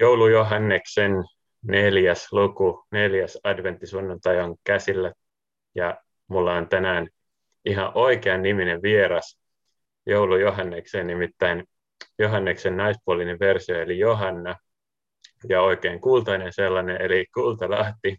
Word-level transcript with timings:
Joulu 0.00 0.28
Johanneksen 0.28 1.12
neljäs 1.62 2.32
luku, 2.32 2.86
neljäs 2.90 3.38
adventtisunnuntai 3.44 4.40
on 4.40 4.56
käsillä. 4.64 5.12
Ja 5.74 5.96
mulla 6.28 6.54
on 6.54 6.68
tänään 6.68 7.08
ihan 7.64 7.92
oikean 7.94 8.42
niminen 8.42 8.82
vieras 8.82 9.40
Joulu 10.06 10.36
Johannekseen, 10.36 11.06
nimittäin 11.06 11.64
Johanneksen 12.18 12.76
naispuolinen 12.76 13.38
versio, 13.38 13.80
eli 13.80 13.98
Johanna, 13.98 14.56
ja 15.48 15.62
oikein 15.62 16.00
kultainen 16.00 16.52
sellainen, 16.52 17.02
eli 17.02 17.26
Kultalahti, 17.34 18.16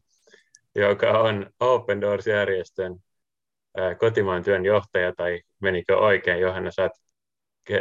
joka 0.75 1.20
on 1.20 1.50
Open 1.59 2.02
Doors-järjestön 2.02 2.95
kotimaan 4.00 4.43
työn 4.43 4.66
johtaja, 4.66 5.13
tai 5.16 5.41
menikö 5.61 5.98
oikein, 5.98 6.39
Johanna, 6.39 6.71
saat 6.71 6.91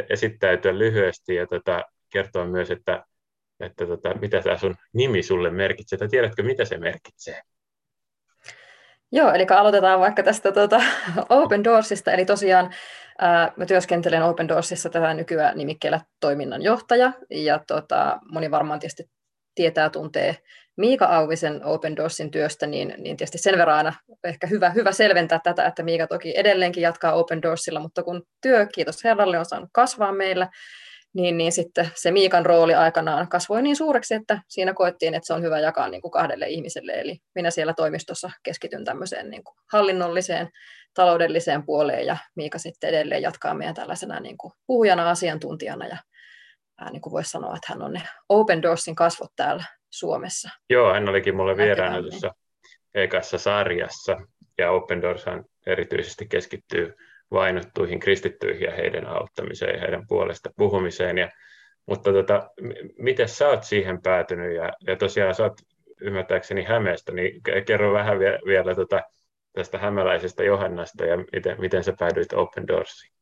esittäytyä 0.09 0.77
lyhyesti 0.77 1.35
ja 1.35 1.47
tota, 1.47 1.83
kertoa 2.09 2.45
myös, 2.45 2.71
että, 2.71 3.05
että 3.63 3.85
tota, 3.85 4.13
mitä 4.13 4.41
tämä 4.41 4.57
sun 4.57 4.75
nimi 4.93 5.23
sulle 5.23 5.49
merkitsee, 5.49 5.99
tai 5.99 6.07
tiedätkö, 6.07 6.43
mitä 6.43 6.65
se 6.65 6.77
merkitsee? 6.77 7.41
Joo, 9.11 9.33
eli 9.33 9.45
aloitetaan 9.49 9.99
vaikka 9.99 10.23
tästä 10.23 10.51
tuota, 10.51 10.81
Open 11.29 11.63
Doorsista, 11.63 12.11
eli 12.11 12.25
tosiaan 12.25 12.73
ää, 13.19 13.53
mä 13.57 13.65
työskentelen 13.65 14.23
Open 14.23 14.47
Doorsissa 14.47 14.89
tätä 14.89 15.13
nykyään 15.13 15.57
nimikkeellä 15.57 16.01
toiminnanjohtaja, 16.19 17.13
ja 17.29 17.59
tota, 17.67 18.19
moni 18.31 18.51
varmaan 18.51 18.79
tietysti 18.79 19.09
tietää, 19.55 19.89
tuntee 19.89 20.37
Miika 20.77 21.05
Auvisen 21.05 21.65
Open 21.65 21.95
Doorsin 21.95 22.31
työstä, 22.31 22.67
niin, 22.67 22.93
niin 22.97 23.17
tietysti 23.17 23.37
sen 23.37 23.57
verran 23.57 23.77
aina 23.77 23.93
ehkä 24.23 24.47
hyvä, 24.47 24.69
hyvä 24.69 24.91
selventää 24.91 25.39
tätä, 25.43 25.65
että 25.65 25.83
Miika 25.83 26.07
toki 26.07 26.33
edelleenkin 26.37 26.83
jatkaa 26.83 27.13
Open 27.13 27.41
Doorsilla, 27.41 27.79
mutta 27.79 28.03
kun 28.03 28.23
työ, 28.41 28.67
kiitos 28.75 29.03
Herralle, 29.03 29.39
on 29.39 29.45
saanut 29.45 29.69
kasvaa 29.73 30.11
meillä, 30.11 30.49
niin, 31.13 31.37
niin 31.37 31.51
sitten 31.51 31.89
se 31.95 32.11
Miikan 32.11 32.45
rooli 32.45 32.73
aikanaan 32.73 33.27
kasvoi 33.27 33.61
niin 33.61 33.75
suureksi, 33.75 34.13
että 34.13 34.41
siinä 34.47 34.73
koettiin, 34.73 35.13
että 35.13 35.27
se 35.27 35.33
on 35.33 35.43
hyvä 35.43 35.59
jakaa 35.59 35.87
niin 35.87 36.01
kuin 36.01 36.11
kahdelle 36.11 36.47
ihmiselle. 36.47 36.91
Eli 36.91 37.17
minä 37.35 37.51
siellä 37.51 37.73
toimistossa 37.73 38.31
keskityn 38.43 38.85
tämmöiseen 38.85 39.29
niin 39.29 39.43
kuin 39.43 39.55
hallinnolliseen, 39.71 40.49
taloudelliseen 40.93 41.65
puoleen, 41.65 42.05
ja 42.05 42.17
Miika 42.35 42.57
sitten 42.57 42.89
edelleen 42.89 43.21
jatkaa 43.21 43.53
meidän 43.53 43.75
tällaisena 43.75 44.19
niin 44.19 44.37
kuin 44.37 44.53
puhujana, 44.67 45.09
asiantuntijana, 45.09 45.87
ja 45.87 45.97
niin 46.91 47.01
kuin 47.01 47.13
voisi 47.13 47.29
sanoa, 47.29 47.55
että 47.55 47.67
hän 47.69 47.81
on 47.81 47.93
ne 47.93 48.01
Open 48.29 48.61
Doorsin 48.61 48.95
kasvot 48.95 49.31
täällä 49.35 49.63
Suomessa. 49.89 50.49
Joo, 50.69 50.93
hän 50.93 51.09
olikin 51.09 51.35
mulle 51.35 51.57
vieraana 51.57 52.01
tuossa 52.01 52.31
ekassa 52.93 53.37
sarjassa, 53.37 54.17
ja 54.57 54.71
Open 54.71 55.01
Doors 55.01 55.25
erityisesti 55.67 56.27
keskittyy 56.27 56.95
vainottuihin 57.31 57.99
kristittyihin 57.99 58.61
ja 58.61 58.75
heidän 58.75 59.07
auttamiseen 59.07 59.75
ja 59.75 59.81
heidän 59.81 60.07
puolesta 60.07 60.49
puhumiseen. 60.57 61.17
Ja, 61.17 61.29
mutta 61.85 62.13
tota, 62.13 62.49
miten 62.97 63.29
sä 63.29 63.47
oot 63.47 63.63
siihen 63.63 64.01
päätynyt 64.01 64.55
ja, 64.55 64.73
ja 64.87 64.95
tosiaan 64.95 65.35
sä 65.35 65.43
oot 65.43 65.57
ymmärtääkseni 66.01 66.63
Hämeestä, 66.63 67.11
niin 67.11 67.41
kerro 67.65 67.93
vähän 67.93 68.19
vie, 68.19 68.39
vielä 68.45 68.75
tota, 68.75 69.01
tästä 69.53 69.77
hämäläisestä 69.77 70.43
Johannasta 70.43 71.05
ja 71.05 71.17
miten, 71.17 71.61
miten 71.61 71.83
sä 71.83 71.93
päädyit 71.99 72.33
Open 72.33 72.67
Doorsiin. 72.67 73.13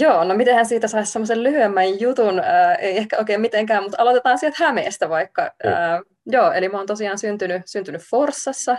Joo, 0.00 0.24
no 0.24 0.34
mitenhän 0.34 0.66
siitä 0.66 0.88
saisi 0.88 1.12
semmoisen 1.12 1.42
lyhyemmän 1.42 2.00
jutun, 2.00 2.38
äh, 2.38 2.76
ei 2.78 2.96
ehkä 2.96 3.18
oikein 3.18 3.40
mitenkään, 3.40 3.82
mutta 3.82 4.02
aloitetaan 4.02 4.38
sieltä 4.38 4.64
Hämeestä 4.64 5.08
vaikka. 5.08 5.42
Äh, 5.42 6.00
joo, 6.26 6.52
eli 6.52 6.68
mä 6.68 6.76
oon 6.76 6.86
tosiaan 6.86 7.18
syntynyt, 7.18 7.62
syntynyt 7.66 8.02
Forssassa, 8.10 8.76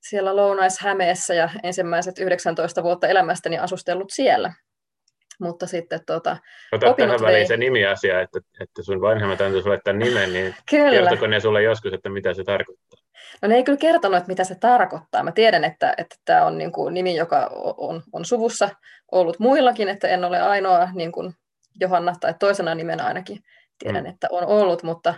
siellä 0.00 0.36
Lounais-Hämeessä 0.36 1.34
ja 1.34 1.50
ensimmäiset 1.62 2.18
19 2.18 2.82
vuotta 2.82 3.08
elämästäni 3.08 3.58
asustellut 3.58 4.10
siellä. 4.10 4.52
Mutta 5.40 5.66
sitten 5.66 6.00
tota, 6.06 6.36
Ota 6.72 6.94
tähän 6.94 7.20
väliin 7.20 7.48
se 7.48 7.56
nimiasia, 7.56 8.20
että, 8.20 8.38
että 8.60 8.82
sun 8.82 9.00
vanhemmat 9.00 9.40
antoi 9.40 9.62
sulle 9.62 9.80
tämän 9.84 9.98
nimen, 9.98 10.32
niin 10.32 10.54
kyllä. 10.70 10.90
kertoko 10.90 11.26
ne 11.26 11.40
sulle 11.40 11.62
joskus, 11.62 11.92
että 11.92 12.08
mitä 12.08 12.34
se 12.34 12.44
tarkoittaa? 12.44 13.00
No 13.42 13.48
ne 13.48 13.54
ei 13.54 13.64
kyllä 13.64 13.78
kertonut, 13.78 14.16
että 14.16 14.28
mitä 14.28 14.44
se 14.44 14.54
tarkoittaa. 14.54 15.22
Mä 15.22 15.32
tiedän, 15.32 15.64
että, 15.64 15.94
että 15.96 16.16
tämä 16.24 16.46
on 16.46 16.58
niin 16.58 16.72
kuin 16.72 16.94
nimi, 16.94 17.16
joka 17.16 17.50
on, 17.76 18.02
on 18.12 18.24
suvussa 18.24 18.68
ollut 19.12 19.38
muillakin, 19.38 19.88
että 19.88 20.08
en 20.08 20.24
ole 20.24 20.40
ainoa 20.40 20.88
niin 20.94 21.12
kuin 21.12 21.34
Johanna 21.80 22.14
tai 22.20 22.34
toisena 22.40 22.74
nimenä 22.74 23.06
ainakin 23.06 23.38
tiedän, 23.78 24.04
mm. 24.04 24.10
että 24.10 24.26
on 24.30 24.46
ollut, 24.46 24.82
mutta 24.82 25.14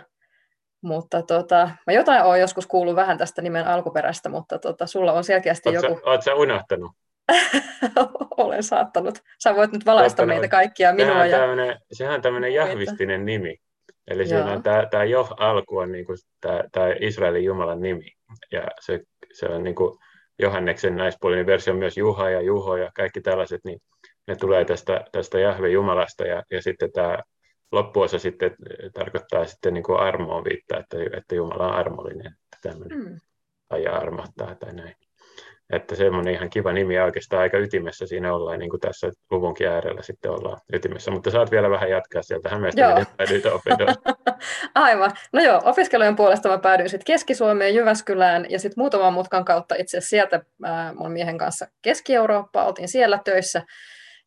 mutta 0.83 1.21
tota, 1.21 1.69
mä 1.87 1.93
jotain 1.93 2.23
olen 2.23 2.41
joskus 2.41 2.67
kuullut 2.67 2.95
vähän 2.95 3.17
tästä 3.17 3.41
nimen 3.41 3.67
alkuperäistä, 3.67 4.29
mutta 4.29 4.59
tota, 4.59 4.87
sulla 4.87 5.13
on 5.13 5.23
selkeästi 5.23 5.69
oot 5.69 5.75
joku... 5.75 5.95
Sä, 5.95 6.09
oot 6.09 6.21
sä 6.21 6.35
unohtanut? 6.35 6.91
Olen 8.37 8.63
saattanut. 8.63 9.19
Sä 9.43 9.55
voit 9.55 9.71
nyt 9.71 9.85
valaista 9.85 10.25
meitä 10.25 10.47
kaikkia 10.47 10.93
minua. 10.93 11.13
Sehän, 11.13 11.29
ja... 11.29 11.37
tämmönen, 11.37 11.77
sehän 11.91 12.15
on 12.15 12.21
tämmöinen 12.21 12.53
jahvistinen 12.53 13.25
nimi. 13.25 13.57
Eli 14.07 14.27
siinä 14.27 14.51
on 14.51 14.63
tämä, 14.63 14.85
tämä 14.91 15.03
Joh-alku 15.03 15.77
on 15.77 15.91
niin 15.91 16.05
kuin 16.05 16.17
tämä, 16.41 16.63
tämä 16.71 16.87
Israelin 16.99 17.43
Jumalan 17.43 17.81
nimi. 17.81 18.11
Ja 18.51 18.67
se, 18.79 18.99
se 19.33 19.45
on 19.45 19.63
niin 19.63 19.75
kuin 19.75 19.97
Johanneksen 20.39 20.95
naispuolinen 20.95 21.45
versio 21.45 21.73
myös 21.73 21.97
Juha 21.97 22.29
ja 22.29 22.41
Juho 22.41 22.77
ja 22.77 22.91
kaikki 22.95 23.21
tällaiset, 23.21 23.61
niin 23.63 23.79
ne 24.27 24.35
tulee 24.35 24.65
tästä, 24.65 25.05
tästä 25.11 25.39
Jahve 25.39 25.69
Jumalasta 25.69 26.23
ja, 26.23 26.43
ja 26.51 26.61
sitten 26.61 26.91
tämä 26.91 27.19
loppuosa 27.73 28.19
sitten 28.19 28.55
tarkoittaa 28.93 29.45
sitten 29.45 29.73
niin 29.73 29.83
kuin 29.83 29.99
armoon 29.99 30.43
viittaa, 30.43 30.79
että, 30.79 30.97
että 31.17 31.35
Jumala 31.35 31.67
on 31.67 31.75
armollinen, 31.75 32.27
että 32.27 32.69
tämmöinen 32.69 32.97
mm. 32.97 33.17
ajaa 33.69 33.97
armahtaa 33.97 34.55
tai 34.55 34.73
näin. 34.73 34.95
Että 35.69 35.95
semmoinen 35.95 36.33
ihan 36.33 36.49
kiva 36.49 36.73
nimi 36.73 36.95
ja 36.95 37.03
oikeastaan 37.03 37.41
aika 37.41 37.57
ytimessä 37.57 38.07
siinä 38.07 38.33
ollaan, 38.33 38.59
niin 38.59 38.69
kuin 38.69 38.79
tässä 38.79 39.11
luvunkin 39.31 39.67
äärellä 39.67 40.01
sitten 40.01 40.31
ollaan 40.31 40.57
ytimessä. 40.73 41.11
Mutta 41.11 41.31
saat 41.31 41.51
vielä 41.51 41.69
vähän 41.69 41.89
jatkaa 41.89 42.23
sieltä 42.23 42.49
Hämeestä, 42.49 42.81
joo. 42.81 42.99
miten 42.99 43.87
Aivan. 44.75 45.11
No 45.33 45.41
joo, 45.41 45.61
opiskelujen 45.65 46.15
puolesta 46.15 46.49
mä 46.49 46.57
päädyin 46.57 46.89
sitten 46.89 47.05
Keski-Suomeen, 47.05 47.75
Jyväskylään 47.75 48.45
ja 48.49 48.59
sitten 48.59 48.81
muutaman 48.81 49.13
mutkan 49.13 49.45
kautta 49.45 49.75
itse 49.75 49.97
asiassa 49.97 50.09
sieltä 50.09 50.41
äh, 50.65 50.95
mun 50.95 51.11
miehen 51.11 51.37
kanssa 51.37 51.67
Keski-Eurooppaan. 51.81 52.67
Oltiin 52.67 52.87
siellä 52.87 53.19
töissä 53.25 53.61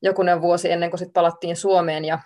jokunen 0.02 0.40
vuosi 0.40 0.72
ennen 0.72 0.90
kuin 0.90 0.98
sitten 0.98 1.12
palattiin 1.12 1.56
Suomeen 1.56 2.04
ja 2.04 2.18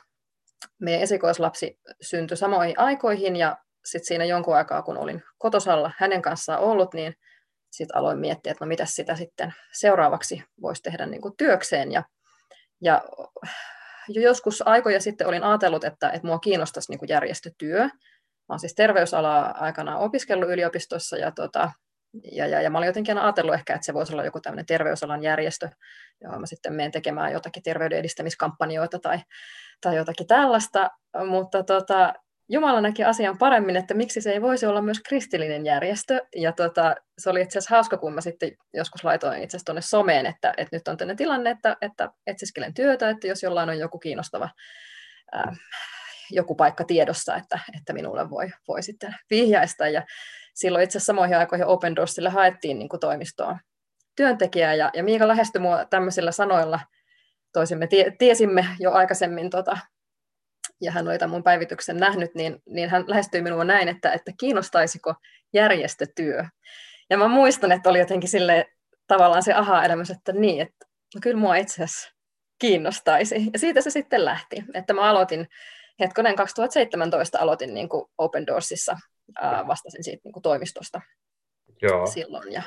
meidän 0.81 1.03
esikoislapsi 1.03 1.79
syntyi 2.01 2.37
samoihin 2.37 2.79
aikoihin 2.79 3.37
ja 3.37 3.57
sitten 3.85 4.07
siinä 4.07 4.25
jonkun 4.25 4.57
aikaa, 4.57 4.83
kun 4.83 4.99
olin 4.99 5.23
kotosalla 5.39 5.93
hänen 5.99 6.23
kanssaan 6.23 6.61
ollut, 6.61 6.95
niin 6.95 7.15
sitten 7.71 7.97
aloin 7.97 8.19
miettiä, 8.19 8.53
että 8.53 8.65
no 8.65 8.69
mitä 8.69 8.85
sitä 8.85 9.17
sitten 9.17 9.55
seuraavaksi 9.73 10.43
voisi 10.63 10.83
tehdä 10.83 11.07
niin 11.07 11.21
kuin 11.23 11.37
työkseen. 11.37 11.93
Ja, 11.93 12.03
ja 12.81 13.03
jo 14.09 14.23
joskus 14.23 14.63
aikoja 14.67 15.01
sitten 15.01 15.27
olin 15.27 15.45
ajatellut, 15.45 15.85
että, 15.85 16.11
että 16.11 16.27
mua 16.27 16.39
kiinnostaisi 16.39 16.93
niin 16.93 16.99
kuin 16.99 17.09
järjestötyö. 17.09 17.89
Olen 18.49 18.61
siis 18.61 18.75
terveysalaa 18.75 19.65
aikanaan 19.65 20.01
opiskellut 20.01 20.51
yliopistossa 20.51 21.17
ja, 21.17 21.31
tota, 21.33 21.73
ja, 22.33 22.47
ja, 22.47 22.63
ja 22.63 22.71
mä 22.71 22.79
olin 22.79 22.87
jotenkin 22.87 23.19
ajatellut 23.19 23.55
ehkä, 23.55 23.75
että 23.75 23.87
se 23.87 23.95
voisi 23.95 24.13
olla 24.13 24.25
joku 24.25 24.41
tämmöinen 24.41 24.67
terveysalan 24.67 25.23
järjestö, 25.23 25.69
johon 26.21 26.41
mä 26.41 26.47
sitten 26.47 26.73
menen 26.73 26.91
tekemään 26.91 27.33
jotakin 27.33 27.63
terveyden 27.63 27.99
edistämiskampanjoita 27.99 28.99
tai, 28.99 29.19
tai 29.81 29.97
jotakin 29.97 30.27
tällaista, 30.27 30.91
mutta 31.27 31.63
tota, 31.63 32.15
Jumala 32.53 32.81
näki 32.81 33.05
asian 33.05 33.39
paremmin, 33.39 33.77
että 33.77 33.95
miksi 33.95 34.21
se 34.21 34.31
ei 34.31 34.43
voisi 34.43 34.67
olla 34.67 34.83
myös 34.83 35.01
kristillinen 35.01 35.67
järjestö. 35.67 36.21
Ja 36.37 36.53
tota, 36.53 36.95
se 37.19 37.31
oli 37.31 37.43
itse 37.43 37.59
asiassa 37.59 37.75
hauska, 37.75 37.97
kun 37.97 38.15
mä 38.15 38.21
sitten 38.21 38.51
joskus 38.75 39.05
laitoin 39.05 39.43
itse 39.43 39.57
asiassa 39.57 39.65
tuonne 39.65 39.83
someen, 39.83 40.27
että, 40.27 40.55
että 40.57 40.77
nyt 40.77 40.89
on 40.89 40.97
tämmöinen 40.97 41.17
tilanne, 41.17 41.51
että, 41.51 41.77
että 41.81 42.11
etsiskelen 42.27 42.75
työtä, 42.75 43.11
että 43.11 43.27
jos 43.27 43.43
jollain 43.43 43.69
on 43.69 43.79
joku 43.79 43.99
kiinnostava 43.99 44.49
ää, 45.33 45.57
joku 46.31 46.55
paikka 46.55 46.85
tiedossa, 46.85 47.37
että, 47.37 47.59
että 47.79 47.93
minulle 47.93 48.31
voi, 48.31 48.51
voi 48.69 48.83
sitten 48.83 49.17
vihjaista. 49.31 49.89
Ja 49.89 50.03
silloin 50.55 50.85
itse 50.85 51.01
samoihin 51.01 51.37
aikoihin 51.37 51.67
Open 51.67 51.97
Doorsille 51.97 52.29
haettiin 52.29 52.79
niin 52.79 52.89
kuin 52.89 53.01
toimistoon 53.01 53.59
työntekijää, 54.17 54.75
ja, 54.75 54.91
ja 54.95 55.05
Miika 55.05 55.29
lähestyi 55.29 55.61
mua 55.61 55.85
tämmöisillä 55.85 56.33
sanoilla, 56.33 56.81
toisimme 57.53 57.87
tie, 57.87 58.13
tiesimme 58.19 58.67
jo 58.81 58.93
aikaisemmin 58.93 59.51
tota, 59.51 59.79
ja 60.81 60.93
hän 60.93 61.09
oli 61.09 61.19
tämän 61.19 61.31
mun 61.31 61.43
päivityksen 61.43 61.97
nähnyt, 61.97 62.35
niin, 62.35 62.63
niin 62.67 62.91
hän 62.91 63.05
lähestyi 63.07 63.43
minua 63.43 63.65
näin, 63.65 63.89
että, 63.89 64.13
että 64.13 64.33
kiinnostaisiko 64.41 65.15
järjestötyö. 65.53 66.45
Ja 67.11 67.19
mä 67.19 67.29
muistan, 67.29 67.73
että 67.73 67.91
oli 67.91 67.99
jotenkin 67.99 68.29
sille 68.29 68.67
tavallaan 69.07 69.43
se 69.43 69.53
aha-elämys, 69.53 70.11
että 70.11 70.33
niin, 70.33 70.61
että 70.61 70.87
no 71.15 71.19
kyllä 71.23 71.41
mua 71.41 71.57
itse 71.57 71.75
asiassa 71.75 72.11
kiinnostaisi. 72.59 73.35
Ja 73.53 73.59
siitä 73.59 73.81
se 73.81 73.91
sitten 73.91 74.25
lähti, 74.25 74.65
että 74.75 74.93
mä 74.93 75.03
aloitin, 75.03 75.49
hetkonen 76.01 76.37
2017 76.37 77.39
aloitin 77.39 77.75
niin 77.75 77.89
kuin 77.89 78.05
Open 78.19 78.47
Doorsissa, 78.47 78.99
ää, 79.41 79.67
vastasin 79.67 80.05
siitä 80.05 80.21
niin 80.25 80.33
kuin 80.33 80.43
toimistosta 80.43 81.01
Joo. 81.83 82.07
silloin 82.07 82.53
ja 82.53 82.63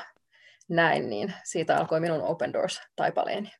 näin, 0.68 1.10
niin 1.10 1.34
siitä 1.44 1.76
alkoi 1.76 2.00
minun 2.00 2.22
Open 2.22 2.52
Doors-taipaleeni. 2.52 3.50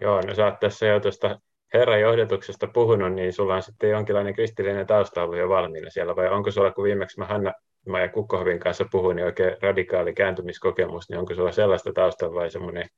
Joo, 0.00 0.20
no 0.20 0.34
sä 0.34 0.44
oot 0.44 0.60
tässä 0.60 0.86
jo 0.86 1.00
tuosta 1.00 1.40
Herran 1.74 2.00
johdatuksesta 2.00 2.66
puhunut, 2.66 3.12
niin 3.12 3.32
sulla 3.32 3.54
on 3.54 3.62
sitten 3.62 3.90
jonkinlainen 3.90 4.34
kristillinen 4.34 4.86
tausta 4.86 5.22
ollut 5.22 5.38
jo 5.38 5.48
valmiina 5.48 5.90
siellä, 5.90 6.16
vai 6.16 6.28
onko 6.28 6.50
sulla, 6.50 6.72
kun 6.72 6.84
viimeksi 6.84 7.18
mä 7.18 7.26
Hanna 7.26 7.52
ja 7.86 8.08
Kukkohovin 8.08 8.60
kanssa 8.60 8.84
puhuin, 8.90 9.16
niin 9.16 9.26
oikein 9.26 9.56
radikaali 9.62 10.14
kääntymiskokemus, 10.14 11.08
niin 11.08 11.18
onko 11.18 11.34
sulla 11.34 11.52
sellaista 11.52 11.92
taustaa 11.92 12.34
vai 12.34 12.50
semmoinen, 12.50 12.88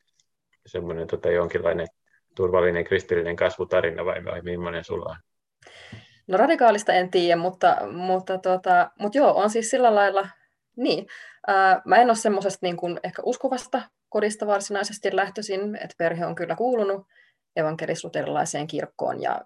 semmoinen 0.66 1.06
tota, 1.06 1.30
jonkinlainen 1.30 1.86
turvallinen 2.36 2.84
kristillinen 2.84 3.36
kasvutarina 3.36 4.04
vai, 4.04 4.24
vai 4.24 4.42
millainen 4.42 4.84
sulla 4.84 5.10
on? 5.10 5.16
No 6.30 6.36
radikaalista 6.36 6.92
en 6.92 7.10
tiedä, 7.10 7.36
mutta, 7.36 7.76
mutta, 7.92 8.38
tota, 8.38 8.90
mutta 8.98 9.18
joo, 9.18 9.36
on 9.36 9.50
siis 9.50 9.70
sillä 9.70 9.94
lailla, 9.94 10.28
niin. 10.76 11.06
Ää, 11.46 11.82
mä 11.84 11.96
en 11.96 12.10
ole 12.10 12.16
semmoisesta 12.16 12.66
niin 12.66 12.76
kuin 12.76 13.00
ehkä 13.04 13.22
uskovasta 13.24 13.82
kodista 14.08 14.46
varsinaisesti 14.46 15.16
lähtöisin, 15.16 15.76
että 15.76 15.94
perhe 15.98 16.26
on 16.26 16.34
kyllä 16.34 16.56
kuulunut 16.56 17.06
evankelisluterilaiseen 17.56 18.66
kirkkoon 18.66 19.22
ja 19.22 19.40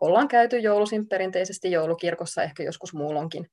ollaan 0.00 0.28
käyty 0.28 0.58
joulusin 0.58 1.08
perinteisesti 1.08 1.70
joulukirkossa, 1.70 2.42
ehkä 2.42 2.62
joskus 2.62 2.94
muulonkin 2.94 3.50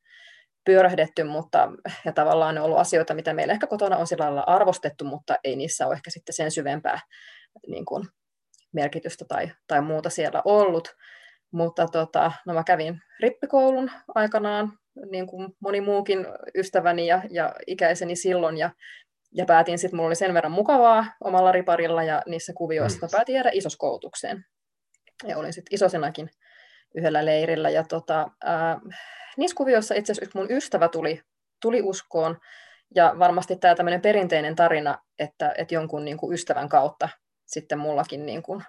pyörähdetty, 0.65 1.23
mutta 1.23 1.71
ja 2.05 2.13
tavallaan 2.13 2.55
ne 2.55 2.61
on 2.61 2.65
ollut 2.65 2.79
asioita, 2.79 3.13
mitä 3.13 3.33
meillä 3.33 3.53
ehkä 3.53 3.67
kotona 3.67 3.97
on 3.97 4.07
sillä 4.07 4.25
lailla 4.25 4.43
arvostettu, 4.47 5.05
mutta 5.05 5.35
ei 5.43 5.55
niissä 5.55 5.87
ole 5.87 5.93
ehkä 5.93 6.09
sitten 6.09 6.35
sen 6.35 6.51
syvempää 6.51 6.99
niin 7.67 7.85
kuin, 7.85 8.03
merkitystä 8.73 9.25
tai, 9.27 9.51
tai 9.67 9.81
muuta 9.81 10.09
siellä 10.09 10.41
ollut. 10.45 10.95
Mutta 11.55 11.87
tota, 11.87 12.31
no 12.45 12.53
mä 12.53 12.63
kävin 12.63 13.01
rippikoulun 13.19 13.91
aikanaan, 14.15 14.71
niin 15.11 15.27
kuin 15.27 15.49
moni 15.59 15.81
muukin 15.81 16.25
ystäväni 16.55 17.07
ja, 17.07 17.21
ja 17.29 17.53
ikäiseni 17.67 18.15
silloin, 18.15 18.57
ja, 18.57 18.69
ja 19.31 19.45
päätin 19.45 19.77
sitten, 19.77 19.97
mulla 19.97 20.07
oli 20.07 20.15
sen 20.15 20.33
verran 20.33 20.51
mukavaa 20.51 21.05
omalla 21.23 21.51
riparilla 21.51 22.03
ja 22.03 22.21
niissä 22.25 22.53
kuvioissa, 22.57 23.05
mm. 23.05 23.11
päätin 23.11 23.35
jäädä 23.35 23.49
isoskoulutukseen. 23.53 24.45
Ja 25.27 25.37
olin 25.37 25.53
sitten 25.53 25.75
isosenakin 25.75 26.29
yhdellä 26.95 27.25
leirillä. 27.25 27.69
Ja 27.69 27.83
tota, 27.83 28.27
ää, 28.43 28.79
niissä 29.37 29.55
kuvioissa 29.55 29.95
itse 29.95 30.11
asiassa 30.11 30.39
mun 30.39 30.51
ystävä 30.51 30.89
tuli, 30.89 31.21
tuli 31.61 31.81
uskoon, 31.81 32.37
ja 32.95 33.15
varmasti 33.19 33.55
tämä 33.55 33.75
tämmöinen 33.75 34.01
perinteinen 34.01 34.55
tarina, 34.55 34.97
että, 35.19 35.53
että 35.57 35.73
jonkun 35.73 36.05
niin 36.05 36.17
kuin 36.17 36.33
ystävän 36.33 36.69
kautta 36.69 37.09
sitten 37.45 37.79
mullakin 37.79 38.25
niin 38.25 38.43
kuin 38.43 38.63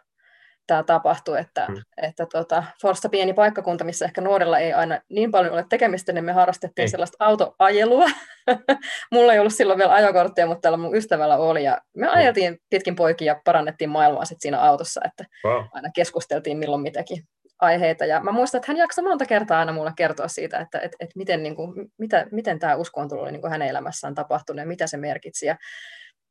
tämä 0.67 0.83
tapahtui, 0.83 1.41
että, 1.41 1.67
mm. 1.69 1.77
että 2.03 2.27
tota, 2.33 2.65
Forsta 2.83 3.09
pieni 3.09 3.33
paikkakunta, 3.33 3.85
missä 3.85 4.05
ehkä 4.05 4.21
nuorilla 4.21 4.59
ei 4.59 4.73
aina 4.73 5.01
niin 5.11 5.31
paljon 5.31 5.53
ole 5.53 5.67
tekemistä, 5.69 6.13
niin 6.13 6.25
me 6.25 6.33
harrastettiin 6.33 6.85
ei. 6.85 6.89
sellaista 6.89 7.17
autoajelua. 7.25 8.05
Mulla 9.13 9.33
ei 9.33 9.39
ollut 9.39 9.55
silloin 9.55 9.79
vielä 9.79 9.95
ajokorttia, 9.95 10.47
mutta 10.47 10.61
tällä 10.61 10.79
mun 10.79 10.97
ystävällä 10.97 11.37
oli, 11.37 11.65
ja 11.65 11.81
me 11.97 12.07
mm. 12.07 12.13
ajeltiin 12.15 12.59
pitkin 12.71 12.97
poikia 12.97 13.27
ja 13.27 13.41
parannettiin 13.45 13.91
maailmaa 13.91 14.25
sit 14.25 14.41
siinä 14.41 14.61
autossa, 14.61 15.01
että 15.05 15.25
wow. 15.45 15.65
aina 15.73 15.91
keskusteltiin 15.95 16.59
milloin 16.59 16.83
mitäkin 16.83 17.23
aiheita. 17.61 18.05
Ja 18.05 18.21
mä 18.21 18.33
muistan, 18.33 18.59
että 18.59 18.73
hän 18.73 18.77
jaksoi 18.77 19.05
monta 19.05 19.27
kertaa 19.27 19.59
aina 19.59 19.73
mulle 19.73 19.93
kertoa 19.97 20.29
siitä, 20.29 20.59
että 20.59 20.79
että 20.79 20.97
että 21.01 21.13
miten, 21.17 21.43
niin 21.43 21.57
kuin, 21.57 21.73
mitä, 21.99 22.27
miten 22.33 22.59
tämä 22.59 22.75
uskonto 22.75 23.17
oli 23.17 23.33
niin 23.33 23.41
kuin 23.41 23.51
hänen 23.51 23.69
elämässään 23.69 24.15
tapahtunut 24.15 24.61
ja 24.61 24.67
mitä 24.67 24.87
se 24.87 24.97
merkitsi. 24.97 25.47
Ja, 25.47 25.57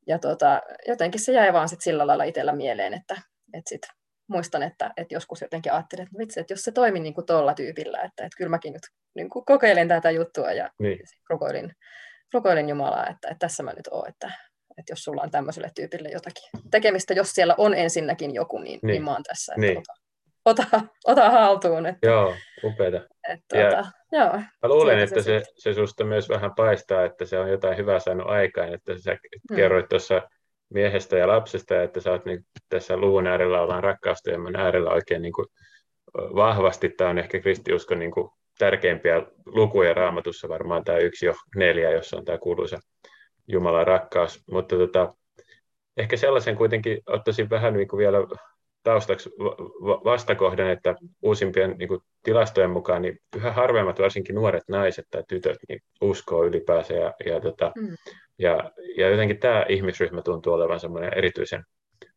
ja 0.07 0.19
tota, 0.19 0.61
jotenkin 0.87 1.21
se 1.21 1.31
jäi 1.31 1.53
vaan 1.53 1.69
sit 1.69 1.81
sillä 1.81 2.07
lailla 2.07 2.23
itsellä 2.23 2.53
mieleen, 2.53 2.93
että, 2.93 3.21
että 3.53 3.69
sit 3.69 3.81
muistan, 4.27 4.63
että, 4.63 4.93
että 4.97 5.13
joskus 5.13 5.41
jotenkin 5.41 5.73
ajattelin, 5.73 6.03
että 6.03 6.17
vitsi, 6.17 6.39
että 6.39 6.53
jos 6.53 6.61
se 6.61 6.71
toimi 6.71 6.99
niin 6.99 7.13
kuin 7.13 7.25
tuolla 7.25 7.53
tyypillä, 7.53 7.97
että, 7.97 8.25
että 8.25 8.37
kyllä 8.37 8.49
mäkin 8.49 8.73
nyt 8.73 8.83
niin 9.15 9.29
kuin 9.29 9.45
kokeilin 9.45 9.87
tätä 9.87 10.11
juttua 10.11 10.51
ja 10.51 10.69
niin. 10.79 10.99
rukoilin, 11.29 11.71
rukoilin 12.33 12.69
Jumalaa, 12.69 13.07
että, 13.07 13.27
että 13.27 13.39
tässä 13.39 13.63
mä 13.63 13.73
nyt 13.73 13.87
oon, 13.91 14.09
että, 14.09 14.31
että 14.77 14.91
jos 14.91 15.03
sulla 15.03 15.21
on 15.21 15.31
tämmöiselle 15.31 15.71
tyypille 15.75 16.09
jotakin 16.09 16.49
tekemistä, 16.71 17.13
jos 17.13 17.31
siellä 17.31 17.55
on 17.57 17.73
ensinnäkin 17.73 18.33
joku, 18.33 18.57
niin, 18.57 18.79
niin. 18.83 18.87
niin 18.87 19.03
mä 19.03 19.11
oon 19.11 19.23
tässä, 19.23 19.53
että 19.53 19.61
niin. 19.61 19.77
ota, 20.45 20.63
ota, 20.71 20.81
ota 21.05 21.29
haltuun. 21.29 21.85
Että, 21.85 22.07
joo, 22.07 22.35
upeata. 22.63 23.01
Että, 23.29 23.57
ja, 23.57 23.69
tota, 23.69 23.91
joo, 24.11 24.31
mä 24.33 24.69
luulen, 24.69 24.99
että 24.99 25.21
se, 25.21 25.39
se, 25.39 25.51
se 25.55 25.73
susta 25.73 26.03
myös 26.03 26.29
vähän 26.29 26.51
paistaa, 26.55 27.05
että 27.05 27.25
se 27.25 27.39
on 27.39 27.49
jotain 27.49 27.77
hyvää 27.77 27.99
saanut 27.99 28.27
aikaan, 28.27 28.73
että 28.73 28.97
sä 28.97 29.17
mm. 29.49 29.55
kerroit 29.55 29.89
tuossa 29.89 30.21
miehestä 30.75 31.17
ja 31.17 31.27
lapsesta, 31.27 31.83
että 31.83 31.99
sä 31.99 32.11
oot 32.11 32.25
niin, 32.25 32.45
tässä 32.69 32.97
luvun 32.97 33.27
äärellä 33.27 33.61
ollaan 33.61 33.83
rakkaustyömän 33.83 34.55
äärellä 34.55 34.89
oikein 34.89 35.21
niin 35.21 35.33
kuin 35.33 35.47
vahvasti. 36.13 36.89
Tämä 36.89 37.09
on 37.09 37.17
ehkä 37.17 37.39
kristiuskon 37.39 37.99
niin 37.99 38.11
kuin 38.11 38.29
tärkeimpiä 38.59 39.23
lukuja 39.45 39.93
raamatussa, 39.93 40.49
varmaan 40.49 40.83
tämä 40.83 40.97
yksi 40.97 41.25
jo 41.25 41.33
neljä, 41.55 41.91
jossa 41.91 42.17
on 42.17 42.25
tämä 42.25 42.37
kuuluisa 42.37 42.79
Jumalan 43.47 43.87
rakkaus. 43.87 44.43
Mutta 44.51 44.75
tota, 44.75 45.13
ehkä 45.97 46.17
sellaisen 46.17 46.55
kuitenkin 46.55 47.01
ottaisin 47.07 47.49
vähän 47.49 47.73
niin 47.73 47.87
kuin 47.87 47.97
vielä 47.97 48.17
taustaksi 48.83 49.29
vastakohdan, 49.81 50.69
että 50.69 50.95
uusimpien 51.21 51.75
niin 51.77 51.87
kuin 51.87 52.01
tilastojen 52.23 52.69
mukaan 52.69 53.01
niin 53.01 53.19
yhä 53.35 53.51
harvemmat, 53.51 53.99
varsinkin 53.99 54.35
nuoret 54.35 54.63
naiset 54.67 55.05
tai 55.11 55.23
tytöt, 55.27 55.57
niin 55.69 55.79
uskoo 56.01 56.43
ylipäänsä. 56.43 56.93
Ja, 56.93 57.13
ja, 57.25 57.39
tota, 57.41 57.71
mm. 57.75 57.95
Ja, 58.39 58.71
ja 58.97 59.09
jotenkin 59.09 59.39
tämä 59.39 59.65
ihmisryhmä 59.69 60.21
tuntuu 60.21 60.53
olevan 60.53 60.79
semmoinen 60.79 61.17
erityisen 61.17 61.63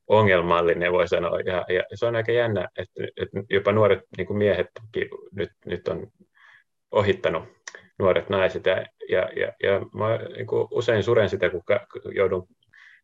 ongelmallinen, 0.07 0.93
voi 0.93 1.09
sanoa. 1.09 1.41
Ja, 1.41 1.65
ja 1.69 1.83
se 1.95 2.07
on 2.07 2.17
aika 2.17 2.33
jännä, 2.33 2.69
että, 2.79 3.05
että 3.17 3.43
jopa 3.51 3.73
nuoret 3.73 4.01
niin 4.17 4.39
miehetkin 4.39 5.09
nyt, 5.33 5.51
nyt 5.67 5.89
on 5.89 6.07
ohittanut 6.91 7.45
nuoret 7.99 8.29
naiset. 8.29 8.67
Ja, 8.67 8.87
ja, 9.09 9.29
ja, 9.37 9.53
ja 9.63 9.81
mä 9.95 10.19
niin 10.37 10.47
usein 10.71 11.03
suren 11.03 11.29
sitä, 11.29 11.51
kun 11.51 11.63
joudun 12.15 12.49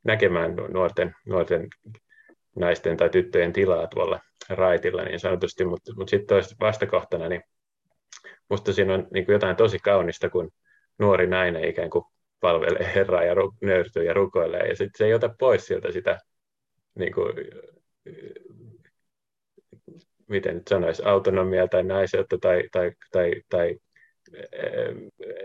näkemään 0.05 0.56
nuorten, 0.56 1.14
nuorten 1.26 1.69
naisten 2.56 2.96
tai 2.96 3.11
tyttöjen 3.11 3.52
tilaa 3.52 3.87
tuolla 3.87 4.20
raitilla 4.49 5.02
niin 5.05 5.20
sanotusti, 5.20 5.64
mutta, 5.64 5.93
mutta 5.96 6.11
sitten 6.11 6.43
vastakohtana, 6.61 7.28
niin 7.28 7.43
musta 8.50 8.72
siinä 8.72 8.94
on 8.94 9.06
niin 9.12 9.25
kuin 9.25 9.32
jotain 9.32 9.56
tosi 9.56 9.78
kaunista, 9.78 10.31
kun 10.31 10.50
nuori 10.99 11.26
nainen 11.26 11.64
ikään 11.64 11.90
kuin 11.90 12.05
palvelee 12.44 12.93
Herraa 12.94 13.25
ja 13.25 13.35
ru- 13.35 13.56
nöyrtyy 13.61 14.05
ja 14.05 14.14
rukoilee, 14.14 14.69
ja 14.69 14.76
sitten 14.76 14.99
se 14.99 15.05
ei 15.05 15.14
ota 15.14 15.35
pois 15.38 15.67
sieltä 15.67 15.93
sitä, 15.93 16.19
niin 16.94 17.12
kuin, 17.14 17.35
miten 20.29 20.55
nyt 20.55 20.69
sanoisi, 20.69 21.02
autonomiaa 21.05 21.69
tai 21.69 21.82
naiseutta 21.82 22.38
tai, 22.38 22.62
tai, 22.73 22.93
tai, 23.12 23.32
tai 23.49 23.79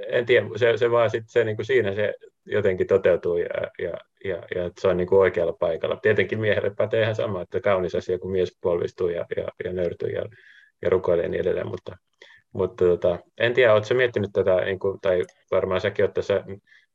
en 0.07 0.25
tiedä, 0.25 0.48
se, 0.56 0.78
se 0.78 0.92
vaan 0.92 1.10
sit 1.10 1.24
se, 1.28 1.44
niin 1.44 1.56
kuin 1.56 1.66
siinä 1.66 1.96
se 1.96 2.13
jotenkin 2.46 2.88
toteutuu 2.88 3.38
ja, 3.38 3.48
ja, 3.80 3.94
ja, 4.25 4.36
ja 4.56 4.72
se 4.80 4.88
on 4.88 4.98
niin 4.98 5.07
kuin 5.07 5.19
oikealla 5.19 5.54
paikalla. 5.54 5.95
Tietenkin 5.95 6.40
miehelle 6.40 6.69
pätee 6.78 7.02
ihan 7.02 7.16
sama, 7.16 7.42
että 7.42 7.62
kaunis 7.62 7.95
asia, 7.95 8.19
kun 8.19 8.31
mies 8.31 8.57
polvistuu 8.62 9.10
ja, 9.10 9.25
ja, 9.38 9.48
ja 9.63 9.74
nöyrtyy 9.74 10.10
ja, 10.10 10.25
ja 10.81 10.90
rukoilee 10.90 11.25
ja 11.25 11.30
niin 11.30 11.42
edelleen, 11.42 11.68
mutta, 11.68 11.98
mutta 12.54 12.86
tota, 12.86 13.19
en 13.38 13.54
tiedä, 13.54 13.74
oletko 13.74 13.94
miettinyt 13.94 14.30
tätä, 14.34 14.56
niin 14.56 14.80
kuin, 14.80 15.00
tai 15.02 15.24
varmaan 15.52 15.81
säkin 15.81 16.06
olet 16.06 16.13
tässä 16.13 16.44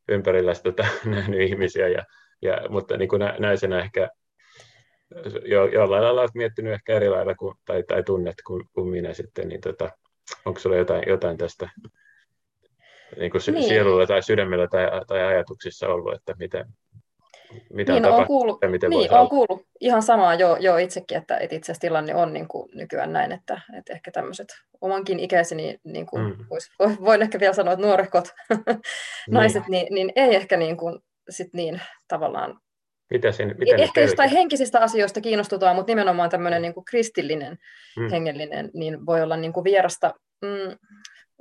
ympärillä 0.08 0.52
tota, 0.62 0.86
nähnyt 1.04 1.40
ihmisiä, 1.40 1.88
ja, 1.88 2.04
ja, 2.42 2.58
mutta 2.68 2.96
niin 2.96 3.08
kuin 3.08 3.20
nä, 3.20 3.36
näisenä 3.38 3.80
ehkä 3.80 4.08
jo, 5.44 5.66
jollain 5.66 6.02
lailla 6.04 6.20
olet 6.20 6.34
miettinyt 6.34 6.72
ehkä 6.72 6.92
eri 6.92 7.08
lailla 7.08 7.34
kuin, 7.34 7.54
tai, 7.64 7.82
tai 7.82 8.02
tunnet 8.02 8.36
kuin, 8.46 8.64
kuin 8.72 8.88
minä 8.88 9.14
sitten, 9.14 9.48
niin 9.48 9.60
tota, 9.60 9.90
onko 10.44 10.60
sulla 10.60 10.76
jotain, 10.76 11.02
jotain 11.06 11.36
tästä 11.36 11.68
niin 13.18 13.30
kuin 13.30 13.42
niin. 13.46 13.68
sielulla 13.68 14.06
tai 14.06 14.22
sydämellä 14.22 14.68
tai, 14.68 14.86
tai 15.06 15.22
ajatuksissa 15.22 15.88
ollut, 15.88 16.14
että 16.14 16.34
miten, 16.38 16.66
mitä 17.72 17.92
niin, 17.92 18.06
on 18.06 18.26
kuullut, 18.26 18.58
ja 18.62 18.68
miten 18.68 18.90
niin, 18.90 19.12
on 19.12 19.28
kuullut 19.28 19.66
ihan 19.80 20.02
samaa 20.02 20.34
jo, 20.34 20.56
jo 20.60 20.76
itsekin, 20.76 21.18
että, 21.18 21.38
että 21.38 21.56
itse 21.56 21.72
asiassa 21.72 21.80
tilanne 21.80 22.14
on 22.14 22.32
niin 22.32 22.48
kuin 22.48 22.68
nykyään 22.74 23.12
näin, 23.12 23.32
että, 23.32 23.60
että 23.78 23.92
ehkä 23.92 24.10
tämmöiset 24.10 24.48
omankin 24.80 25.20
ikäiseni, 25.20 25.78
niin 25.84 26.06
kuin 26.06 26.22
mm. 26.22 26.44
vois, 26.50 26.70
voin 27.04 27.22
ehkä 27.22 27.40
vielä 27.40 27.54
sanoa, 27.54 27.72
että 27.72 27.86
nuorekot 27.86 28.28
naiset, 29.30 29.68
niin. 29.68 29.84
Niin, 29.84 29.94
niin 29.94 30.12
ei 30.16 30.36
ehkä 30.36 30.56
niin, 30.56 30.76
kuin, 30.76 30.98
sit 31.30 31.48
niin 31.52 31.80
tavallaan 32.08 32.60
mitä 33.10 33.32
sen, 33.32 33.54
miten 33.58 33.80
Ehkä 33.80 34.00
jostain 34.00 34.30
henkisistä 34.30 34.80
asioista 34.80 35.20
kiinnostutaan, 35.20 35.76
mutta 35.76 35.90
nimenomaan 35.90 36.30
tämmöinen 36.30 36.62
niin 36.62 36.74
kuin 36.74 36.84
kristillinen, 36.84 37.58
mm. 37.96 38.10
hengellinen, 38.10 38.70
niin 38.74 39.06
voi 39.06 39.22
olla 39.22 39.36
niin 39.36 39.52
kuin 39.52 39.64
vierasta. 39.64 40.14
Mm, 40.42 40.76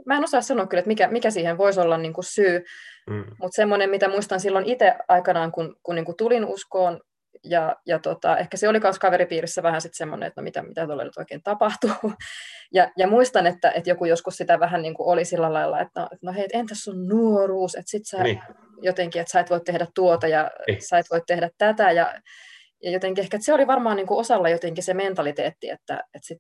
mä 0.06 0.18
en 0.18 0.24
osaa 0.24 0.42
sanoa 0.42 0.68
kyllä, 0.68 0.80
että 0.80 0.88
mikä, 0.88 1.08
mikä 1.08 1.32
siihen 1.32 1.58
voisi 1.58 1.80
olla 1.80 1.98
niin 1.98 2.14
kuin 2.14 2.26
syy, 2.26 2.64
mm. 3.10 3.26
mutta 3.42 3.56
semmoinen, 3.56 3.90
mitä 3.90 4.10
muistan 4.10 4.40
silloin 4.40 4.66
itse 4.66 4.96
aikanaan, 5.08 5.52
kun, 5.52 5.76
kun 5.84 5.96
niin 5.96 6.06
kuin 6.06 6.18
tulin 6.18 6.46
uskoon, 6.46 7.02
ja, 7.44 7.76
ja 7.86 8.00
tota, 8.00 8.38
ehkä 8.38 8.58
se 8.58 8.68
oli 8.70 8.80
myös 8.80 9.00
kaveripiirissä 9.00 9.64
vähän 9.64 9.82
sitten 9.82 9.98
semmoinen, 9.98 10.28
että 10.28 10.42
no 10.42 10.44
mitä, 10.44 10.64
mitä 10.64 10.86
tuolla 10.86 11.04
nyt 11.04 11.18
oikein 11.18 11.44
tapahtuu. 11.44 11.92
Ja, 12.76 12.92
ja 12.98 13.08
muistan, 13.08 13.48
että, 13.48 13.72
että 13.72 13.90
joku 13.90 14.06
joskus 14.06 14.38
sitä 14.38 14.60
vähän 14.60 14.82
niin 14.82 14.94
kuin 14.94 15.08
oli 15.08 15.26
sillä 15.26 15.54
lailla, 15.54 15.80
että 15.80 16.00
no, 16.00 16.10
no 16.22 16.34
hei, 16.34 16.48
entäs 16.54 16.78
sun 16.78 17.08
nuoruus, 17.08 17.76
että 17.76 17.92
sit 17.92 18.06
sä 18.06 18.24
niin. 18.24 18.42
jotenkin, 18.82 19.22
että 19.22 19.32
sä 19.32 19.40
et 19.40 19.50
voi 19.50 19.62
tehdä 19.66 19.88
tuota 19.96 20.28
ja 20.28 20.52
Ei. 20.68 20.82
sä 20.82 20.98
et 20.98 21.06
voi 21.12 21.22
tehdä 21.28 21.50
tätä. 21.58 21.92
Ja, 21.92 22.22
ja 22.84 22.92
jotenkin 22.92 23.22
ehkä, 23.22 23.38
että 23.38 23.46
se 23.46 23.54
oli 23.54 23.68
varmaan 23.68 23.98
niin 23.98 24.08
kuin 24.08 24.20
osalla 24.20 24.50
jotenkin 24.50 24.84
se 24.84 24.94
mentaliteetti, 24.94 25.70
että, 25.70 25.94
että 25.94 26.28
sit 26.28 26.38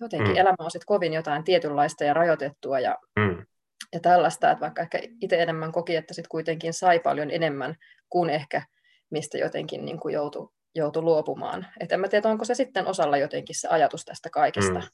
jotenkin 0.00 0.30
mm. 0.30 0.36
elämä 0.36 0.56
on 0.58 0.70
sitten 0.70 0.86
kovin 0.86 1.12
jotain 1.12 1.44
tietynlaista 1.44 2.04
ja 2.04 2.14
rajoitettua 2.14 2.80
ja, 2.80 2.98
mm. 3.18 3.46
ja 3.92 4.00
tällaista, 4.00 4.50
että 4.50 4.60
vaikka 4.60 4.82
ehkä 4.82 5.00
itse 5.20 5.42
enemmän 5.42 5.72
koki, 5.72 5.96
että 5.96 6.14
sitten 6.14 6.30
kuitenkin 6.30 6.72
sai 6.72 7.00
paljon 7.00 7.30
enemmän 7.30 7.76
kuin 8.08 8.30
ehkä 8.30 8.62
mistä 9.10 9.38
jotenkin 9.38 9.84
niin 9.84 10.00
kuin 10.00 10.14
joutui, 10.14 10.48
joutui 10.74 11.02
luopumaan. 11.02 11.66
Et 11.80 11.92
en 11.92 12.00
mä 12.00 12.08
tiedä, 12.08 12.28
onko 12.28 12.44
se 12.44 12.54
sitten 12.54 12.86
osalla 12.86 13.16
jotenkin 13.16 13.56
se 13.58 13.68
ajatus 13.68 14.04
tästä 14.04 14.30
kaikesta. 14.30 14.78
Mm. 14.78 14.86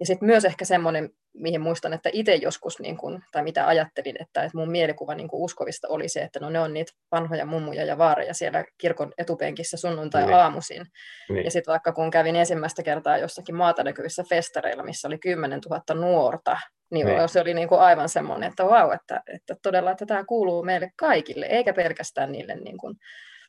Ja 0.00 0.06
sitten 0.06 0.26
myös 0.26 0.44
ehkä 0.44 0.64
semmoinen, 0.64 1.10
mihin 1.34 1.60
muistan, 1.60 1.92
että 1.92 2.10
itse 2.12 2.34
joskus, 2.34 2.80
niin 2.80 2.96
kun, 2.96 3.22
tai 3.32 3.42
mitä 3.42 3.66
ajattelin, 3.66 4.16
että, 4.22 4.42
että 4.42 4.58
mun 4.58 4.70
mielikuva 4.70 5.14
niin 5.14 5.28
uskovista 5.32 5.88
oli 5.88 6.08
se, 6.08 6.22
että 6.22 6.40
no 6.40 6.50
ne 6.50 6.60
on 6.60 6.74
niitä 6.74 6.92
vanhoja 7.12 7.46
mummuja 7.46 7.84
ja 7.84 7.98
vaareja 7.98 8.34
siellä 8.34 8.64
kirkon 8.78 9.12
etupenkissä 9.18 9.76
sunnuntai-aamuisin. 9.76 10.86
Niin. 11.28 11.44
Ja 11.44 11.50
sitten 11.50 11.72
vaikka 11.72 11.92
kun 11.92 12.10
kävin 12.10 12.36
ensimmäistä 12.36 12.82
kertaa 12.82 13.18
jossakin 13.18 13.54
maata 13.54 13.84
näkyvissä 13.84 14.24
festareilla, 14.28 14.82
missä 14.82 15.08
oli 15.08 15.18
10 15.18 15.60
000 15.70 15.94
nuorta, 15.94 16.58
niin, 16.90 17.06
niin. 17.06 17.28
se 17.28 17.40
oli 17.40 17.54
niin 17.54 17.68
kuin 17.68 17.80
aivan 17.80 18.08
semmoinen, 18.08 18.48
että 18.48 18.64
vau, 18.64 18.86
wow, 18.86 18.94
että, 18.94 19.22
että 19.34 19.56
todella, 19.62 19.90
että 19.90 20.06
tämä 20.06 20.24
kuuluu 20.24 20.62
meille 20.62 20.90
kaikille, 20.96 21.46
eikä 21.46 21.72
pelkästään 21.72 22.32
niille 22.32 22.54
niin 22.54 22.78
kuin, 22.78 22.94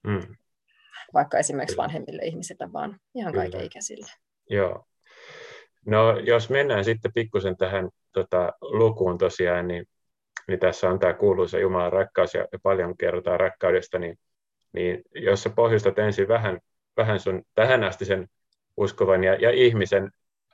mm. 0.08 0.36
vaikka 1.14 1.38
esimerkiksi 1.38 1.78
vanhemmille 1.78 2.22
ihmisille, 2.22 2.74
vaan 2.74 3.00
ihan 3.16 3.34
kaikenikäisille. 3.34 4.08
Joo, 4.50 4.86
No 5.86 6.20
jos 6.20 6.50
mennään 6.50 6.86
sitten 6.86 7.13
pikkusen 7.13 7.58
tähän 7.58 7.89
tota, 8.12 8.54
lukuun 8.62 9.18
tosiaan, 9.18 9.68
niin, 9.68 9.86
niin 10.48 10.60
tässä 10.60 10.89
on 10.89 11.00
tämä 11.00 11.13
kuuluisa 11.13 11.60
Jumalan 11.60 11.94
rakkaus 11.94 12.34
ja, 12.34 12.46
paljon 12.63 12.98
kerrotaan 12.98 13.39
rakkaudesta, 13.39 14.00
niin, 14.00 14.18
niin 14.74 15.01
jos 15.15 15.44
sä 15.44 15.50
pohjustat 15.50 16.00
ensin 16.00 16.27
vähän, 16.27 16.60
vähän 16.98 17.20
sun 17.20 17.44
tähän 17.56 17.84
asti 17.84 18.06
sen 18.06 18.27
uskovan 18.77 19.24
ja, 19.24 19.36
ja 19.36 19.51
ihmisen 19.51 20.12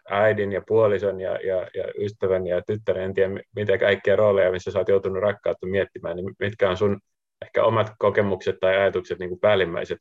äidin 0.10 0.52
ja 0.52 0.62
puolison 0.68 1.22
ja, 1.22 1.32
ja, 1.32 1.68
ja 1.74 1.84
ystävän 2.00 2.48
ja 2.48 2.62
tyttären, 2.68 3.04
en 3.04 3.14
tiedä 3.14 3.42
mitä 3.56 3.78
kaikkia 3.78 4.16
rooleja, 4.16 4.52
missä 4.52 4.72
sä 4.72 4.80
oot 4.80 4.90
joutunut 4.90 5.22
rakkautta 5.22 5.68
miettimään, 5.68 6.16
niin 6.16 6.34
mitkä 6.40 6.70
on 6.70 6.78
sun 6.78 7.00
ehkä 7.42 7.64
omat 7.64 7.92
kokemukset 8.00 8.56
tai 8.60 8.78
ajatukset 8.78 9.20
niin 9.20 9.30
kuin 9.30 9.40
päällimmäiset 9.40 9.98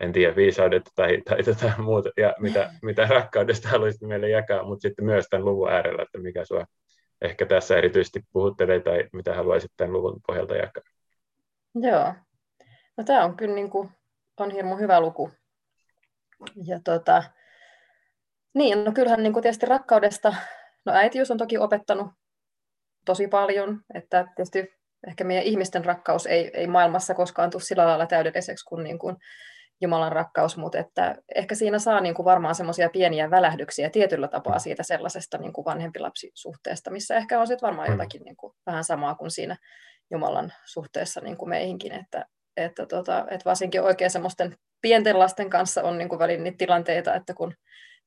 en 0.00 0.12
tiedä, 0.12 0.36
viisaudetta 0.36 0.90
tai, 0.94 1.22
tai 1.28 1.42
tätä 1.42 1.72
muuta, 1.78 2.10
ja 2.16 2.34
mitä, 2.38 2.70
mitä 2.82 3.06
rakkaudesta 3.06 3.68
haluaisit 3.68 4.00
meille 4.00 4.28
jakaa, 4.28 4.64
mutta 4.64 4.82
sitten 4.82 5.04
myös 5.04 5.26
tämän 5.30 5.44
luvun 5.44 5.72
äärellä, 5.72 6.02
että 6.02 6.18
mikä 6.18 6.44
sinua 6.44 6.64
ehkä 7.22 7.46
tässä 7.46 7.76
erityisesti 7.76 8.20
puhuttelee 8.32 8.80
tai 8.80 9.08
mitä 9.12 9.34
haluaisit 9.34 9.70
tämän 9.76 9.92
luvun 9.92 10.20
pohjalta 10.26 10.56
jakaa. 10.56 10.82
Joo, 11.74 12.14
no 12.96 13.04
tämä 13.04 13.24
on 13.24 13.36
kyllä 13.36 13.54
niin 13.54 13.70
kuin, 13.70 13.90
on 14.36 14.50
hirmu 14.50 14.76
hyvä 14.76 15.00
luku. 15.00 15.30
Ja 16.64 16.80
tota, 16.84 17.22
niin, 18.54 18.84
no 18.84 18.92
kyllähän 18.92 19.22
niin 19.22 19.32
kuin 19.32 19.42
tietysti 19.42 19.66
rakkaudesta, 19.66 20.34
no 20.84 20.92
äitiys 20.92 21.30
on 21.30 21.38
toki 21.38 21.58
opettanut 21.58 22.06
tosi 23.04 23.28
paljon, 23.28 23.80
että 23.94 24.26
tietysti 24.36 24.76
ehkä 25.08 25.24
meidän 25.24 25.44
ihmisten 25.44 25.84
rakkaus 25.84 26.26
ei, 26.26 26.50
ei 26.54 26.66
maailmassa 26.66 27.14
koskaan 27.14 27.50
tule 27.50 27.62
sillä 27.62 27.86
lailla 27.86 28.06
täydelliseksi 28.06 28.64
kuin, 28.64 28.84
niin 28.84 28.98
kuin 28.98 29.16
Jumalan 29.80 30.12
rakkaus, 30.12 30.56
mutta 30.56 30.78
että 30.78 31.16
ehkä 31.34 31.54
siinä 31.54 31.78
saa 31.78 32.00
niin 32.00 32.14
kuin 32.14 32.24
varmaan 32.24 32.54
semmoisia 32.54 32.90
pieniä 32.90 33.30
välähdyksiä 33.30 33.90
tietyllä 33.90 34.28
tapaa 34.28 34.58
siitä 34.58 34.82
sellaisesta 34.82 35.38
niin 35.38 35.52
kuin 35.52 35.64
vanhempi-lapsisuhteesta, 35.64 36.90
missä 36.90 37.16
ehkä 37.16 37.40
on 37.40 37.46
sitten 37.46 37.66
varmaan 37.66 37.88
mm. 37.88 37.92
jotakin 37.92 38.22
niin 38.22 38.36
kuin 38.36 38.52
vähän 38.66 38.84
samaa 38.84 39.14
kuin 39.14 39.30
siinä 39.30 39.56
Jumalan 40.10 40.52
suhteessa 40.64 41.20
niin 41.20 41.36
kuin 41.36 41.48
meihinkin, 41.48 41.92
että, 41.92 42.26
että, 42.56 42.86
tota, 42.86 43.26
että 43.30 43.44
varsinkin 43.44 43.82
oikein 43.82 44.10
semmoisten 44.10 44.56
pienten 44.80 45.18
lasten 45.18 45.50
kanssa 45.50 45.82
on 45.82 45.98
niin 45.98 46.08
kuin 46.08 46.18
välin 46.18 46.44
niitä 46.44 46.58
tilanteita, 46.58 47.14
että 47.14 47.34
kun 47.34 47.54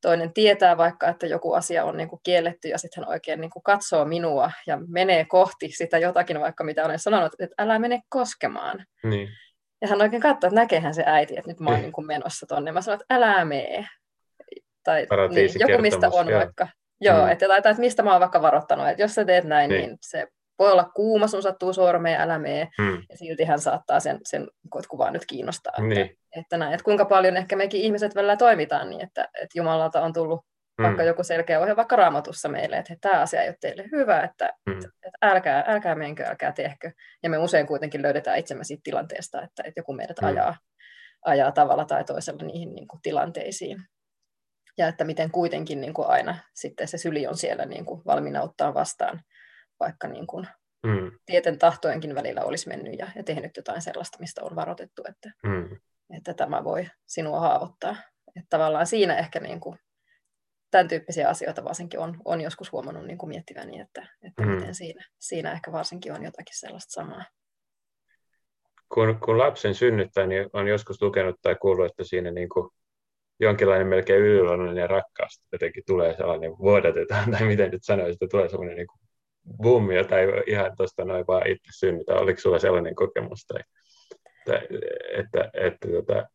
toinen 0.02 0.34
tietää 0.34 0.78
vaikka, 0.78 1.08
että 1.08 1.28
joku 1.28 1.54
asia 1.54 1.86
on 1.86 1.98
niin 1.98 2.10
kuin 2.10 2.20
kielletty 2.24 2.68
ja 2.68 2.78
sitten 2.78 3.04
hän 3.04 3.10
oikein 3.10 3.42
niin 3.42 3.52
kuin 3.52 3.64
katsoo 3.64 4.06
minua 4.06 4.52
ja 4.68 4.78
menee 4.88 5.26
kohti 5.26 5.70
sitä 5.72 5.98
jotakin, 5.98 6.40
vaikka 6.40 6.64
mitä 6.64 6.86
olen 6.86 7.00
sanonut, 7.00 7.34
että 7.40 7.64
älä 7.64 7.80
mene 7.80 8.00
koskemaan. 8.10 8.86
Niin 9.04 9.30
ja 9.82 9.88
hän 9.88 10.02
oikein 10.02 10.22
katsoi, 10.22 10.48
että 10.48 10.62
näkeehän 10.62 10.94
se 10.94 11.04
äiti, 11.06 11.38
että 11.38 11.52
nyt 11.52 11.60
mä 11.60 11.70
oon 11.70 11.82
niin 11.82 11.92
kuin 11.92 12.08
menossa 12.08 12.46
tonne. 12.46 12.72
Mä 12.72 12.82
sanoin, 12.82 13.02
että 13.02 13.16
älä 13.16 13.46
mee. 13.46 13.86
Tai 14.84 15.08
niin, 15.30 15.50
joku 15.60 15.82
mistä 15.82 16.10
on 16.12 16.30
joo. 16.30 16.40
vaikka. 16.40 16.68
Joo, 17.02 17.26
mm. 17.26 17.32
että, 17.32 17.48
tai, 17.48 17.58
että 17.58 17.74
mistä 17.74 18.04
mä 18.04 18.12
oon 18.12 18.20
vaikka 18.20 18.42
varoittanut, 18.42 18.88
että 18.88 19.02
jos 19.02 19.16
sä 19.16 19.26
teet 19.26 19.44
näin, 19.44 19.70
niin, 19.70 19.82
niin 19.82 19.98
se 20.02 20.28
voi 20.60 20.72
olla 20.72 20.92
kuuma, 20.96 21.28
sun 21.28 21.42
sattuu 21.42 21.74
sormeen, 21.74 22.22
älä 22.22 22.40
mee. 22.40 22.68
Mm. 22.78 23.04
Ja 23.10 23.18
silti 23.18 23.44
hän 23.44 23.60
saattaa 23.60 24.00
sen, 24.00 24.20
sen 24.24 24.48
kuvaa 24.90 25.12
nyt 25.12 25.26
kiinnostaa. 25.26 25.74
Niin. 25.82 26.02
Että, 26.02 26.16
että, 26.36 26.58
näin, 26.58 26.74
että 26.74 26.84
kuinka 26.84 27.06
paljon 27.06 27.38
ehkä 27.38 27.56
mekin 27.56 27.82
ihmiset 27.82 28.16
välillä 28.16 28.38
toimitaan 28.38 28.90
niin, 28.90 29.02
että, 29.02 29.28
että 29.42 29.60
Jumalalta 29.60 30.02
on 30.02 30.14
tullut 30.14 30.46
mm. 30.80 30.84
vaikka 30.84 31.04
joku 31.04 31.24
selkeä 31.24 31.60
ohje 31.60 31.76
vaikka 31.76 31.96
raamatussa 31.96 32.50
meille, 32.50 32.78
että 32.78 32.96
tämä 33.02 33.22
asia 33.22 33.42
ei 33.42 33.50
ole 33.50 33.58
teille 33.62 33.84
hyvä, 33.92 34.22
että, 34.22 34.54
mm. 34.66 34.74
että, 34.74 34.88
että 34.88 35.18
älkää, 35.22 35.64
älkää 35.68 35.96
menkö, 35.96 36.24
älkää 36.24 36.52
tehkö. 36.52 36.92
Ja 37.24 37.30
me 37.30 37.38
usein 37.38 37.68
kuitenkin 37.68 38.02
löydetään 38.02 38.38
itsemme 38.38 38.64
siitä 38.64 38.82
tilanteesta, 38.84 39.42
että, 39.42 39.64
että 39.66 39.80
joku 39.80 39.94
meidät 39.94 40.22
mm. 40.22 40.28
ajaa, 40.28 40.58
ajaa 41.26 41.52
tavalla 41.52 41.86
tai 41.86 42.04
toisella 42.04 42.46
niihin 42.46 42.76
niin 42.76 42.88
kuin, 42.88 43.02
tilanteisiin. 43.02 43.78
Ja 44.78 44.88
että 44.88 45.04
miten 45.04 45.32
kuitenkin 45.32 45.82
niin 45.82 45.94
kuin 45.94 46.08
aina 46.08 46.38
sitten 46.54 46.88
se 46.88 46.98
syli 46.98 47.28
on 47.28 47.38
siellä 47.38 47.66
niin 47.66 47.86
kuin, 47.86 48.02
valmiina 48.06 48.42
ottaa 48.42 48.74
vastaan, 48.74 49.22
vaikka 49.80 50.08
niin 50.08 50.28
kuin, 50.28 50.48
mm. 50.86 51.12
tieten 51.26 51.60
tahtojenkin 51.60 52.16
välillä 52.16 52.42
olisi 52.44 52.68
mennyt 52.68 53.00
ja, 53.00 53.08
ja 53.16 53.24
tehnyt 53.24 53.58
jotain 53.58 53.82
sellaista, 53.82 54.18
mistä 54.20 54.44
on 54.44 54.56
varoitettu, 54.56 55.04
että, 55.10 55.32
mm. 55.44 55.78
että 56.18 56.34
tämä 56.34 56.64
voi 56.64 56.88
sinua 57.08 57.40
haavoittaa. 57.40 57.96
Että 58.36 58.48
tavallaan 58.50 58.88
siinä 58.88 59.18
ehkä 59.18 59.40
niin 59.40 59.60
kuin, 59.60 59.80
tämän 60.72 60.88
tyyppisiä 60.88 61.30
asioita 61.30 61.64
varsinkin 61.64 62.00
on, 62.00 62.18
on 62.26 62.42
joskus 62.42 62.72
huomannut 62.72 63.06
niin 63.06 63.18
kuin 63.18 63.30
miettiväni, 63.30 63.80
että, 63.80 64.08
että 64.24 64.44
mm. 64.44 64.50
miten 64.50 64.76
siinä, 64.76 65.06
siinä 65.20 65.52
ehkä 65.52 65.72
varsinkin 65.72 66.14
on 66.14 66.24
jotakin 66.24 66.60
sellaista 66.60 66.92
samaa. 66.92 67.26
Kun, 68.94 69.20
kun 69.20 69.38
lapsen 69.38 69.76
synnyttää, 69.76 70.28
niin 70.28 70.50
on 70.54 70.68
joskus 70.68 71.02
lukenut 71.02 71.36
tai 71.42 71.56
kuullut, 71.56 71.86
että 71.86 72.04
siinä 72.04 72.32
niin 72.32 72.50
kuin 72.50 72.70
jonkinlainen 73.40 73.88
melkein 73.88 74.22
yliluonnollinen 74.22 74.90
rakkaus 74.90 75.42
jotenkin 75.52 75.84
tulee 75.88 76.18
sellainen, 76.18 76.58
vuodatetaan, 76.58 77.32
tai 77.32 77.44
miten 77.44 77.72
nyt 77.72 77.84
sanoisin, 77.84 78.14
että 78.14 78.28
tulee 78.32 78.50
sellainen 78.50 78.78
niin 78.78 78.88
kuin 78.88 79.00
boom, 79.58 79.92
jota 79.92 80.20
ei 80.20 80.28
ihan 80.48 80.78
tuosta 80.78 81.06
noin 81.06 81.28
vaan 81.28 81.48
itse 81.48 81.72
synnytä. 81.72 82.14
Oliko 82.14 82.40
sulla 82.40 82.60
sellainen 82.60 82.96
kokemus? 82.96 83.46
Tai, 83.48 83.62
tai 84.46 84.68
että, 85.12 85.40
että, 85.44 85.50
että, 85.54 85.88
tota, 85.88 86.28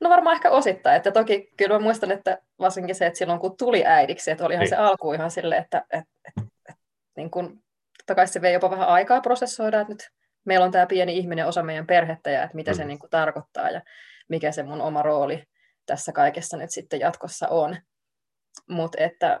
No 0.00 0.10
varmaan 0.10 0.34
ehkä 0.36 0.50
osittain, 0.50 0.96
että 0.96 1.10
toki 1.10 1.52
kyllä 1.56 1.74
mä 1.74 1.82
muistan, 1.82 2.10
että 2.10 2.38
varsinkin 2.58 2.94
se, 2.94 3.06
että 3.06 3.18
silloin 3.18 3.40
kun 3.40 3.56
tuli 3.56 3.86
äidiksi, 3.86 4.30
että 4.30 4.46
olihan 4.46 4.60
niin. 4.60 4.68
se 4.68 4.76
alku 4.76 5.12
ihan 5.12 5.30
silleen, 5.30 5.62
että, 5.62 5.78
että, 5.78 6.10
että, 6.28 6.42
että 6.68 6.82
niin 7.16 7.30
kun, 7.30 7.62
totta 7.98 8.14
kai 8.14 8.28
se 8.28 8.42
vei 8.42 8.52
jopa 8.52 8.70
vähän 8.70 8.88
aikaa 8.88 9.20
prosessoida, 9.20 9.80
että 9.80 9.92
nyt 9.92 10.10
meillä 10.44 10.64
on 10.64 10.72
tämä 10.72 10.86
pieni 10.86 11.18
ihminen 11.18 11.46
osa 11.46 11.62
meidän 11.62 11.86
perhettä 11.86 12.30
ja 12.30 12.42
että 12.42 12.56
mitä 12.56 12.70
mm. 12.70 12.76
se 12.76 12.84
niin 12.84 12.98
kuin 12.98 13.10
tarkoittaa 13.10 13.70
ja 13.70 13.82
mikä 14.28 14.52
se 14.52 14.62
mun 14.62 14.80
oma 14.80 15.02
rooli 15.02 15.44
tässä 15.86 16.12
kaikessa 16.12 16.56
nyt 16.56 16.70
sitten 16.70 17.00
jatkossa 17.00 17.48
on. 17.48 17.76
Mutta 18.68 19.02
että 19.04 19.40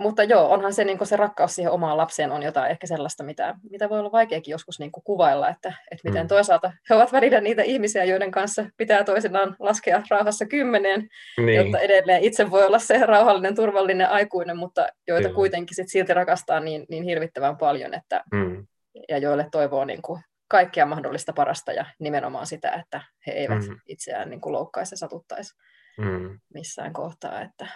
mutta 0.00 0.22
joo, 0.24 0.50
onhan 0.50 0.74
se, 0.74 0.84
niin 0.84 1.06
se 1.06 1.16
rakkaus 1.16 1.54
siihen 1.54 1.72
omaan 1.72 1.96
lapseen 1.96 2.32
on 2.32 2.42
jotain 2.42 2.70
ehkä 2.70 2.86
sellaista, 2.86 3.24
mitä, 3.24 3.54
mitä 3.70 3.88
voi 3.88 3.98
olla 3.98 4.12
vaikeakin 4.12 4.52
joskus 4.52 4.78
niin 4.78 4.90
kuvailla, 5.04 5.48
että, 5.48 5.68
että 5.90 6.08
miten 6.08 6.24
mm. 6.24 6.28
toisaalta 6.28 6.72
he 6.90 6.94
ovat 6.94 7.12
välillä 7.12 7.40
niitä 7.40 7.62
ihmisiä, 7.62 8.04
joiden 8.04 8.30
kanssa 8.30 8.66
pitää 8.76 9.04
toisinaan 9.04 9.56
laskea 9.58 10.02
rauhassa 10.10 10.46
kymmeneen, 10.46 11.08
niin. 11.36 11.54
jotta 11.54 11.78
edelleen 11.78 12.22
itse 12.22 12.50
voi 12.50 12.66
olla 12.66 12.78
se 12.78 13.06
rauhallinen, 13.06 13.54
turvallinen 13.54 14.08
aikuinen, 14.08 14.56
mutta 14.56 14.86
joita 15.08 15.22
Kyllä. 15.22 15.34
kuitenkin 15.34 15.76
sit 15.76 15.88
silti 15.88 16.14
rakastaa 16.14 16.60
niin, 16.60 16.86
niin 16.88 17.04
hirvittävän 17.04 17.56
paljon, 17.56 17.94
että, 17.94 18.24
mm. 18.32 18.66
ja 19.08 19.18
joille 19.18 19.48
toivoo 19.50 19.84
niin 19.84 20.02
kuin 20.02 20.22
kaikkea 20.48 20.86
mahdollista 20.86 21.32
parasta 21.32 21.72
ja 21.72 21.84
nimenomaan 21.98 22.46
sitä, 22.46 22.70
että 22.70 23.00
he 23.26 23.32
eivät 23.32 23.68
mm. 23.68 23.76
itseään 23.86 24.30
niin 24.30 24.40
kuin 24.40 24.52
loukkaisi 24.52 24.92
ja 24.92 24.98
satuttaisi 24.98 25.54
mm. 25.98 26.40
missään 26.54 26.92
kohtaa. 26.92 27.42
Että, 27.42 27.66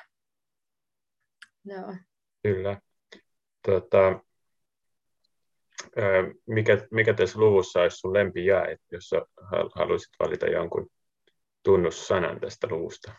Joo. 1.68 1.94
Kyllä. 2.42 2.80
Tota, 3.66 4.20
mikä, 6.46 6.78
mikä 6.90 7.14
tässä 7.14 7.38
luvussa 7.38 7.80
olisi 7.80 7.96
sun 7.96 8.12
lempijae, 8.12 8.76
jos 8.92 9.10
haluaisit 9.74 10.14
valita 10.18 10.46
jonkun 10.46 10.90
tunnussanan 11.62 12.40
tästä 12.40 12.66
luvusta? 12.70 13.12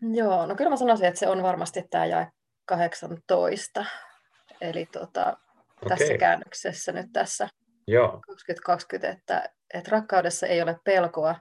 Joo, 0.00 0.46
no 0.46 0.54
kyllä 0.54 0.70
mä 0.70 0.76
sanoisin, 0.76 1.06
että 1.06 1.20
se 1.20 1.28
on 1.28 1.42
varmasti 1.42 1.82
tämä 1.90 2.06
jae 2.06 2.28
18. 2.64 3.84
Eli 4.60 4.86
tota, 4.86 5.36
okay. 5.82 5.98
tässä 5.98 6.18
käännöksessä 6.18 6.92
nyt 6.92 7.06
tässä 7.12 7.48
Joo. 7.86 8.20
2020, 8.26 9.08
että, 9.08 9.50
että 9.74 9.90
rakkaudessa 9.90 10.46
ei 10.46 10.62
ole 10.62 10.76
pelkoa, 10.84 11.34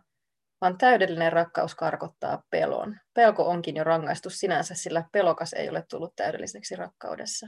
vaan 0.62 0.78
täydellinen 0.78 1.34
rakkaus 1.34 1.76
karkottaa 1.76 2.44
pelon. 2.50 2.98
Pelko 3.14 3.44
onkin 3.44 3.76
jo 3.76 3.84
rangaistus 3.84 4.40
sinänsä, 4.40 4.76
sillä 4.76 5.04
pelokas 5.12 5.54
ei 5.54 5.70
ole 5.70 5.84
tullut 5.90 6.14
täydelliseksi 6.16 6.76
rakkaudessa. 6.76 7.48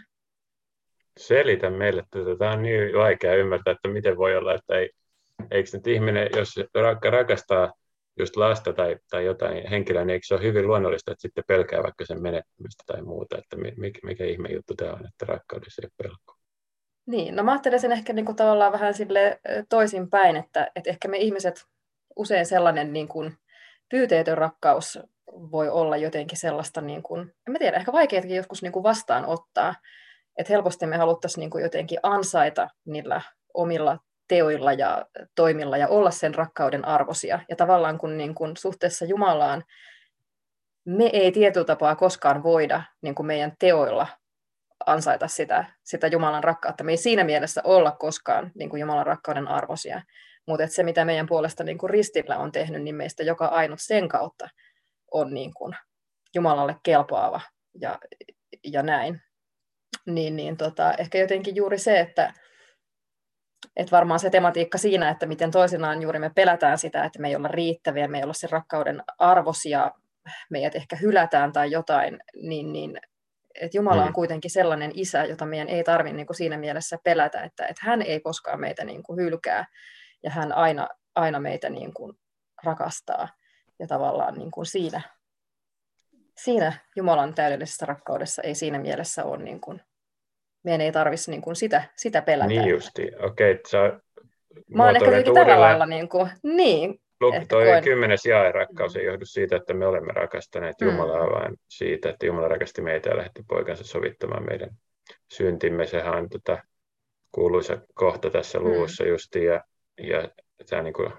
Selitä 1.18 1.70
meille, 1.70 2.01
että 2.01 2.20
tämä 2.39 2.51
on 2.51 2.62
niin 2.62 2.98
vaikea 2.98 3.36
ymmärtää, 3.36 3.72
että 3.72 3.88
miten 3.88 4.18
voi 4.18 4.36
olla, 4.36 4.54
että 4.54 4.75
ei, 4.75 4.89
eikö 5.51 5.70
nyt 5.74 5.88
ihminen, 5.88 6.30
jos 6.36 6.56
rakastaa 7.10 7.74
just 8.20 8.36
lasta 8.36 8.74
tai, 8.74 8.98
tai 9.10 9.25
jotain 9.25 9.70
henkilöä, 9.70 10.06
niin 10.06 10.13
eikö 10.13 10.25
se 10.25 10.34
ole 10.34 10.44
hyvin 10.44 10.68
luonnollista, 10.68 11.12
että 11.12 11.22
sitten 11.22 11.44
pelkää 11.48 11.84
vaikka 11.84 12.06
sen 12.06 12.22
menettämistä 12.22 12.84
tai 12.88 13.01
muuta, 13.01 13.38
että 13.38 13.58
mikä, 13.78 14.00
mikä 14.04 14.25
ihme 14.25 14.50
juttu 14.50 14.75
tämä 14.75 14.92
on, 14.92 15.08
että 15.08 15.25
rakkaudessa 15.25 15.82
ei 15.86 15.89
pelko. 15.98 16.36
Niin, 17.06 17.36
no 17.36 17.44
mä 17.44 17.51
ajattelen 17.51 17.80
sen 17.80 17.92
ehkä 17.92 18.13
niin 18.13 18.25
kuin 18.25 18.36
tavallaan 18.36 18.72
vähän 18.72 18.94
sille 18.94 19.39
toisinpäin, 19.70 20.36
että, 20.36 20.72
että 20.75 20.89
ehkä 20.89 21.08
me 21.08 21.18
ihmiset 21.18 21.66
usein 22.20 22.46
sellainen 22.46 22.94
niin 22.94 23.08
kuin 23.08 23.38
pyyteetön 23.90 24.38
rakkaus 24.38 25.00
voi 25.32 25.70
olla 25.70 25.98
jotenkin 25.98 26.38
sellaista, 26.38 26.82
niin 26.82 27.04
kuin, 27.04 27.22
en 27.22 27.52
mä 27.52 27.60
tiedä, 27.60 27.78
ehkä 27.78 27.92
vaikeatakin 27.92 28.38
joskus 28.38 28.62
niin 28.62 28.72
kuin 28.72 28.84
vastaanottaa, 28.84 29.76
että 30.38 30.54
helposti 30.54 30.86
me 30.86 30.98
haluttaisiin 30.98 31.40
niin 31.40 31.50
kuin 31.50 31.64
jotenkin 31.64 32.00
ansaita 32.04 32.68
niillä 32.86 33.22
omilla 33.54 34.00
teoilla 34.28 34.74
ja 34.74 35.06
toimilla 35.36 35.78
ja 35.78 35.88
olla 35.88 36.12
sen 36.12 36.36
rakkauden 36.36 36.86
arvosia. 36.86 37.40
Ja 37.50 37.56
tavallaan 37.56 37.98
kun, 37.98 38.18
niin 38.18 38.36
kun 38.36 38.58
suhteessa 38.58 39.06
Jumalaan 39.06 39.64
me 40.86 41.10
ei 41.14 41.32
tietyllä 41.32 41.66
tapaa 41.66 41.96
koskaan 41.96 42.44
voida 42.44 42.84
niin 43.02 43.16
kuin 43.16 43.26
meidän 43.26 43.54
teoilla 43.60 44.08
ansaita 44.86 45.28
sitä, 45.28 45.66
sitä 45.84 46.08
Jumalan 46.08 46.44
rakkautta. 46.44 46.84
Me 46.84 46.92
ei 46.92 46.98
siinä 46.98 47.24
mielessä 47.24 47.62
olla 47.64 47.92
koskaan 47.92 48.52
niin 48.56 48.70
kuin 48.70 48.80
Jumalan 48.80 49.06
rakkauden 49.06 49.48
arvosia. 49.48 50.02
Mutta 50.50 50.68
se, 50.68 50.84
mitä 50.84 51.06
meidän 51.06 51.27
puolesta 51.27 51.63
niin 51.63 51.77
kuin 51.77 51.89
ristillä 51.89 52.38
on 52.38 52.51
tehnyt, 52.51 52.84
niin 52.84 52.96
meistä 52.96 53.24
joka 53.24 53.46
ainut 53.46 53.79
sen 53.82 54.08
kautta 54.08 54.50
on 55.12 55.34
niin 55.34 55.53
kuin 55.53 55.75
Jumalalle 56.36 56.75
kelpaava 56.84 57.41
ja, 57.82 58.00
ja 58.63 58.84
näin. 58.84 59.22
Niin, 60.06 60.36
niin 60.36 60.58
tota, 60.58 60.94
ehkä 60.94 61.18
jotenkin 61.18 61.56
juuri 61.56 61.77
se, 61.77 62.00
että, 62.00 62.34
että 63.75 63.91
varmaan 63.91 64.20
se 64.20 64.29
tematiikka 64.29 64.77
siinä, 64.77 65.10
että 65.10 65.25
miten 65.25 65.51
toisinaan 65.51 66.01
juuri 66.01 66.20
me 66.20 66.32
pelätään 66.36 66.77
sitä, 66.77 67.03
että 67.03 67.20
me 67.20 67.27
ei 67.27 67.36
olla 67.36 67.48
riittäviä, 67.48 68.08
me 68.08 68.18
ei 68.18 68.24
olla 68.24 68.34
sen 68.34 68.50
rakkauden 68.50 69.03
arvosia, 69.18 69.91
meidät 70.50 70.75
ehkä 70.75 70.96
hylätään 70.96 71.51
tai 71.51 71.72
jotain, 71.72 72.20
niin, 72.41 72.74
niin 72.74 73.00
että 73.62 73.77
Jumala 73.77 74.01
on 74.01 74.08
mm. 74.08 74.13
kuitenkin 74.13 74.51
sellainen 74.51 74.91
isä, 74.94 75.25
jota 75.25 75.46
meidän 75.46 75.70
ei 75.70 75.84
tarvitse 75.84 76.15
niin 76.15 76.27
siinä 76.32 76.58
mielessä 76.58 76.98
pelätä, 77.03 77.41
että, 77.41 77.65
että 77.65 77.82
hän 77.86 78.01
ei 78.01 78.20
koskaan 78.20 78.60
meitä 78.60 78.84
niin 78.86 79.03
kuin 79.03 79.20
hylkää 79.20 79.65
ja 80.24 80.30
hän 80.30 80.54
aina, 80.54 80.88
aina 81.16 81.40
meitä 81.40 81.70
niin 81.70 81.94
kuin 81.94 82.14
rakastaa. 82.64 83.28
Ja 83.80 83.88
tavallaan 83.88 84.36
niin 84.36 84.52
kuin 84.52 84.66
siinä, 84.66 85.02
siinä 86.38 86.74
Jumalan 86.96 87.34
täydellisessä 87.34 87.86
rakkaudessa 87.86 88.42
ei 88.42 88.56
siinä 88.56 88.80
mielessä 88.80 89.24
ole 89.24 89.44
niin 89.44 89.62
kuin 89.62 89.82
meidän 90.64 90.82
ei 90.82 90.92
tarvitsisi 90.92 91.32
niin 91.32 91.42
kuin 91.42 91.56
sitä, 91.56 91.84
sitä 91.96 92.22
pelätä. 92.22 92.48
Niin 92.48 92.70
justi, 92.70 93.12
okei. 93.20 93.52
Okay, 93.52 93.64
sä 93.68 94.00
Mä 94.76 94.86
oon 94.86 94.96
ehkä 94.96 95.34
tällä 95.34 95.60
lailla, 95.60 95.86
niin, 95.86 96.10
kuin, 96.10 96.30
niin 96.44 97.02
Luk, 97.22 97.36
toi 97.50 97.66
koen. 97.66 97.84
kymmenes 97.84 98.26
jae 98.26 98.52
rakkaus 98.52 98.96
ei 98.96 99.06
johdu 99.06 99.26
siitä, 99.26 99.56
että 99.56 99.74
me 99.74 99.86
olemme 99.86 100.14
rakastaneet 100.14 100.76
mm. 100.82 100.88
Jumalaa, 100.88 101.30
vaan 101.30 101.58
siitä, 101.68 102.10
että 102.10 102.26
Jumala 102.26 102.48
rakasti 102.48 102.82
meitä 102.82 103.10
ja 103.10 103.18
lähetti 103.18 103.44
poikansa 103.48 103.84
sovittamaan 103.84 104.46
meidän 104.46 104.70
syntimme. 105.32 105.86
Sehän 105.86 106.18
on 106.18 106.30
tota, 106.30 106.64
kuuluisa 107.32 107.78
kohta 107.94 108.30
tässä 108.30 108.60
mm. 108.60 108.66
luvussa 108.66 109.04
mm. 109.04 109.10
justi, 109.10 109.44
ja, 109.44 109.64
ja 110.00 110.29
tämä 110.70 110.82
niin 110.82 110.94
kuin, 110.94 111.13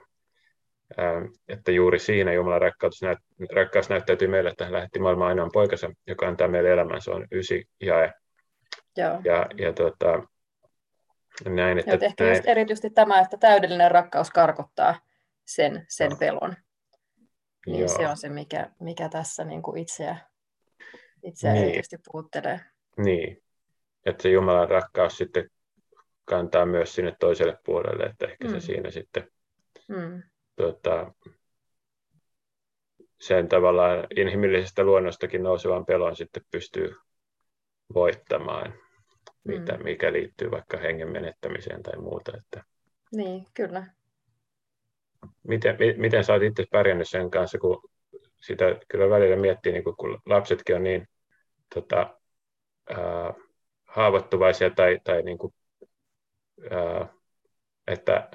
että 1.49 1.72
juuri 1.72 1.99
siinä 1.99 2.32
Jumalan 2.32 2.60
rakkaus, 2.60 3.02
näyt, 3.02 3.18
rakkaus 3.52 3.88
näyttäytyy 3.88 4.28
meille, 4.28 4.50
että 4.50 4.64
hän 4.64 4.72
lähetti 4.72 4.99
maailman 4.99 5.28
ainoan 5.28 5.50
poikansa, 5.52 5.90
joka 6.06 6.28
antaa 6.28 6.49
meille 6.49 6.70
elämän. 6.70 7.00
Se 7.00 7.10
on 7.10 7.26
ysi 7.32 7.68
jae. 7.80 8.12
Joo. 8.96 9.20
Ja, 9.25 9.46
ja 9.58 9.72
tota, 9.72 10.22
näin, 11.44 11.78
että, 11.78 11.90
ja 11.90 11.99
ehkä 12.02 12.25
näin. 12.25 12.37
Just 12.37 12.49
erityisesti 12.49 12.90
tämä, 12.90 13.20
että 13.20 13.37
täydellinen 13.37 13.90
rakkaus 13.90 14.30
karkottaa 14.30 15.00
sen, 15.46 15.84
sen 15.88 16.18
pelon. 16.18 16.54
Niin 17.66 17.78
Joo. 17.78 17.88
se 17.88 18.08
on 18.08 18.16
se, 18.16 18.28
mikä, 18.28 18.70
mikä 18.80 19.08
tässä 19.08 19.44
niin 19.44 19.62
kuin 19.62 19.78
itseä, 19.78 20.16
itseä 21.22 21.52
niin. 21.52 21.62
erityisesti 21.62 21.96
puuttelee. 22.12 22.60
Niin, 22.96 23.42
että 24.06 24.22
se 24.22 24.28
Jumalan 24.28 24.68
rakkaus 24.68 25.16
sitten 25.16 25.50
kantaa 26.30 26.66
myös 26.66 26.94
sinne 26.94 27.16
toiselle 27.20 27.58
puolelle, 27.64 28.04
että 28.04 28.26
ehkä 28.26 28.49
mm. 28.49 28.52
se 28.52 28.60
siinä 28.60 28.90
sitten 28.90 29.30
mm. 29.88 30.22
tota, 30.56 31.12
sen 33.20 33.49
tavallaan 33.49 34.06
inhimillisestä 34.16 34.84
luonnostakin 34.84 35.42
nousevan 35.42 35.87
pelon 35.87 36.16
sitten 36.16 36.42
pystyy 36.50 36.94
voittamaan, 37.94 38.75
mitä, 39.44 39.76
mm. 39.76 39.84
mikä 39.84 40.12
liittyy 40.12 40.50
vaikka 40.50 40.76
hengen 40.76 41.12
menettämiseen 41.12 41.82
tai 41.82 41.99
muuta. 41.99 42.32
Että... 42.37 42.64
Niin, 43.16 43.46
kyllä. 43.54 43.87
Miten, 45.42 45.76
miten 45.96 46.25
sä 46.25 46.32
oot 46.32 46.42
itse 46.42 46.64
pärjännyt 46.70 47.08
sen 47.08 47.30
kanssa, 47.30 47.58
kun 47.58 47.82
sitä 48.40 48.64
kyllä 48.88 49.10
välillä 49.10 49.37
miettii, 49.37 49.72
niin 49.72 49.84
kun, 49.84 49.96
kun 49.96 50.20
lapsetkin 50.26 50.76
on 50.76 50.82
niin 50.82 51.08
tota, 51.75 52.18
ää, 52.90 53.34
haavoittuvaisia 53.84 54.70
tai, 54.70 54.99
tai 55.04 55.22
niin 55.22 55.38
kuin, 55.38 55.54
että 57.87 58.31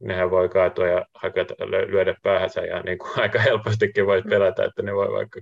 nehän 0.00 0.30
voi 0.30 0.48
kaatua 0.48 0.86
ja 0.86 1.06
hakata, 1.14 1.54
lyödä 1.66 2.14
päähänsä 2.22 2.60
ja 2.60 2.82
niin 2.82 2.98
kuin 2.98 3.10
aika 3.22 3.38
helpostikin 3.40 4.06
voi 4.06 4.22
pelätä, 4.22 4.64
että 4.64 4.82
ne 4.82 4.94
voi 4.94 5.12
vaikka 5.12 5.40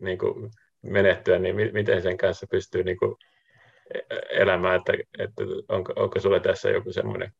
niin 0.00 0.18
kuin 0.18 0.50
menehtyä, 0.82 1.38
niin 1.38 1.56
miten 1.72 2.02
sen 2.02 2.16
kanssa 2.16 2.46
pystyy 2.50 2.84
niin 2.84 2.98
kuin 2.98 3.16
elämään, 4.30 4.76
että, 4.76 4.92
että 5.18 5.42
onko, 5.68 5.92
onko 5.96 6.20
sulla 6.20 6.40
tässä 6.40 6.70
joku 6.70 6.92
semmoinen 6.92 7.32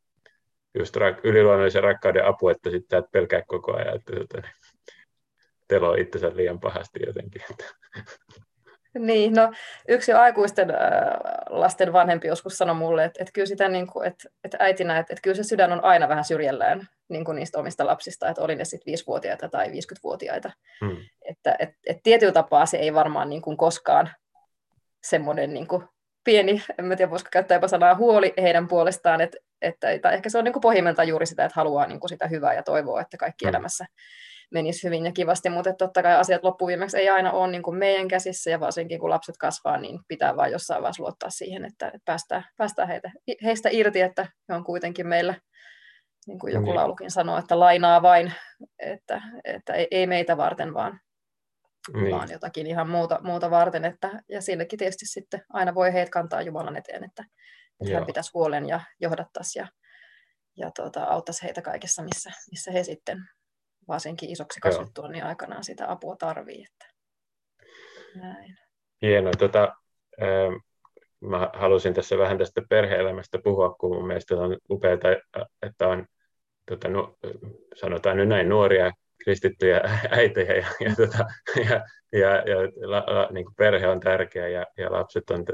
just 0.79 0.97
rak, 0.97 1.25
yliluonnollisen 1.25 1.83
rakkauden 1.83 2.25
apu, 2.25 2.49
että 2.49 2.71
sitten 2.71 2.99
et 2.99 3.11
pelkää 3.13 3.43
koko 3.47 3.77
ajan, 3.77 3.97
että 3.97 4.13
tota, 4.17 4.41
niin, 4.41 4.53
telo 5.69 5.95
itsensä 5.95 6.33
liian 6.35 6.61
pahasti 6.61 7.01
jotenkin. 7.07 7.43
Niin, 8.99 9.33
no 9.33 9.53
yksi 9.89 10.13
aikuisten 10.13 10.71
äh, 10.71 10.77
lasten 11.49 11.93
vanhempi 11.93 12.29
joskus 12.29 12.59
sanoi 12.59 12.75
mulle, 12.75 13.05
että, 13.05 13.23
että 13.23 13.33
kyllä 13.33 13.47
sitä 13.47 13.69
niin 13.69 13.87
kuin, 13.87 14.07
että, 14.07 14.29
että 14.45 14.57
äitinä, 14.61 14.99
että, 14.99 15.13
että 15.13 15.23
kyllä 15.23 15.37
se 15.37 15.43
sydän 15.43 15.73
on 15.73 15.85
aina 15.85 16.09
vähän 16.09 16.25
syrjällään 16.25 16.89
niin 17.09 17.25
kuin 17.25 17.37
niistä 17.37 17.59
omista 17.59 17.87
lapsista, 17.87 18.29
että 18.29 18.43
oli 18.43 18.55
ne 18.55 18.65
sitten 18.65 18.87
viisivuotiaita 18.87 19.49
tai 19.49 19.69
50-vuotiaita. 19.69 20.51
Hmm. 20.81 20.97
Että 21.29 21.57
et, 21.59 21.71
et 21.87 21.99
tietyllä 22.03 22.33
tapaa 22.33 22.67
se 22.67 22.77
ei 22.77 22.95
varmaan 22.95 23.29
niin 23.29 23.43
kuin 23.43 23.57
koskaan 23.57 24.11
semmoinen 25.03 25.55
niin 25.55 25.67
kuin 25.67 25.85
pieni, 26.25 26.63
en 26.79 26.85
mä 26.85 26.97
tiedä 26.97 27.11
voisiko 27.11 27.29
käyttää 27.33 27.57
jopa 27.57 27.69
sanaa 27.69 27.95
huoli 27.95 28.35
heidän 28.43 28.69
puolestaan, 28.69 29.21
että, 29.21 29.37
että 29.63 29.99
tai 30.03 30.15
ehkä 30.15 30.29
se 30.29 30.39
on 30.39 30.45
niin 30.45 30.53
kuin 30.53 30.61
pohjimmiltaan 30.61 31.09
juuri 31.09 31.27
sitä, 31.27 31.45
että 31.45 31.57
haluaa 31.57 31.87
niin 31.87 32.01
kuin 32.01 32.09
sitä 32.09 32.27
hyvää 32.27 32.55
ja 32.55 32.63
toivoa, 32.63 33.01
että 33.01 33.17
kaikki 33.17 33.45
hmm. 33.45 33.49
elämässä 33.49 33.87
menisi 34.53 34.87
hyvin 34.87 35.05
ja 35.05 35.13
kivasti, 35.13 35.51
mutta 35.51 35.73
totta 35.73 36.03
kai 36.03 36.15
asiat 36.15 36.45
loppuviimeksi 36.45 36.97
ei 36.97 37.09
aina 37.09 37.33
ole 37.33 37.51
niin 37.51 37.63
kuin 37.63 37.77
meidän 37.77 38.09
käsissä, 38.09 38.51
ja 38.51 38.61
varsinkin 38.61 39.01
kun 39.01 39.11
lapset 39.11 39.37
kasvaa, 39.39 39.77
niin 39.77 40.01
pitää 40.09 40.37
vain 40.37 40.53
jossain 40.53 40.83
vaiheessa 40.83 41.03
luottaa 41.03 41.31
siihen, 41.31 41.65
että 41.65 41.93
päästään, 42.05 42.45
päästään 42.57 42.89
heitä, 42.89 43.11
heistä 43.45 43.69
irti, 43.73 44.01
että 44.01 44.27
he 44.49 44.55
on 44.55 44.65
kuitenkin 44.65 45.09
meillä, 45.09 45.35
niin 46.27 46.39
kuin 46.39 46.53
joku 46.53 46.67
niin. 46.67 46.77
laulukin 46.77 47.11
sanoo, 47.11 47.39
että 47.39 47.61
lainaa 47.61 48.03
vain, 48.03 48.33
että, 48.79 49.23
että 49.45 49.73
ei 49.91 50.07
meitä 50.07 50.37
varten, 50.37 50.75
vaan, 50.75 51.01
niin. 51.95 52.11
vaan 52.11 52.31
jotakin 52.31 52.67
ihan 52.67 52.91
muuta, 52.91 53.21
muuta 53.23 53.51
varten, 53.51 53.85
että, 53.85 54.23
ja 54.29 54.43
siinäkin 54.43 54.79
tietysti 54.79 55.07
sitten 55.07 55.43
aina 55.53 55.75
voi 55.75 55.93
heitä 55.93 56.11
kantaa 56.11 56.43
Jumalan 56.43 56.77
eteen, 56.77 57.05
että, 57.05 57.25
että 57.81 57.95
hän 57.95 58.07
pitäisi 58.07 58.31
huolen 58.35 58.69
ja 58.69 58.81
johdattaisi 59.01 59.59
ja, 59.59 59.69
ja 60.57 60.71
tuota, 60.77 61.05
auttaisi 61.05 61.43
heitä 61.43 61.63
kaikessa, 61.63 62.03
missä, 62.03 62.31
missä 62.51 62.71
he 62.71 62.85
sitten 62.85 63.19
varsinkin 63.89 64.31
isoksi 64.31 64.61
kasvettua, 64.61 65.09
niin 65.09 65.25
aikanaan 65.25 65.65
sitä 65.65 65.91
apua 65.91 66.17
tarvii. 66.17 66.65
Että... 66.65 66.95
Näin. 68.15 68.57
Hienoa. 69.03 69.33
Tota, 69.39 69.77
ähm, 70.23 70.55
mä 71.21 71.51
halusin 71.53 71.95
tässä 71.95 72.19
vähän 72.19 72.39
tästä 72.39 72.63
perhe-elämästä 72.69 73.39
puhua, 73.45 73.75
kun 73.75 73.97
mun 73.97 74.07
mielestä 74.07 74.35
on 74.35 74.57
upeaa, 74.71 74.99
että 75.63 75.89
on 75.89 76.07
tota, 76.71 76.89
no, 76.89 77.17
sanotaan 77.75 78.17
nyt 78.17 78.29
näin 78.29 78.49
nuoria 78.49 78.93
kristittyjä 79.25 79.81
äitejä 80.11 80.55
ja, 80.55 80.67
ja, 80.81 80.97
tota, 80.97 81.25
ja, 81.71 81.85
ja, 82.13 82.29
ja 82.29 82.57
la, 82.83 83.05
la, 83.07 83.29
niin 83.33 83.45
kuin 83.45 83.55
perhe 83.55 83.89
on 83.89 84.01
tärkeä 84.01 84.49
ja, 84.49 84.67
ja 84.77 84.93
lapset 84.93 85.31
on, 85.31 85.45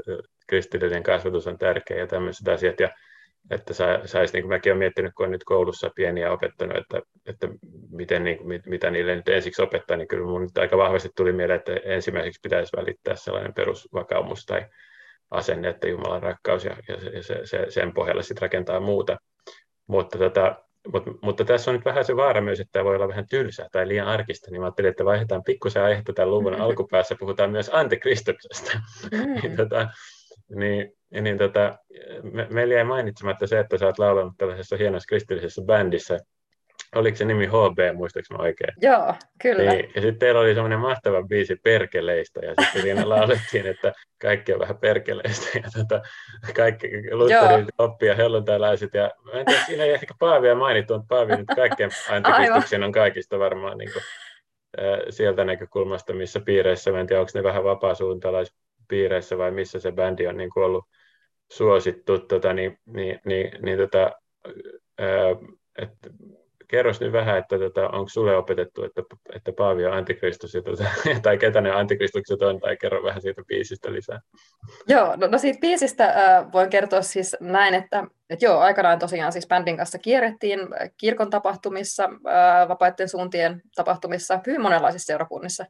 kristillinen 0.47 1.03
kasvatus 1.03 1.47
on 1.47 1.57
tärkeä 1.57 1.97
ja 1.97 2.07
tämmöiset 2.07 2.47
asiat. 2.47 2.79
Ja 2.79 2.89
että 3.51 3.73
saisi, 4.05 4.33
niin 4.33 4.43
kuin 4.43 4.49
mäkin 4.49 4.71
olen 4.71 4.79
miettinyt, 4.79 5.13
kun 5.15 5.23
olen 5.23 5.31
nyt 5.31 5.43
koulussa 5.43 5.89
pieniä 5.95 6.31
opettanut, 6.31 6.77
että, 6.77 7.01
että 7.25 7.47
miten, 7.91 8.23
niin, 8.23 8.47
mit, 8.47 8.65
mitä 8.65 8.91
niille 8.91 9.15
nyt 9.15 9.29
ensiksi 9.29 9.61
opettaa, 9.61 9.97
niin 9.97 10.07
kyllä 10.07 10.25
mun 10.25 10.41
nyt 10.41 10.57
aika 10.57 10.77
vahvasti 10.77 11.09
tuli 11.15 11.31
mieleen, 11.31 11.59
että 11.59 11.73
ensimmäiseksi 11.83 12.39
pitäisi 12.43 12.77
välittää 12.77 13.15
sellainen 13.15 13.53
perusvakaumus 13.53 14.45
tai 14.45 14.65
asenne, 15.31 15.69
että 15.69 15.87
Jumalan 15.87 16.23
rakkaus 16.23 16.65
ja, 16.65 16.77
ja 16.87 17.23
se, 17.23 17.41
se, 17.43 17.65
sen 17.69 17.93
pohjalla 17.93 18.21
sitten 18.21 18.41
rakentaa 18.41 18.79
muuta. 18.79 19.17
Mutta, 19.87 20.17
tota, 20.17 20.55
mutta, 20.93 21.11
mutta 21.21 21.45
tässä 21.45 21.71
on 21.71 21.75
nyt 21.75 21.85
vähän 21.85 22.05
se 22.05 22.15
vaara 22.15 22.41
myös, 22.41 22.59
että 22.59 22.71
tämä 22.71 22.85
voi 22.85 22.95
olla 22.95 23.07
vähän 23.07 23.27
tylsää 23.29 23.67
tai 23.71 23.87
liian 23.87 24.07
arkista, 24.07 24.51
niin 24.51 24.61
mä 24.61 24.65
ajattelin, 24.65 24.89
että 24.89 25.05
vaihdetaan 25.05 25.43
pikkusen 25.43 25.83
aihetta 25.83 26.13
tämän 26.13 26.31
luvun 26.31 26.51
mm-hmm. 26.51 26.65
alkupäässä, 26.65 27.15
puhutaan 27.19 27.51
myös 27.51 27.69
antikristuksesta. 27.73 28.71
Mm-hmm. 29.11 29.55
tota, 29.61 29.89
niin, 30.55 30.93
niin 31.11 31.37
tota, 31.37 31.77
me, 32.33 32.47
meillä 32.49 32.73
jäi 32.73 32.83
mainitsematta 32.83 33.47
se, 33.47 33.59
että 33.59 33.77
sä 33.77 33.85
oot 33.85 33.99
laulanut 33.99 34.33
tällaisessa 34.37 34.77
hienossa 34.77 35.07
kristillisessä 35.07 35.61
bändissä. 35.61 36.19
Oliko 36.95 37.17
se 37.17 37.25
nimi 37.25 37.45
HB, 37.45 37.95
muistaakseni 37.95 38.41
oikein? 38.41 38.73
Joo, 38.81 39.13
kyllä. 39.41 39.71
Niin, 39.71 39.91
ja 39.95 40.01
sitten 40.01 40.19
teillä 40.19 40.39
oli 40.39 40.53
semmoinen 40.53 40.79
mahtava 40.79 41.23
biisi 41.23 41.55
Perkeleistä, 41.63 42.39
ja 42.39 42.53
sitten 42.61 42.81
siinä 42.81 43.09
laulettiin, 43.09 43.67
että 43.67 43.93
kaikki 44.21 44.53
on 44.53 44.59
vähän 44.59 44.77
perkeleistä, 44.77 45.59
ja 45.59 45.69
tota, 45.75 46.01
kaikki 46.55 46.87
Lutherin 47.11 47.67
oppia 47.77 48.15
helluntailaiset, 48.15 48.93
ja 48.93 49.11
mä 49.23 49.39
en 49.39 49.45
tiedä, 49.45 49.61
siinä 49.65 49.83
ei 49.83 49.93
ehkä 49.93 50.13
Paavia 50.19 50.55
mainittu, 50.55 50.93
mutta 50.93 51.15
Paavi 51.15 51.35
nyt 51.35 51.47
kaikkeen 51.55 51.89
antikristuksen 52.11 52.83
on 52.83 52.91
kaikista 52.91 53.39
varmaan 53.39 53.77
niin 53.77 53.93
kuin, 53.93 54.03
sieltä 55.09 55.45
näkökulmasta, 55.45 56.13
missä 56.13 56.39
piireissä, 56.39 56.91
mä 56.91 56.99
en 56.99 57.07
tiedä, 57.07 57.19
onko 57.19 57.31
ne 57.35 57.43
vähän 57.43 57.63
vapaa-suuntalaispiireissä 57.63 59.37
vai 59.37 59.51
missä 59.51 59.79
se 59.79 59.91
bändi 59.91 60.27
on 60.27 60.37
niin 60.37 60.49
kuin 60.49 60.65
ollut 60.65 60.85
suosittu, 61.51 62.19
tota, 62.19 62.53
niin, 62.53 62.79
niin, 62.85 63.19
niin, 63.25 63.51
niin 63.61 63.77
tota, 63.77 64.11
että 65.77 66.09
kerros 66.69 66.99
nyt 67.01 67.11
vähän, 67.11 67.37
että 67.37 67.59
tota, 67.59 67.89
onko 67.89 68.09
sulle 68.09 68.37
opetettu, 68.37 68.83
että, 68.83 69.01
että 69.35 69.51
Paavi 69.57 69.85
on 69.85 69.93
antikristus, 69.93 70.53
ja 70.53 70.61
tota, 70.61 70.85
tai 71.23 71.37
ketä 71.37 71.61
ne 71.61 71.71
antikristukset 71.71 72.41
on, 72.41 72.59
tai 72.59 72.77
kerro 72.77 73.03
vähän 73.03 73.21
siitä 73.21 73.41
biisistä 73.47 73.93
lisää. 73.93 74.19
Joo, 74.87 75.15
no, 75.15 75.27
no 75.27 75.37
siitä 75.37 75.59
biisistä 75.59 76.05
äh, 76.05 76.51
voin 76.51 76.69
kertoa 76.69 77.01
siis 77.01 77.37
näin, 77.39 77.73
että, 77.73 78.03
että 78.29 78.45
joo, 78.45 78.59
aikanaan 78.59 78.99
tosiaan 78.99 79.31
siis 79.31 79.47
bändin 79.47 79.77
kanssa 79.77 79.97
kierrettiin 79.97 80.59
kirkon 80.97 81.29
tapahtumissa, 81.29 82.03
äh, 82.03 82.67
vapaiden 82.67 83.09
suuntien 83.09 83.61
tapahtumissa, 83.75 84.39
hyvin 84.47 84.61
monenlaisissa 84.61 85.07
seurakunnissa 85.07 85.65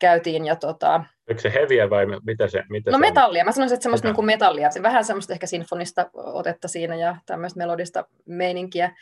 käytiin. 0.00 0.46
Ja 0.46 0.56
tota... 0.56 1.04
Onko 1.30 1.40
se 1.40 1.52
heviä 1.54 1.90
vai 1.90 2.06
mitä 2.06 2.48
se, 2.48 2.62
mitä 2.68 2.90
no 2.90 2.96
se 2.96 3.00
metallia, 3.00 3.42
on? 3.42 3.46
mä 3.46 3.52
sanoisin, 3.52 3.74
että 3.74 3.82
semmoista 3.82 4.08
niin 4.08 4.14
kuin 4.14 4.26
metallia, 4.26 4.68
vähän 4.82 5.04
semmoista 5.04 5.32
ehkä 5.32 5.46
sinfonista 5.46 6.10
otetta 6.14 6.68
siinä 6.68 6.94
ja 6.94 7.16
tämmöistä 7.26 7.58
melodista 7.58 8.04
meininkiä. 8.26 8.96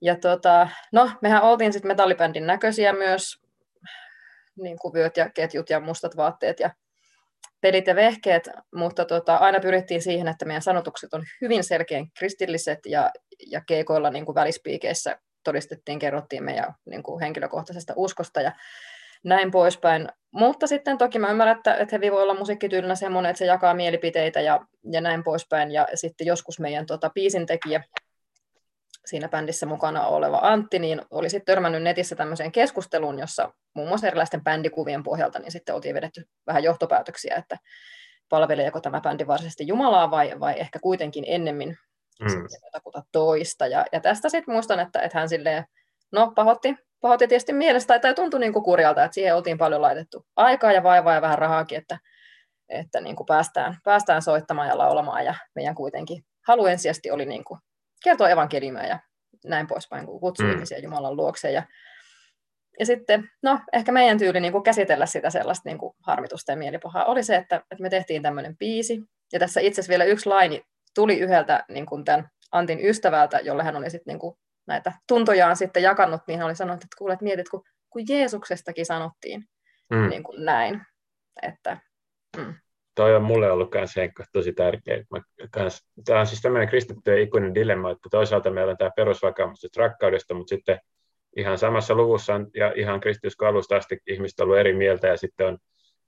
Ja 0.00 0.16
tota, 0.16 0.68
no, 0.92 1.10
mehän 1.22 1.42
oltiin 1.42 1.72
sitten 1.72 1.88
metallibändin 1.88 2.46
näköisiä 2.46 2.92
myös, 2.92 3.42
niin 4.58 4.78
kuin 4.78 4.94
vyöt 4.94 5.16
ja 5.16 5.30
ketjut 5.30 5.70
ja 5.70 5.80
mustat 5.80 6.16
vaatteet 6.16 6.60
ja 6.60 6.70
pelit 7.60 7.86
ja 7.86 7.94
vehkeet, 7.94 8.48
mutta 8.74 9.04
tota, 9.04 9.36
aina 9.36 9.60
pyrittiin 9.60 10.02
siihen, 10.02 10.28
että 10.28 10.44
meidän 10.44 10.62
sanotukset 10.62 11.14
on 11.14 11.24
hyvin 11.40 11.64
selkeän 11.64 12.06
kristilliset 12.18 12.78
ja, 12.86 13.10
ja 13.46 13.60
keikoilla 13.66 14.10
niin 14.10 14.26
kuin 14.26 14.34
välispiikeissä 14.34 15.18
todistettiin, 15.44 15.98
kerrottiin 15.98 16.44
meidän 16.44 16.74
niin 16.86 17.02
kuin 17.02 17.20
henkilökohtaisesta 17.20 17.92
uskosta 17.96 18.40
ja 18.40 18.52
näin 19.24 19.50
poispäin. 19.50 20.08
Mutta 20.30 20.66
sitten 20.66 20.98
toki 20.98 21.18
mä 21.18 21.30
ymmärrän, 21.30 21.56
että, 21.56 21.74
että 21.74 21.96
Heavy 21.96 22.12
voi 22.12 22.22
olla 22.22 22.34
musiikkityylänä 22.34 22.94
semmoinen, 22.94 23.30
että 23.30 23.38
se 23.38 23.44
jakaa 23.44 23.74
mielipiteitä 23.74 24.40
ja, 24.40 24.60
ja 24.92 25.00
näin 25.00 25.24
poispäin. 25.24 25.70
Ja 25.70 25.86
sitten 25.94 26.26
joskus 26.26 26.60
meidän 26.60 26.86
tota, 26.86 27.10
biisintekijä 27.10 27.84
siinä 29.06 29.28
bändissä 29.28 29.66
mukana 29.66 30.06
oleva 30.06 30.40
Antti, 30.42 30.78
niin 30.78 31.02
oli 31.10 31.30
sitten 31.30 31.54
törmännyt 31.54 31.82
netissä 31.82 32.16
tämmöiseen 32.16 32.52
keskusteluun, 32.52 33.18
jossa 33.18 33.52
muun 33.74 33.88
muassa 33.88 34.06
erilaisten 34.06 34.44
bändikuvien 34.44 35.02
pohjalta 35.02 35.38
niin 35.38 35.52
sitten 35.52 35.74
oltiin 35.74 35.94
vedetty 35.94 36.24
vähän 36.46 36.64
johtopäätöksiä, 36.64 37.36
että 37.36 37.58
palveleeko 38.28 38.80
tämä 38.80 39.00
bändi 39.00 39.26
varsinaisesti 39.26 39.66
Jumalaa 39.66 40.10
vai, 40.10 40.40
vai 40.40 40.60
ehkä 40.60 40.78
kuitenkin 40.82 41.24
ennemmin 41.28 41.76
mm. 42.20 42.46
jotakuta 42.64 43.02
toista. 43.12 43.66
Ja, 43.66 43.84
ja 43.92 44.00
tästä 44.00 44.28
sitten 44.28 44.54
muistan, 44.54 44.80
että, 44.80 45.00
että 45.00 45.18
hän 45.18 45.28
silleen, 45.28 45.64
no 46.12 46.32
pahotti, 46.34 46.76
pahotti 47.00 47.28
tietysti 47.28 47.52
mielestä, 47.52 47.98
tai 47.98 48.14
tuntui 48.14 48.40
niin 48.40 48.52
kuin 48.52 48.62
kurjalta, 48.62 49.04
että 49.04 49.14
siihen 49.14 49.36
oltiin 49.36 49.58
paljon 49.58 49.82
laitettu 49.82 50.26
aikaa 50.36 50.72
ja 50.72 50.82
vaivaa 50.82 51.14
ja 51.14 51.22
vähän 51.22 51.38
rahaakin, 51.38 51.78
että, 51.78 51.98
että 52.68 53.00
niin 53.00 53.16
kuin 53.16 53.26
päästään, 53.26 53.76
päästään 53.84 54.22
soittamaan 54.22 54.68
ja 54.68 54.78
laulamaan, 54.78 55.24
ja 55.24 55.34
meidän 55.54 55.74
kuitenkin 55.74 56.22
halu 56.46 56.66
ensisijaisesti 56.66 57.10
oli 57.10 57.26
niin 57.26 57.44
kuin 57.44 57.60
kertoa 58.04 58.28
evankeliumia 58.28 58.86
ja 58.86 58.98
näin 59.44 59.66
poispäin, 59.66 60.06
kun 60.06 60.20
kutsuu 60.20 60.46
mm. 60.46 60.52
ihmisiä 60.52 60.78
Jumalan 60.78 61.16
luokse. 61.16 61.52
Ja, 61.52 61.62
ja 62.78 62.86
sitten, 62.86 63.30
no, 63.42 63.60
ehkä 63.72 63.92
meidän 63.92 64.18
tyyli 64.18 64.40
niin 64.40 64.52
kuin 64.52 64.64
käsitellä 64.64 65.06
sitä 65.06 65.30
sellaista 65.30 65.68
niin 65.68 65.78
kuin 65.78 65.94
harmitusta 66.02 66.52
ja 66.52 66.56
mielipahaa 66.56 67.04
oli 67.04 67.22
se, 67.22 67.36
että, 67.36 67.56
että 67.56 67.82
me 67.82 67.90
tehtiin 67.90 68.22
tämmöinen 68.22 68.56
biisi. 68.56 69.02
Ja 69.32 69.38
tässä 69.38 69.60
itse 69.60 69.80
asiassa 69.80 69.90
vielä 69.90 70.04
yksi 70.04 70.28
laini 70.28 70.62
tuli 70.94 71.18
yhdeltä 71.18 71.64
niin 71.68 71.86
kuin 71.86 72.04
tämän 72.04 72.28
Antin 72.52 72.86
ystävältä, 72.86 73.38
jolle 73.38 73.62
hän 73.62 73.76
oli 73.76 73.90
sitten 73.90 74.12
niin 74.12 74.18
kuin 74.18 74.36
näitä 74.68 74.92
tuntojaan 75.08 75.56
sitten 75.56 75.82
jakannut, 75.82 76.20
niin 76.26 76.38
hän 76.38 76.46
oli 76.46 76.56
sanonut, 76.56 76.84
että 76.84 76.96
kuulet, 76.98 77.20
mietit, 77.20 77.48
kun, 77.48 77.62
kun 77.90 78.02
Jeesuksestakin 78.08 78.86
sanottiin 78.86 79.44
mm. 79.90 80.08
niin 80.08 80.22
kuin 80.22 80.44
näin. 80.44 80.82
Että, 81.42 81.78
mm 82.36 82.54
toi 82.98 83.16
on 83.16 83.22
mulle 83.22 83.50
ollut 83.50 83.74
myös 83.74 83.96
henkko 83.96 84.24
tosi 84.32 84.52
tärkeä. 84.52 85.04
Mä 85.10 85.20
kans, 85.50 85.86
tämä 86.04 86.20
on 86.20 86.26
siis 86.26 86.40
tämmöinen 86.40 86.68
kristittyjen 86.68 87.22
ikuinen 87.22 87.54
dilemma, 87.54 87.90
että 87.90 88.08
toisaalta 88.10 88.50
meillä 88.50 88.70
on 88.70 88.76
tämä 88.76 88.90
perusvakaumus 88.96 89.66
rakkaudesta, 89.76 90.34
mutta 90.34 90.48
sitten 90.48 90.80
ihan 91.36 91.58
samassa 91.58 91.94
luvussa 91.94 92.34
on, 92.34 92.46
ja 92.54 92.72
ihan 92.76 93.00
kristityskon 93.00 93.48
alusta 93.48 93.76
asti 93.76 93.98
ihmiset 94.06 94.40
on 94.40 94.44
ollut 94.44 94.58
eri 94.58 94.74
mieltä 94.74 95.06
ja 95.06 95.16
sitten 95.16 95.46
on, 95.46 95.58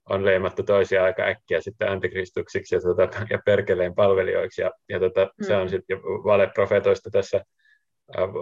on 0.09 0.25
leimattu 0.25 0.63
toisia 0.63 1.03
aika 1.03 1.23
äkkiä 1.23 1.61
sitten 1.61 1.91
antikristuksiksi 1.91 2.75
ja, 2.75 2.81
tota, 2.81 3.25
ja 3.29 3.39
perkeleen 3.45 3.95
palvelijoiksi. 3.95 4.61
Ja, 4.61 4.71
ja 4.89 4.99
tota, 4.99 5.25
mm. 5.25 5.45
se 5.45 5.55
on 5.55 5.69
sitten 5.69 5.97
valeprofetoista 6.03 7.09
tässä 7.09 7.43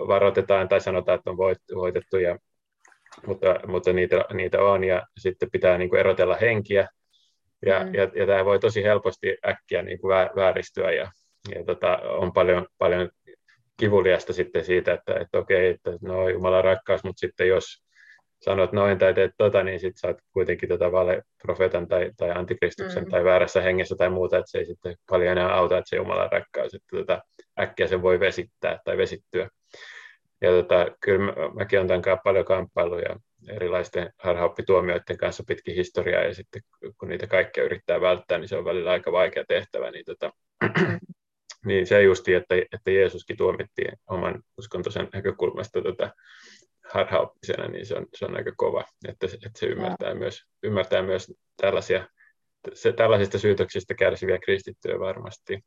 varoitetaan 0.07 0.69
tai 0.69 0.81
sanotaan, 0.81 1.17
että 1.17 1.29
on 1.29 1.37
voitettu, 1.75 2.17
ja, 2.17 2.37
mutta, 3.27 3.59
mutta 3.67 3.93
niitä, 3.93 4.25
niitä 4.33 4.63
on 4.63 4.83
ja 4.83 5.07
sitten 5.17 5.51
pitää 5.51 5.77
niin 5.77 5.89
kuin 5.89 5.99
erotella 5.99 6.35
henkiä 6.35 6.87
ja, 7.65 7.85
mm. 7.85 7.93
ja, 7.93 8.03
ja 8.15 8.27
tämä 8.27 8.45
voi 8.45 8.59
tosi 8.59 8.83
helposti 8.83 9.37
äkkiä 9.47 9.81
niin 9.81 10.01
kuin 10.01 10.15
vääristyä 10.35 10.91
ja, 10.91 11.11
ja 11.55 11.63
tota, 11.65 11.97
on 11.97 12.33
paljon, 12.33 12.67
paljon 12.77 13.09
kivuliasta 13.79 14.33
sitten 14.33 14.65
siitä, 14.65 14.93
että, 14.93 15.19
että 15.19 15.37
okei, 15.37 15.69
että 15.69 15.91
no 16.01 16.29
Jumalan 16.29 16.63
rakkaus, 16.63 17.03
mutta 17.03 17.19
sitten 17.19 17.47
jos 17.47 17.83
sanot 18.41 18.71
noin 18.71 18.97
tai 18.97 19.13
teet 19.13 19.31
tota, 19.37 19.63
niin 19.63 19.79
sitten 19.79 19.99
saat 19.99 20.17
kuitenkin 20.33 20.69
tota 20.69 20.91
valeprofetan 20.91 21.87
tai, 21.87 22.11
tai 22.17 22.31
antikristuksen 22.31 23.03
mm. 23.03 23.09
tai 23.09 23.23
väärässä 23.23 23.61
hengessä 23.61 23.95
tai 23.95 24.09
muuta, 24.09 24.37
että 24.37 24.51
se 24.51 24.57
ei 24.57 24.65
sitten 24.65 24.95
paljon 25.09 25.31
enää 25.31 25.55
auta, 25.55 25.77
että 25.77 25.89
se 25.89 25.95
Jumalan 25.95 26.31
rakkaus, 26.31 26.73
että 26.73 26.97
tota, 26.97 27.21
äkkiä 27.59 27.87
se 27.87 28.01
voi 28.01 28.19
vesittää 28.19 28.79
tai 28.85 28.97
vesittyä. 28.97 29.49
Ja 30.41 30.51
tota, 30.51 30.85
kyllä 30.99 31.25
mä, 31.25 31.33
mäkin 31.53 31.79
olen 31.79 31.87
tämän 31.87 32.19
paljon 32.23 32.45
kamppailuja 32.45 33.19
erilaisten 33.47 34.13
harhaoppituomioiden 34.17 35.17
kanssa 35.17 35.43
pitkin 35.47 35.75
historiaa, 35.75 36.23
ja 36.23 36.33
sitten 36.33 36.61
kun 36.97 37.09
niitä 37.09 37.27
kaikkea 37.27 37.63
yrittää 37.63 38.01
välttää, 38.01 38.37
niin 38.37 38.47
se 38.47 38.57
on 38.57 38.65
välillä 38.65 38.91
aika 38.91 39.11
vaikea 39.11 39.43
tehtävä, 39.47 39.91
niin, 39.91 40.05
tota, 40.05 40.31
niin 41.65 41.87
se 41.87 42.03
justi, 42.03 42.33
että, 42.33 42.55
että 42.71 42.91
Jeesuskin 42.91 43.37
tuomittiin 43.37 43.97
oman 44.09 44.43
uskontosen 44.57 45.09
näkökulmasta 45.13 45.81
tota, 45.81 46.09
harhaoppisena, 46.93 47.67
niin 47.67 47.85
se 47.85 47.95
on, 47.95 48.05
se 48.15 48.25
on 48.25 48.35
aika 48.35 48.51
kova, 48.57 48.83
että, 49.07 49.27
että 49.45 49.59
se 49.59 49.65
ymmärtää 49.65 50.15
myös, 50.15 50.43
ymmärtää 50.63 51.01
myös 51.01 51.33
tällaisia, 51.57 52.07
se, 52.73 52.93
tällaisista 52.93 53.39
syytöksistä 53.39 53.93
kärsiviä 53.93 54.37
kristittyjä 54.39 54.99
varmasti. 54.99 55.59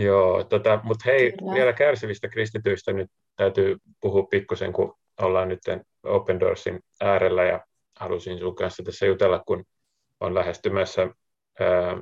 Joo, 0.00 0.44
tota, 0.44 0.80
mutta 0.82 1.02
hei, 1.06 1.32
Kyllä. 1.32 1.54
vielä 1.54 1.72
kärsivistä 1.72 2.28
kristityistä 2.28 2.92
nyt 2.92 3.10
täytyy 3.36 3.76
puhua 4.00 4.22
pikkusen, 4.22 4.72
kun 4.72 4.94
ollaan 5.20 5.48
nyt 5.48 5.60
Open 6.04 6.40
Doorsin 6.40 6.80
äärellä 7.00 7.44
ja 7.44 7.60
halusin 8.00 8.36
sinun 8.36 8.54
kanssa 8.54 8.82
tässä 8.82 9.06
jutella, 9.06 9.42
kun 9.46 9.64
on 10.20 10.34
lähestymässä 10.34 11.08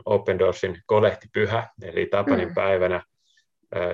Open 0.04 0.38
Doorsin 0.38 0.76
kolehtipyhä, 0.87 1.68
eli 1.82 2.06
Tapanin 2.06 2.48
mm. 2.48 2.54
päivänä. 2.54 3.02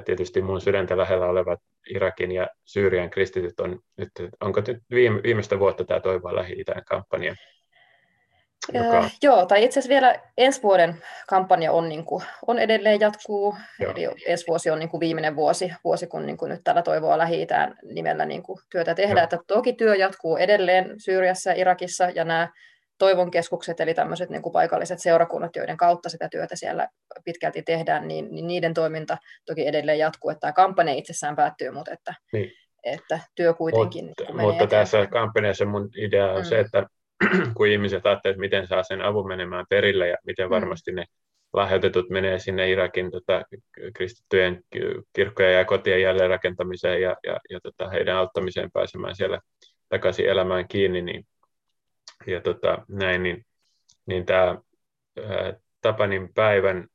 Tietysti 0.05 0.43
mun 0.43 0.61
sydäntä 0.61 0.97
lähellä 0.97 1.27
olevat 1.27 1.61
Irakin 1.91 2.33
ja 2.33 2.49
Syyrian 2.65 3.11
kristityt 3.11 3.61
on 3.61 3.81
nyt, 3.97 4.11
onko 4.41 4.63
nyt 4.67 4.79
viime, 4.91 5.23
viimeistä 5.23 5.59
vuotta 5.59 5.85
tämä 5.85 6.01
Toivoa 6.01 6.37
lähi 6.37 6.65
kampanja 6.89 7.35
joka... 8.73 9.11
Joo, 9.23 9.47
tai 9.47 9.65
itse 9.65 9.81
asiassa 9.81 9.95
vielä 9.95 10.21
ensi 10.39 10.63
vuoden 10.63 11.03
kampanja 11.29 11.73
on, 11.73 11.89
niin 11.89 12.05
kuin, 12.05 12.25
on 12.47 12.59
edelleen 12.59 13.01
jatkuu, 13.01 13.57
joo. 13.81 13.93
eli 13.93 14.09
ensi 14.27 14.47
vuosi 14.47 14.71
on 14.71 14.79
niin 14.79 14.89
kuin 14.89 15.01
viimeinen 15.01 15.37
vuosi, 15.37 15.73
vuosi 15.85 16.07
kun 16.07 16.27
niin 16.27 16.37
kuin 16.37 16.49
nyt 16.49 16.61
tällä 16.65 16.83
toivoa 16.83 17.19
lähi 17.19 17.47
nimellä 17.83 18.25
niin 18.25 18.43
kuin 18.43 18.59
työtä 18.71 18.95
tehdään. 18.95 19.25
Että 19.25 19.39
toki 19.47 19.73
työ 19.73 19.95
jatkuu 19.95 20.37
edelleen 20.37 20.95
Syyriassa 20.99 21.51
ja 21.51 21.57
Irakissa, 21.57 22.05
ja 22.05 22.25
nämä 22.25 22.49
toivon 22.99 23.31
keskukset, 23.31 23.81
eli 23.81 23.95
tämmöiset 23.95 24.31
niin 24.31 24.43
kuin 24.43 24.53
paikalliset 24.53 24.99
seurakunnat, 24.99 25.57
joiden 25.57 25.77
kautta 25.77 26.09
sitä 26.09 26.29
työtä 26.29 26.57
siellä 26.57 26.89
pitkälti 27.25 27.63
tehdään, 27.63 28.09
niin, 28.09 28.29
niin 28.31 28.47
niiden 28.47 28.75
toiminta 28.75 29.19
toki 29.47 29.67
edelleen 29.67 29.99
jatkuu, 29.99 30.31
että 30.31 30.41
tämä 30.41 30.53
kampanja 30.53 30.95
itsessään 30.95 31.37
päättyy, 31.37 31.71
mutta 31.71 31.93
että, 31.93 32.15
niin. 32.33 32.53
että 32.83 33.19
työ 33.35 33.55
kuitenkin 33.55 34.05
Mut, 34.05 34.15
niin 34.19 34.37
Mutta 34.37 34.55
eteenpäin. 34.55 34.69
tässä 34.69 35.07
kampanjassa 35.07 35.65
mun 35.65 35.91
idea 35.97 36.33
on 36.33 36.43
mm. 36.43 36.45
se, 36.45 36.61
että 36.61 36.87
kun 37.57 37.67
ihmiset 37.67 38.07
ajattelevat, 38.07 38.35
että 38.35 38.41
miten 38.41 38.67
saa 38.67 38.83
sen 38.83 39.03
avun 39.03 39.29
menemään 39.29 39.67
perille 39.69 40.09
ja 40.09 40.17
miten 40.27 40.47
mm. 40.47 40.51
varmasti 40.51 40.93
ne 40.93 41.05
lahjoitetut 41.53 42.11
menee 42.11 42.39
sinne 42.39 42.71
Irakin 42.71 43.11
tota, 43.11 43.43
kristittyjen 43.95 44.63
kirkkojen 45.13 45.55
ja 45.55 45.65
kotien 45.65 46.03
jälleenrakentamiseen 46.03 47.03
ja, 47.03 47.17
ja, 47.27 47.41
ja 47.51 47.61
tota, 47.63 47.89
heidän 47.89 48.17
auttamiseen 48.17 48.71
pääsemään 48.73 49.17
siellä 49.17 49.41
takaisin 49.89 50.27
elämään 50.27 50.69
kiinni. 50.69 51.03
Niin, 51.03 51.27
ja 52.27 52.41
tota, 52.41 52.79
näin, 52.89 53.23
niin, 53.23 53.47
niin 54.07 54.27
tämä 54.27 54.59
Tapanin 55.81 56.35
päivän, 56.35 56.87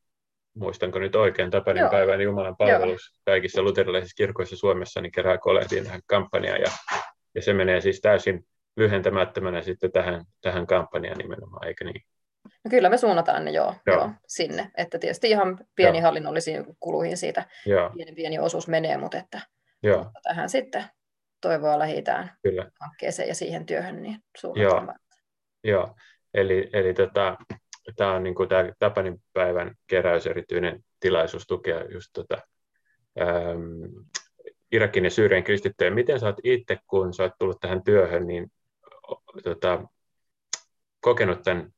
muistanko 0.53 0.99
nyt 0.99 1.15
oikein, 1.15 1.51
Tapanin 1.51 1.82
Joo. 1.82 1.89
päivän 1.89 2.21
Jumalan 2.21 2.58
palvelus 2.58 3.12
Joo. 3.13 3.21
kaikissa 3.25 3.62
luterilaisissa 3.62 4.15
kirkoissa 4.17 4.58
Suomessa, 4.58 5.01
niin 5.01 5.12
kerää 5.12 5.38
kolehtiin 5.38 5.84
tähän 5.84 6.01
kampanjaan 6.05 6.60
ja, 6.60 6.71
ja 7.36 7.41
se 7.41 7.53
menee 7.53 7.82
siis 7.82 8.01
täysin 8.01 8.45
lyhentämättömänä 8.77 9.62
sitten 9.62 9.91
tähän, 9.91 10.25
tähän 10.41 10.67
kampanjaan 10.67 11.17
nimenomaan, 11.17 11.67
eikö 11.67 11.86
niin? 11.86 12.01
No 12.43 12.69
kyllä 12.69 12.89
me 12.89 12.97
suunnataan 12.97 13.45
ne 13.45 13.51
joo, 13.51 13.75
joo. 13.88 13.97
joo 13.97 14.10
sinne, 14.27 14.71
että 14.77 14.99
tietysti 14.99 15.29
ihan 15.29 15.60
pieni 15.75 15.97
joo. 15.97 16.03
hallinnollisiin 16.03 16.65
kuluihin 16.79 17.17
siitä 17.17 17.45
joo. 17.65 17.89
pieni, 17.89 18.12
pieni 18.12 18.39
osuus 18.39 18.67
menee, 18.67 18.97
mutta 18.97 19.17
että 19.17 19.41
joo. 19.84 20.12
tähän 20.23 20.49
sitten 20.49 20.84
toivoa 21.41 21.79
lähitään 21.79 22.32
hankkeeseen 22.82 23.27
ja 23.27 23.36
siihen 23.36 23.65
työhön, 23.65 24.01
niin 24.01 24.19
Joo. 24.55 24.93
Joo, 25.63 25.95
eli, 26.34 26.69
eli 26.73 26.93
tota, 26.93 27.38
tämä 27.95 28.13
on 28.13 28.23
niin 28.23 28.36
kuin 28.36 28.49
tämä 28.49 28.71
Tapanin 28.79 29.21
päivän 29.34 29.75
keräys 29.88 30.27
erityinen 30.27 30.84
tilaisuus 30.99 31.47
tukea 31.47 31.84
just 31.84 32.10
tota, 32.13 32.38
äm, 33.21 34.05
Irakin 34.71 35.03
ja 35.03 35.12
Syyrian 35.12 35.43
kristittyjä. 35.43 35.91
Miten 35.91 36.19
sä 36.19 36.25
oot 36.25 36.39
itse, 36.43 36.77
kun 36.88 37.13
sä 37.13 37.23
oot 37.23 37.32
tullut 37.39 37.60
tähän 37.60 37.84
työhön, 37.84 38.27
niin 38.27 38.51
tota, 39.43 39.84
kokenut 41.02 41.41
tämän 41.43 41.74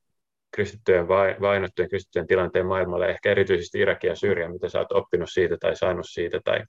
kristittyjen 0.51 1.07
vainottujen 1.41 1.89
kristittyjen 1.89 2.27
tilanteen 2.27 2.65
maailmalla, 2.65 3.07
ehkä 3.07 3.31
erityisesti 3.31 3.79
Irakia 3.79 4.11
ja 4.11 4.15
Syyria, 4.15 4.49
mitä 4.49 4.69
sä 4.69 4.79
oot 4.79 4.91
oppinut 4.91 5.29
siitä 5.31 5.57
tai 5.59 5.75
saanut 5.75 6.05
siitä? 6.09 6.39
Tai... 6.43 6.63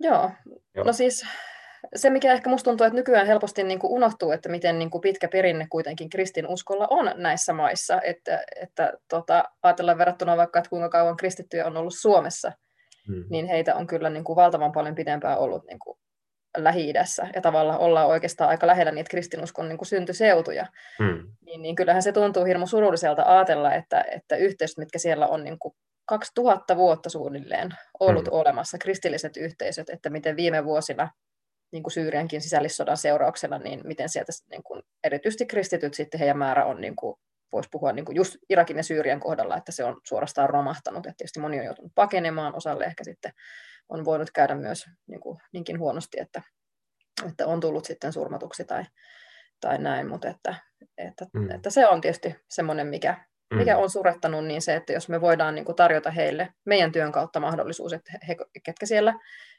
Joo. 0.00 0.30
Joo, 0.74 0.84
no 0.84 0.92
siis 0.92 1.26
se, 1.96 2.10
mikä 2.10 2.32
ehkä 2.32 2.50
musta 2.50 2.70
tuntuu, 2.70 2.86
että 2.86 2.96
nykyään 2.96 3.26
helposti 3.26 3.64
niin 3.64 3.78
kuin 3.78 3.92
unohtuu, 3.92 4.32
että 4.32 4.48
miten 4.48 4.78
niin 4.78 4.90
kuin 4.90 5.00
pitkä 5.00 5.28
perinne 5.28 5.66
kuitenkin 5.70 6.10
kristinuskolla 6.10 6.86
on 6.90 7.12
näissä 7.16 7.52
maissa. 7.52 8.00
Että, 8.00 8.44
että 8.62 8.92
tota, 9.08 9.44
ajatellaan 9.62 9.98
verrattuna 9.98 10.36
vaikka, 10.36 10.58
että 10.58 10.70
kuinka 10.70 10.88
kauan 10.88 11.16
kristittyjä 11.16 11.66
on 11.66 11.76
ollut 11.76 11.94
Suomessa, 12.00 12.52
hmm. 13.08 13.24
niin 13.30 13.46
heitä 13.46 13.74
on 13.74 13.86
kyllä 13.86 14.10
niin 14.10 14.24
kuin 14.24 14.36
valtavan 14.36 14.72
paljon 14.72 14.94
pidempään 14.94 15.38
ollut 15.38 15.64
niin 15.66 15.78
kuin 15.78 15.98
Lähi-idässä 16.64 17.28
ja 17.34 17.40
tavallaan 17.40 17.78
ollaan 17.78 18.06
oikeastaan 18.06 18.50
aika 18.50 18.66
lähellä 18.66 18.92
niitä 18.92 19.10
kristinuskon 19.10 19.68
niin 19.68 19.78
kuin 19.78 19.88
syntyseutuja, 19.88 20.66
hmm. 20.98 21.22
niin, 21.46 21.62
niin 21.62 21.74
kyllähän 21.74 22.02
se 22.02 22.12
tuntuu 22.12 22.44
hirmu 22.44 22.66
surulliselta 22.66 23.22
ajatella, 23.26 23.74
että, 23.74 24.04
että 24.10 24.36
yhteisöt, 24.36 24.78
mitkä 24.78 24.98
siellä 24.98 25.26
on 25.26 25.44
niin 25.44 25.58
kuin 25.58 25.74
2000 26.06 26.76
vuotta 26.76 27.10
suunnilleen 27.10 27.68
ollut 28.00 28.26
hmm. 28.26 28.38
olemassa, 28.38 28.78
kristilliset 28.78 29.36
yhteisöt, 29.36 29.90
että 29.90 30.10
miten 30.10 30.36
viime 30.36 30.64
vuosina 30.64 31.08
niin 31.72 31.82
kuin 31.82 31.92
Syyriankin 31.92 32.40
sisällissodan 32.40 32.96
seurauksena, 32.96 33.58
niin 33.58 33.80
miten 33.84 34.08
sieltä 34.08 34.32
niin 34.50 34.62
kuin, 34.62 34.82
erityisesti 35.04 35.46
kristityt 35.46 35.94
sitten 35.94 36.20
heidän 36.20 36.38
määrä 36.38 36.64
on, 36.64 36.80
niin 36.80 36.96
kuin, 36.96 37.16
voisi 37.52 37.68
puhua 37.72 37.92
niin 37.92 38.04
kuin 38.04 38.16
just 38.16 38.36
Irakin 38.48 38.76
ja 38.76 38.82
Syyrian 38.82 39.20
kohdalla, 39.20 39.56
että 39.56 39.72
se 39.72 39.84
on 39.84 40.00
suorastaan 40.04 40.50
romahtanut, 40.50 41.06
että 41.06 41.14
tietysti 41.16 41.40
moni 41.40 41.58
on 41.58 41.64
joutunut 41.64 41.92
pakenemaan, 41.94 42.56
osalle 42.56 42.84
ehkä 42.84 43.04
sitten 43.04 43.32
on 43.88 44.04
voinut 44.04 44.30
käydä 44.30 44.54
myös 44.54 44.86
niin 45.06 45.20
kuin, 45.20 45.38
niinkin 45.52 45.78
huonosti, 45.78 46.20
että, 46.20 46.42
että 47.28 47.46
on 47.46 47.60
tullut 47.60 47.84
sitten 47.84 48.12
surmatuksi 48.12 48.64
tai, 48.64 48.84
tai 49.60 49.78
näin, 49.78 50.08
mutta 50.08 50.28
että, 50.28 50.54
että, 50.98 51.26
mm. 51.32 51.50
että 51.50 51.70
se 51.70 51.88
on 51.88 52.00
tietysti 52.00 52.36
semmoinen, 52.48 52.86
mikä, 52.86 53.24
mikä 53.54 53.76
mm. 53.76 53.82
on 53.82 53.90
surettanut, 53.90 54.44
niin 54.44 54.62
se, 54.62 54.76
että 54.76 54.92
jos 54.92 55.08
me 55.08 55.20
voidaan 55.20 55.54
niin 55.54 55.64
kuin 55.64 55.76
tarjota 55.76 56.10
heille 56.10 56.48
meidän 56.64 56.92
työn 56.92 57.12
kautta 57.12 57.40
mahdollisuus, 57.40 57.92
että 57.92 58.12
he, 58.28 58.36
ketkä 58.62 58.86
siellä 58.86 59.14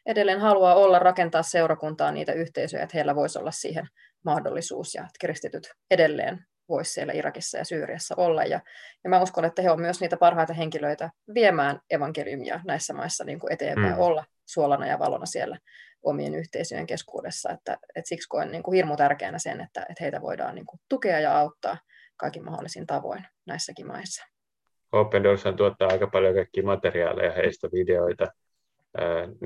edelleen 0.05 0.39
haluaa 0.39 0.75
olla, 0.75 0.99
rakentaa 0.99 1.43
seurakuntaa, 1.43 2.11
niitä 2.11 2.33
yhteisöjä, 2.33 2.83
että 2.83 2.97
heillä 2.97 3.15
voisi 3.15 3.39
olla 3.39 3.51
siihen 3.51 3.87
mahdollisuus 4.25 4.95
ja 4.95 5.01
että 5.01 5.19
kristityt 5.19 5.71
edelleen 5.91 6.45
voisi 6.69 6.91
siellä 6.91 7.13
Irakissa 7.13 7.57
ja 7.57 7.65
Syyriassa 7.65 8.15
olla. 8.17 8.43
Ja, 8.43 8.59
ja 9.03 9.09
mä 9.09 9.21
uskon, 9.21 9.45
että 9.45 9.61
he 9.61 9.71
on 9.71 9.81
myös 9.81 10.01
niitä 10.01 10.17
parhaita 10.17 10.53
henkilöitä 10.53 11.09
viemään 11.33 11.79
evankeliumia 11.89 12.59
näissä 12.65 12.93
maissa 12.93 13.23
niin 13.23 13.39
kuin 13.39 13.53
eteenpäin, 13.53 13.93
mm. 13.93 13.99
olla 13.99 14.25
suolana 14.45 14.87
ja 14.87 14.99
valona 14.99 15.25
siellä 15.25 15.57
omien 16.03 16.35
yhteisöjen 16.35 16.87
keskuudessa. 16.87 17.51
Että, 17.51 17.77
että 17.95 18.09
siksi 18.09 18.29
koen 18.29 18.51
niin 18.51 18.63
kuin 18.63 18.75
hirmu 18.75 18.95
tärkeänä 18.95 19.39
sen, 19.39 19.61
että, 19.61 19.81
että 19.81 20.03
heitä 20.03 20.21
voidaan 20.21 20.55
niin 20.55 20.65
kuin 20.65 20.79
tukea 20.89 21.19
ja 21.19 21.37
auttaa 21.37 21.77
kaikin 22.17 22.45
mahdollisin 22.45 22.87
tavoin 22.87 23.25
näissäkin 23.45 23.87
maissa. 23.87 24.25
Open 24.91 25.23
Doors 25.23 25.43
tuottaa 25.57 25.89
aika 25.91 26.07
paljon 26.07 26.35
kaikkia 26.35 26.63
materiaaleja, 26.63 27.31
heistä 27.31 27.67
videoita. 27.71 28.27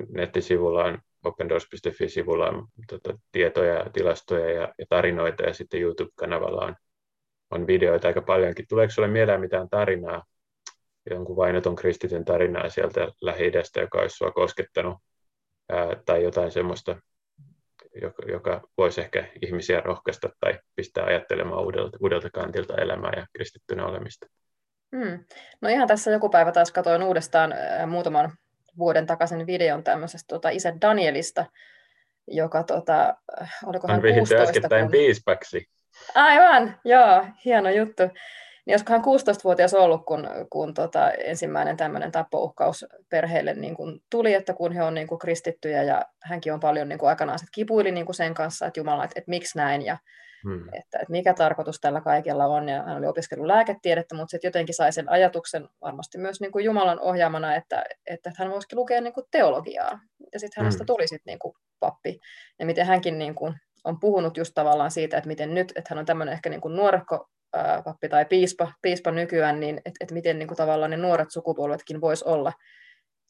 Nettisivulla 0.09 0.83
on 0.83 0.99
opendoors.fi-sivulla 1.23 2.49
on 2.49 2.67
tota, 2.87 3.19
tietoja, 3.31 3.89
tilastoja 3.93 4.51
ja, 4.51 4.73
ja 4.79 4.85
tarinoita, 4.89 5.43
ja 5.43 5.53
sitten 5.53 5.81
YouTube-kanavalla 5.81 6.65
on 6.65 6.75
on 7.53 7.67
videoita 7.67 8.07
aika 8.07 8.21
paljonkin. 8.21 8.65
Tuleeko 8.69 8.91
sinulle 8.91 9.13
mieleen 9.13 9.41
mitään 9.41 9.69
tarinaa, 9.69 10.23
jonkun 11.09 11.35
vainotun 11.35 11.75
kristityn 11.75 12.25
tarinaa 12.25 12.69
sieltä 12.69 13.07
lähi 13.21 13.51
joka 13.81 13.99
olisi 13.99 14.17
sinua 14.17 14.31
koskettanut, 14.31 14.97
ää, 15.69 15.87
tai 16.05 16.23
jotain 16.23 16.51
semmoista, 16.51 16.95
joka, 18.01 18.23
joka 18.31 18.61
voisi 18.77 19.01
ehkä 19.01 19.27
ihmisiä 19.41 19.79
rohkaista 19.79 20.29
tai 20.39 20.59
pistää 20.75 21.05
ajattelemaan 21.05 21.63
uudelta, 21.63 21.97
uudelta 22.01 22.29
kantilta 22.29 22.75
elämää 22.75 23.11
ja 23.15 23.25
kristittynä 23.33 23.85
olemista? 23.85 24.27
Hmm. 24.95 25.25
No 25.61 25.69
ihan 25.69 25.87
tässä 25.87 26.11
joku 26.11 26.29
päivä 26.29 26.51
taas 26.51 26.71
katsoin 26.71 27.03
uudestaan 27.03 27.51
äh, 27.51 27.87
muutaman 27.87 28.31
vuoden 28.77 29.05
takaisin 29.05 29.47
videon 29.47 29.83
tämmöisestä 29.83 30.25
tota, 30.27 30.49
isä 30.49 30.73
Danielista, 30.81 31.45
joka, 32.27 32.63
tota, 32.63 33.15
oliko 33.65 33.87
hän 33.87 34.01
16, 34.01 34.43
äskettäin 34.43 34.85
kun... 34.85 34.91
piispaksi. 34.91 35.69
Aivan, 36.15 36.75
joo, 36.85 37.25
hieno 37.45 37.69
juttu. 37.69 38.03
Niin 38.65 38.73
olisikohan 38.73 39.01
16-vuotias 39.01 39.73
ollut, 39.73 40.05
kun, 40.05 40.27
kun 40.49 40.73
tota, 40.73 41.11
ensimmäinen 41.11 41.77
tämmöinen 41.77 42.11
tappouhkaus 42.11 42.85
perheelle 43.09 43.53
niin 43.53 43.75
kun 43.75 44.01
tuli, 44.09 44.33
että 44.33 44.53
kun 44.53 44.71
he 44.71 44.83
on 44.83 44.93
niin 44.93 45.07
kun 45.07 45.19
kristittyjä 45.19 45.83
ja 45.83 46.05
hänkin 46.23 46.53
on 46.53 46.59
paljon 46.59 46.89
niin 46.89 46.99
kun 46.99 47.09
aikanaan 47.09 47.39
sit 47.39 47.49
kipuili 47.51 47.91
niin 47.91 48.05
kun 48.05 48.15
sen 48.15 48.33
kanssa, 48.33 48.65
että 48.65 48.79
Jumala, 48.79 49.03
että, 49.03 49.19
että 49.19 49.29
miksi 49.29 49.57
näin 49.57 49.81
ja 49.81 49.97
hmm. 50.43 50.67
että, 50.67 50.99
että 50.99 51.11
mikä 51.11 51.33
tarkoitus 51.33 51.79
tällä 51.79 52.01
kaikella 52.01 52.45
on. 52.45 52.69
Ja 52.69 52.83
hän 52.83 52.97
oli 52.97 53.07
opiskellut 53.07 53.47
lääketiedettä, 53.47 54.15
mutta 54.15 54.31
sitten 54.31 54.47
jotenkin 54.47 54.75
sai 54.75 54.93
sen 54.93 55.09
ajatuksen 55.09 55.69
varmasti 55.81 56.17
myös 56.17 56.41
niin 56.41 56.51
kuin 56.51 56.65
Jumalan 56.65 56.99
ohjaamana, 56.99 57.55
että, 57.55 57.83
että 58.05 58.31
hän 58.37 58.51
voisikin 58.51 58.77
lukea 58.77 59.01
niin 59.01 59.13
kuin 59.13 59.25
teologiaa. 59.31 59.99
Ja 60.33 60.39
sitten 60.39 60.63
hänestä 60.63 60.83
hmm. 60.83 60.85
tuli 60.85 61.07
sitten 61.07 61.31
niin 61.31 61.39
kuin 61.39 61.55
pappi. 61.79 62.19
Ja 62.59 62.65
miten 62.65 62.85
hänkin 62.85 63.19
niin 63.19 63.35
kuin 63.35 63.53
on 63.83 63.99
puhunut 63.99 64.37
just 64.37 64.51
tavallaan 64.55 64.91
siitä, 64.91 65.17
että 65.17 65.27
miten 65.27 65.53
nyt, 65.53 65.71
että 65.75 65.87
hän 65.89 65.99
on 65.99 66.05
tämmöinen 66.05 66.33
ehkä 66.33 66.49
niin 66.49 66.61
kuin 66.61 66.75
nuorekko 66.75 67.27
pappi 67.83 68.09
tai 68.09 68.25
piispa, 68.25 68.71
piispa 68.81 69.11
nykyään, 69.11 69.59
niin 69.59 69.77
että, 69.77 69.97
että 69.99 70.13
miten 70.13 70.39
niin 70.39 70.47
kuin 70.47 70.57
tavallaan 70.57 70.91
ne 70.91 70.97
nuoret 70.97 71.31
sukupolvetkin 71.31 72.01
vois 72.01 72.23
olla 72.23 72.53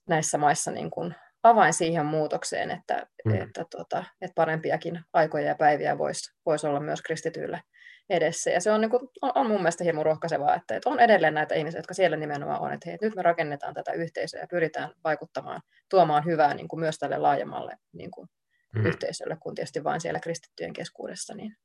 näissä 0.10 0.38
maissa 0.38 0.72
niin 0.72 0.92
kuin 0.92 1.16
avain 1.44 1.74
siihen 1.74 2.06
muutokseen, 2.06 2.72
että, 2.72 3.08
mm. 3.26 3.42
että, 3.42 3.66
tota, 3.78 4.04
että 4.22 4.36
parempiakin 4.36 5.00
aikoja 5.14 5.48
ja 5.48 5.56
päiviä 5.56 5.98
voisi 5.98 6.34
vois 6.46 6.66
olla 6.66 6.80
myös 6.80 7.02
kristityillä 7.02 7.62
edessä. 8.10 8.50
Ja 8.50 8.62
se 8.62 8.72
on, 8.72 8.82
niin 8.82 8.92
kuin, 8.92 9.10
on, 9.22 9.32
on 9.36 9.48
mun 9.48 9.60
mielestä 9.60 9.84
hieman 9.84 10.06
rohkaisevaa, 10.06 10.56
että, 10.56 10.76
että 10.76 10.90
on 10.90 11.00
edelleen 11.00 11.34
näitä 11.34 11.56
ihmisiä, 11.56 11.80
jotka 11.80 11.94
siellä 11.94 12.18
nimenomaan 12.18 12.62
on, 12.62 12.74
että 12.74 12.90
hei, 12.90 12.98
nyt 13.02 13.16
me 13.16 13.22
rakennetaan 13.22 13.74
tätä 13.74 13.92
yhteisöä 13.92 14.42
ja 14.42 14.48
pyritään 14.48 14.92
vaikuttamaan, 15.04 15.62
tuomaan 15.90 16.26
hyvää 16.26 16.54
niin 16.54 16.68
kuin 16.68 16.80
myös 16.80 16.98
tälle 16.98 17.18
laajemmalle 17.18 17.78
niin 17.94 18.12
kuin 18.12 18.28
mm. 18.76 18.86
yhteisölle 18.86 19.38
kuin 19.40 19.56
tietysti 19.56 19.84
vain 19.84 20.02
siellä 20.02 20.20
kristittyjen 20.20 20.74
keskuudessa. 20.74 21.36
Niin, 21.36 21.56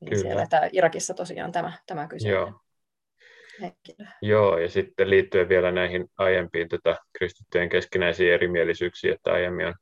niin 0.00 0.18
siellä 0.18 0.46
tämä 0.50 0.68
Irakissa 0.72 1.14
tosiaan 1.14 1.52
tämä, 1.52 1.72
tämä 1.86 2.08
kyseinen 2.08 2.38
Joo. 2.38 2.60
henkilö. 3.60 4.06
Joo, 4.22 4.58
ja 4.58 4.68
sitten 4.68 5.10
liittyen 5.10 5.48
vielä 5.48 5.70
näihin 5.70 6.06
aiempiin 6.18 6.68
tota, 6.68 6.96
kristittyjen 7.18 7.68
keskinäisiin 7.68 8.32
erimielisyyksiin, 8.32 9.14
että 9.14 9.32
aiemmin 9.32 9.66
on 9.66 9.74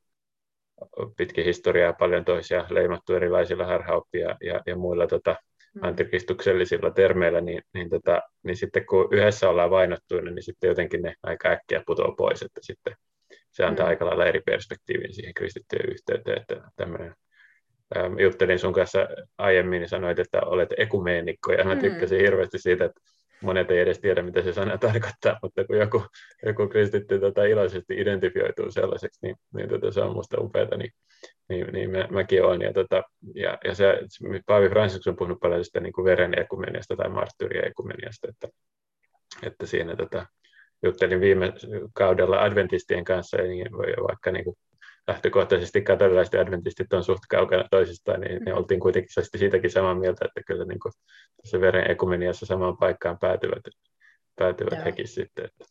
pitkin 1.17 1.45
historiaa 1.45 1.93
paljon 1.93 2.25
toisia 2.25 2.65
leimattu 2.69 3.13
erilaisilla 3.13 3.65
harhaoppia 3.65 4.37
ja, 4.41 4.61
ja 4.65 4.75
muilla 4.75 5.07
tota, 5.07 5.35
mm. 5.75 5.83
antikristuksellisilla 5.83 6.91
termeillä, 6.91 7.41
niin, 7.41 7.63
niin, 7.73 7.89
tota, 7.89 8.21
niin 8.43 8.57
sitten 8.57 8.85
kun 8.85 9.07
yhdessä 9.11 9.49
ollaan 9.49 9.69
vainottuina, 9.69 10.31
niin 10.31 10.43
sitten 10.43 10.67
jotenkin 10.67 11.01
ne 11.01 11.13
aika 11.23 11.49
äkkiä 11.49 11.83
putoaa 11.85 12.15
pois, 12.17 12.41
että 12.41 12.59
sitten 12.63 12.95
se 13.51 13.63
antaa 13.63 13.85
mm. 13.85 13.89
aika 13.89 14.05
lailla 14.05 14.25
eri 14.25 14.41
perspektiivin 14.45 15.13
siihen 15.13 15.33
kristittyjen 15.33 15.89
yhteyteen, 15.89 16.41
että 16.41 16.71
tämmöinen 16.75 17.15
ähm, 17.97 18.19
juttelin 18.19 18.59
sun 18.59 18.73
kanssa 18.73 19.07
aiemmin, 19.37 19.79
niin 19.79 19.89
sanoit, 19.89 20.19
että 20.19 20.41
olet 20.41 20.69
ekumeenikko, 20.77 21.51
ja 21.51 21.63
mä 21.63 21.75
mm. 21.75 21.81
tykkäsin 21.81 22.17
mm. 22.17 22.21
hirveästi 22.21 22.59
siitä, 22.59 22.85
että 22.85 23.01
monet 23.41 23.71
ei 23.71 23.79
edes 23.79 23.99
tiedä, 23.99 24.21
mitä 24.21 24.41
se 24.41 24.53
sana 24.53 24.77
tarkoittaa, 24.77 25.39
mutta 25.43 25.65
kun 25.65 25.77
joku, 25.77 26.03
joku 26.45 26.67
kristitty 26.67 27.19
tota, 27.19 27.43
iloisesti 27.43 27.93
identifioituu 27.97 28.71
sellaiseksi, 28.71 29.19
niin, 29.21 29.35
niin 29.53 29.69
tota, 29.69 29.91
se 29.91 30.01
on 30.01 30.13
musta 30.13 30.41
upeata, 30.41 30.77
niin, 30.77 30.91
niin, 31.49 31.67
niin 31.73 31.91
mä, 31.91 32.07
mäkin 32.11 32.43
olen. 32.43 32.61
Ja, 32.61 32.73
tota, 32.73 33.03
ja, 33.35 33.57
ja 33.63 33.75
se, 33.75 33.99
Paavi 34.45 34.69
Francis 34.69 35.07
on 35.07 35.15
puhunut 35.15 35.39
paljon 35.39 35.65
sitä 35.65 35.79
niin 35.79 35.93
kuin 35.93 36.05
veren 36.05 36.39
ekumeniasta 36.39 36.95
tai 36.95 37.09
marttyyrien 37.09 37.67
ekumeniasta, 37.67 38.27
että, 38.29 38.47
että 39.43 39.65
siinä 39.65 39.95
tota, 39.95 40.25
juttelin 40.83 41.21
viime 41.21 41.53
kaudella 41.93 42.41
adventistien 42.41 43.03
kanssa, 43.03 43.37
niin 43.37 43.71
vaikka 44.07 44.31
niin 44.31 44.43
kuin 44.43 44.57
lähtökohtaisesti 45.07 45.81
katolilaiset 45.81 46.33
ja 46.33 46.41
adventistit 46.41 46.93
on 46.93 47.03
suht 47.03 47.23
kaukana 47.29 47.63
toisistaan, 47.71 48.21
niin 48.21 48.43
me 48.43 48.51
mm. 48.51 48.57
oltiin 48.57 48.79
kuitenkin 48.79 49.09
siitäkin 49.37 49.71
samaa 49.71 49.95
mieltä, 49.95 50.25
että 50.25 50.41
kyllä 50.47 50.65
niin 50.65 50.79
kuin 50.79 50.91
tässä 51.41 51.61
veren 51.61 51.91
ekumeniassa 51.91 52.45
samaan 52.45 52.77
paikkaan 52.77 53.17
päätyvät, 53.19 53.63
päätyvät 54.35 54.73
Joo. 54.73 54.85
hekin 54.85 55.07
sitten. 55.07 55.45
Että. 55.45 55.65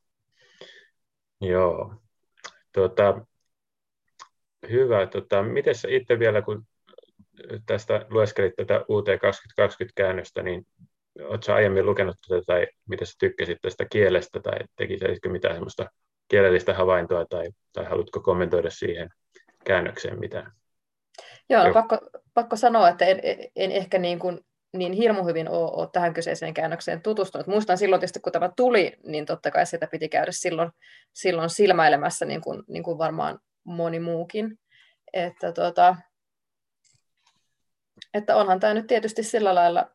Joo. 1.40 1.94
Tuota, 2.74 3.26
hyvä. 4.70 5.06
Tota, 5.06 5.42
miten 5.42 5.74
sä 5.74 5.88
itse 5.90 6.18
vielä, 6.18 6.42
kun 6.42 6.66
tästä 7.66 8.06
lueskelit 8.10 8.56
tätä 8.56 8.84
UT 8.88 9.08
2020-käännöstä, 9.08 10.42
niin 10.42 10.66
Oletko 11.28 11.52
aiemmin 11.52 11.86
lukenut 11.86 12.16
tätä 12.28 12.42
tai 12.46 12.66
mitä 12.88 13.04
sä 13.04 13.12
tykkäsit 13.18 13.58
tästä 13.62 13.84
kielestä 13.92 14.40
tai 14.40 14.58
tekisitkö 14.76 15.28
mitään 15.28 15.54
semmoista 15.54 15.90
kielellistä 16.28 16.74
havaintoa 16.74 17.24
tai, 17.24 17.50
tai 17.72 17.84
haluatko 17.84 18.20
kommentoida 18.20 18.70
siihen 18.70 19.08
käännökseen 19.64 20.20
mitään? 20.20 20.52
Joo, 21.48 21.66
no 21.66 21.72
pakko, 21.72 21.98
pakko 22.34 22.56
sanoa, 22.56 22.88
että 22.88 23.04
en, 23.04 23.20
en 23.56 23.72
ehkä 23.72 23.98
niin, 23.98 24.18
kuin, 24.18 24.40
niin 24.76 24.92
hirmu 24.92 25.24
hyvin 25.24 25.48
ole, 25.48 25.70
ole 25.72 25.88
tähän 25.92 26.14
kyseiseen 26.14 26.54
käännökseen 26.54 27.02
tutustunut. 27.02 27.46
Muistan 27.46 27.78
silloin 27.78 28.00
tietysti, 28.00 28.20
kun 28.20 28.32
tämä 28.32 28.50
tuli, 28.56 28.96
niin 29.06 29.26
totta 29.26 29.50
kai 29.50 29.66
sitä 29.66 29.86
piti 29.86 30.08
käydä 30.08 30.32
silloin, 30.32 30.70
silloin 31.12 31.50
silmäilemässä, 31.50 32.24
niin 32.24 32.40
kuin, 32.40 32.62
niin 32.68 32.82
kuin 32.82 32.98
varmaan 32.98 33.38
moni 33.64 34.00
muukin. 34.00 34.58
Että, 35.12 35.52
tota, 35.52 35.96
että 38.14 38.36
onhan 38.36 38.60
tämä 38.60 38.74
nyt 38.74 38.86
tietysti 38.86 39.22
sillä 39.22 39.54
lailla 39.54 39.90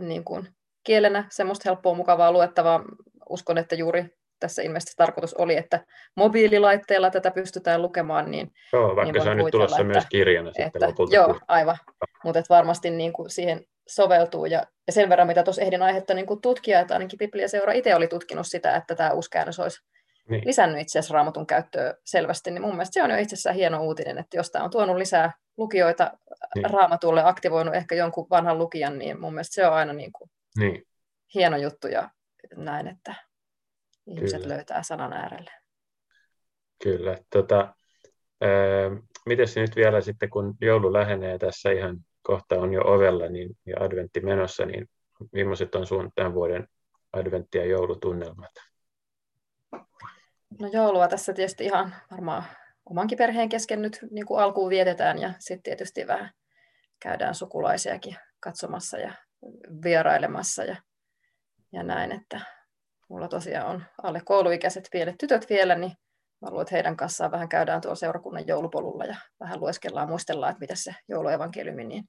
niin 0.00 0.24
kuin 0.24 0.48
kielenä 0.84 1.24
semmoista 1.30 1.62
helppoa, 1.70 1.94
mukavaa, 1.94 2.32
luettavaa. 2.32 2.84
Uskon, 3.28 3.58
että 3.58 3.74
juuri 3.74 4.04
tässä 4.40 4.62
ilmeisesti 4.62 4.92
tarkoitus 4.96 5.34
oli, 5.34 5.56
että 5.56 5.84
mobiililaitteella 6.16 7.10
tätä 7.10 7.30
pystytään 7.30 7.82
lukemaan. 7.82 8.30
Niin, 8.30 8.52
joo, 8.72 8.96
vaikka 8.96 9.12
niin 9.12 9.22
se 9.22 9.30
on 9.30 9.36
nyt 9.36 9.50
tulossa 9.50 9.76
että, 9.76 9.92
myös 9.92 10.04
kirjana 10.08 10.48
että, 10.48 10.62
sitten 10.62 10.88
lopulta. 10.88 11.14
Joo, 11.14 11.40
aivan. 11.48 11.76
Mutta 12.24 12.42
varmasti 12.50 12.90
niin 12.90 13.12
kuin 13.12 13.30
siihen 13.30 13.64
soveltuu. 13.88 14.46
Ja, 14.46 14.62
ja 14.86 14.92
sen 14.92 15.08
verran, 15.08 15.26
mitä 15.26 15.42
tuossa 15.42 15.62
ehdin 15.62 15.82
aihetta 15.82 16.14
niin 16.14 16.26
kuin 16.26 16.40
tutkia, 16.40 16.80
että 16.80 16.94
ainakin 16.94 17.18
Biblia-seura 17.18 17.72
itse 17.72 17.94
oli 17.94 18.08
tutkinut 18.08 18.46
sitä, 18.46 18.76
että 18.76 18.94
tämä 18.94 19.10
uusi 19.10 19.30
käännös 19.30 19.60
olisi 19.60 19.78
niin. 20.28 20.42
lisännyt 20.46 20.80
itse 20.80 20.98
asiassa 20.98 21.14
raamatun 21.14 21.46
käyttöä 21.46 21.94
selvästi, 22.04 22.50
niin 22.50 22.62
mun 22.62 22.70
mielestä 22.70 22.94
se 22.94 23.02
on 23.02 23.10
jo 23.10 23.16
itsessään 23.16 23.56
hieno 23.56 23.82
uutinen, 23.82 24.18
että 24.18 24.36
jos 24.36 24.50
tämä 24.50 24.64
on 24.64 24.70
tuonut 24.70 24.96
lisää 24.96 25.32
lukijoita 25.56 26.10
niin. 26.54 26.70
raamatulle, 26.70 27.22
aktivoinut 27.24 27.74
ehkä 27.74 27.94
jonkun 27.94 28.26
vanhan 28.30 28.58
lukijan, 28.58 28.98
niin 28.98 29.20
mun 29.20 29.34
mielestä 29.34 29.54
se 29.54 29.66
on 29.66 29.74
aina 29.74 29.92
niin 29.92 30.12
kuin 30.12 30.30
niin. 30.58 30.86
hieno 31.34 31.56
juttu 31.56 31.88
ja 31.88 32.10
näin, 32.56 32.86
että 32.88 33.14
ihmiset 34.06 34.42
Kyllä. 34.42 34.54
löytää 34.54 34.82
sanan 34.82 35.12
äärelle. 35.12 35.50
Kyllä. 36.82 37.18
Tota, 37.30 37.74
miten 39.26 39.48
se 39.48 39.60
nyt 39.60 39.76
vielä 39.76 40.00
sitten, 40.00 40.30
kun 40.30 40.54
joulu 40.60 40.92
lähenee 40.92 41.38
tässä 41.38 41.70
ihan 41.70 41.96
kohta 42.22 42.60
on 42.60 42.72
jo 42.72 42.82
ovella 42.84 43.28
niin, 43.28 43.56
ja 43.66 43.76
adventti 43.80 44.20
menossa, 44.20 44.66
niin 44.66 44.88
millaiset 45.32 45.74
on 45.74 45.86
sun 45.86 46.10
tämän 46.14 46.34
vuoden 46.34 46.68
adventti- 47.16 47.58
ja 47.58 47.64
joulutunnelmat? 47.64 48.50
No 50.60 50.68
joulua 50.72 51.08
tässä 51.08 51.32
tietysti 51.32 51.64
ihan 51.64 51.94
varmaan 52.10 52.44
omankin 52.90 53.18
perheen 53.18 53.48
kesken 53.48 53.82
nyt 53.82 53.98
niin 54.10 54.26
kuin 54.26 54.40
alkuun 54.40 54.70
vietetään 54.70 55.18
ja 55.18 55.32
sitten 55.38 55.62
tietysti 55.62 56.06
vähän 56.06 56.30
käydään 57.02 57.34
sukulaisiakin 57.34 58.16
katsomassa 58.40 58.98
ja 58.98 59.14
vierailemassa 59.84 60.64
ja, 60.64 60.76
ja 61.72 61.82
näin, 61.82 62.12
että 62.12 62.40
mulla 63.08 63.28
tosiaan 63.28 63.66
on 63.66 63.84
alle 64.02 64.20
kouluikäiset 64.24 64.88
pienet 64.92 65.14
tytöt 65.18 65.50
vielä, 65.50 65.74
niin 65.74 65.92
mä 66.42 66.50
luulen, 66.50 66.62
että 66.62 66.74
heidän 66.74 66.96
kanssaan 66.96 67.30
vähän 67.30 67.48
käydään 67.48 67.80
tuolla 67.80 67.96
seurakunnan 67.96 68.46
joulupolulla 68.46 69.04
ja 69.04 69.16
vähän 69.40 69.60
lueskellaan, 69.60 70.08
muistellaan, 70.08 70.50
että 70.50 70.60
mitä 70.60 70.74
se 70.74 70.94
jouluevankeliumi, 71.08 71.84
niin 71.84 72.04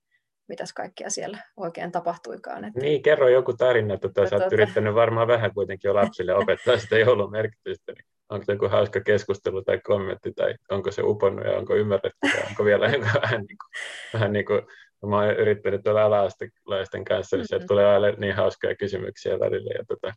mitäs 0.47 0.73
kaikkea 0.73 1.09
siellä 1.09 1.37
oikein 1.57 1.91
tapahtuikaan. 1.91 2.65
Että... 2.65 2.79
Niin, 2.79 3.03
kerro 3.03 3.29
joku 3.29 3.53
tarina, 3.53 3.93
että 3.93 4.07
sä 4.07 4.21
oot 4.21 4.29
tuota... 4.29 4.55
yrittänyt 4.55 4.95
varmaan 4.95 5.27
vähän 5.27 5.53
kuitenkin 5.53 5.89
jo 5.89 5.95
lapsille 5.95 6.35
opettaa 6.35 6.77
sitä 6.77 6.97
joulun 6.97 7.31
merkitystä, 7.31 7.91
niin 7.91 8.05
onko 8.29 8.45
se 8.45 8.51
joku 8.51 8.67
hauska 8.67 9.01
keskustelu 9.01 9.63
tai 9.63 9.79
kommentti, 9.79 10.31
tai 10.33 10.55
onko 10.71 10.91
se 10.91 11.01
uponnut 11.03 11.45
ja 11.45 11.57
onko 11.57 11.75
ymmärretty, 11.75 12.17
tai 12.21 12.43
onko 12.49 12.65
vielä 12.65 12.85
vähän 13.21 13.41
niin 13.41 13.57
kuin, 13.57 13.69
vähän 14.13 14.33
niin 14.33 14.45
kuin 14.45 14.61
mä 15.09 15.15
oon 15.15 15.35
yrittänyt 15.35 15.83
tuolla 15.83 16.03
ala-astelaisten 16.03 17.05
kanssa, 17.05 17.37
niin 17.37 17.45
mm-hmm. 17.51 17.67
tulee 17.67 17.85
aina 17.85 18.11
niin 18.17 18.35
hauskoja 18.35 18.75
kysymyksiä 18.75 19.39
välillä, 19.39 19.71
ja 19.77 19.85
tota, 19.87 20.13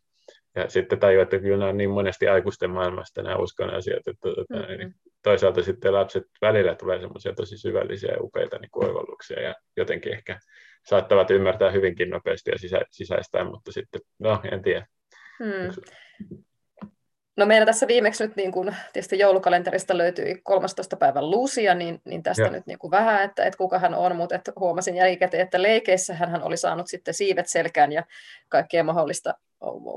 ja 0.55 0.69
sitten 0.69 0.99
tajua, 0.99 1.23
että 1.23 1.39
kyllä 1.39 1.57
nämä 1.57 1.69
on 1.69 1.77
niin 1.77 1.89
monesti 1.89 2.27
aikuisten 2.27 2.71
maailmasta 2.71 3.21
nämä 3.21 3.37
uskon 3.37 3.73
asiat, 3.73 4.07
että 4.07 4.13
tuota, 4.21 4.43
mm-hmm. 4.49 4.77
niin 4.77 4.93
toisaalta 5.23 5.63
sitten 5.63 5.93
lapset 5.93 6.23
välillä 6.41 6.75
tulee 6.75 6.99
semmoisia 6.99 7.33
tosi 7.33 7.57
syvällisiä 7.57 8.11
ja 8.11 8.21
upeita 8.21 8.57
niin 8.59 8.69
oivalluksia 8.73 9.41
ja 9.41 9.55
jotenkin 9.77 10.13
ehkä 10.13 10.39
saattavat 10.89 11.31
ymmärtää 11.31 11.71
hyvinkin 11.71 12.09
nopeasti 12.09 12.51
ja 12.51 12.59
sisä, 12.59 12.81
sisäistää, 12.91 13.43
mutta 13.43 13.71
sitten, 13.71 14.01
no 14.19 14.41
en 14.51 14.61
tiedä. 14.61 14.85
Mm. 15.39 15.83
No 17.39 17.45
meillä 17.45 17.65
tässä 17.65 17.87
viimeksi 17.87 18.23
nyt 18.23 18.35
niin 18.35 18.51
kuin, 18.51 18.75
tietysti 18.93 19.19
joulukalenterista 19.19 19.97
löytyi 19.97 20.41
13. 20.43 20.97
päivän 20.97 21.31
Lucia, 21.31 21.75
niin, 21.75 22.01
niin 22.05 22.23
tästä 22.23 22.43
ja. 22.43 22.49
nyt 22.49 22.65
niin 22.65 22.79
kuin 22.79 22.91
vähän, 22.91 23.23
että, 23.23 23.43
että 23.43 23.57
kuka 23.57 23.79
hän 23.79 23.95
on, 23.95 24.15
mutta 24.15 24.35
että 24.35 24.51
huomasin 24.59 24.95
jälkikäteen, 24.95 25.43
että 25.43 25.61
leikeissä 25.61 26.13
hän 26.13 26.43
oli 26.43 26.57
saanut 26.57 26.87
sitten 26.87 27.13
siivet 27.13 27.47
selkään 27.47 27.91
ja 27.91 28.03
kaikkea 28.49 28.83
mahdollista 28.83 29.33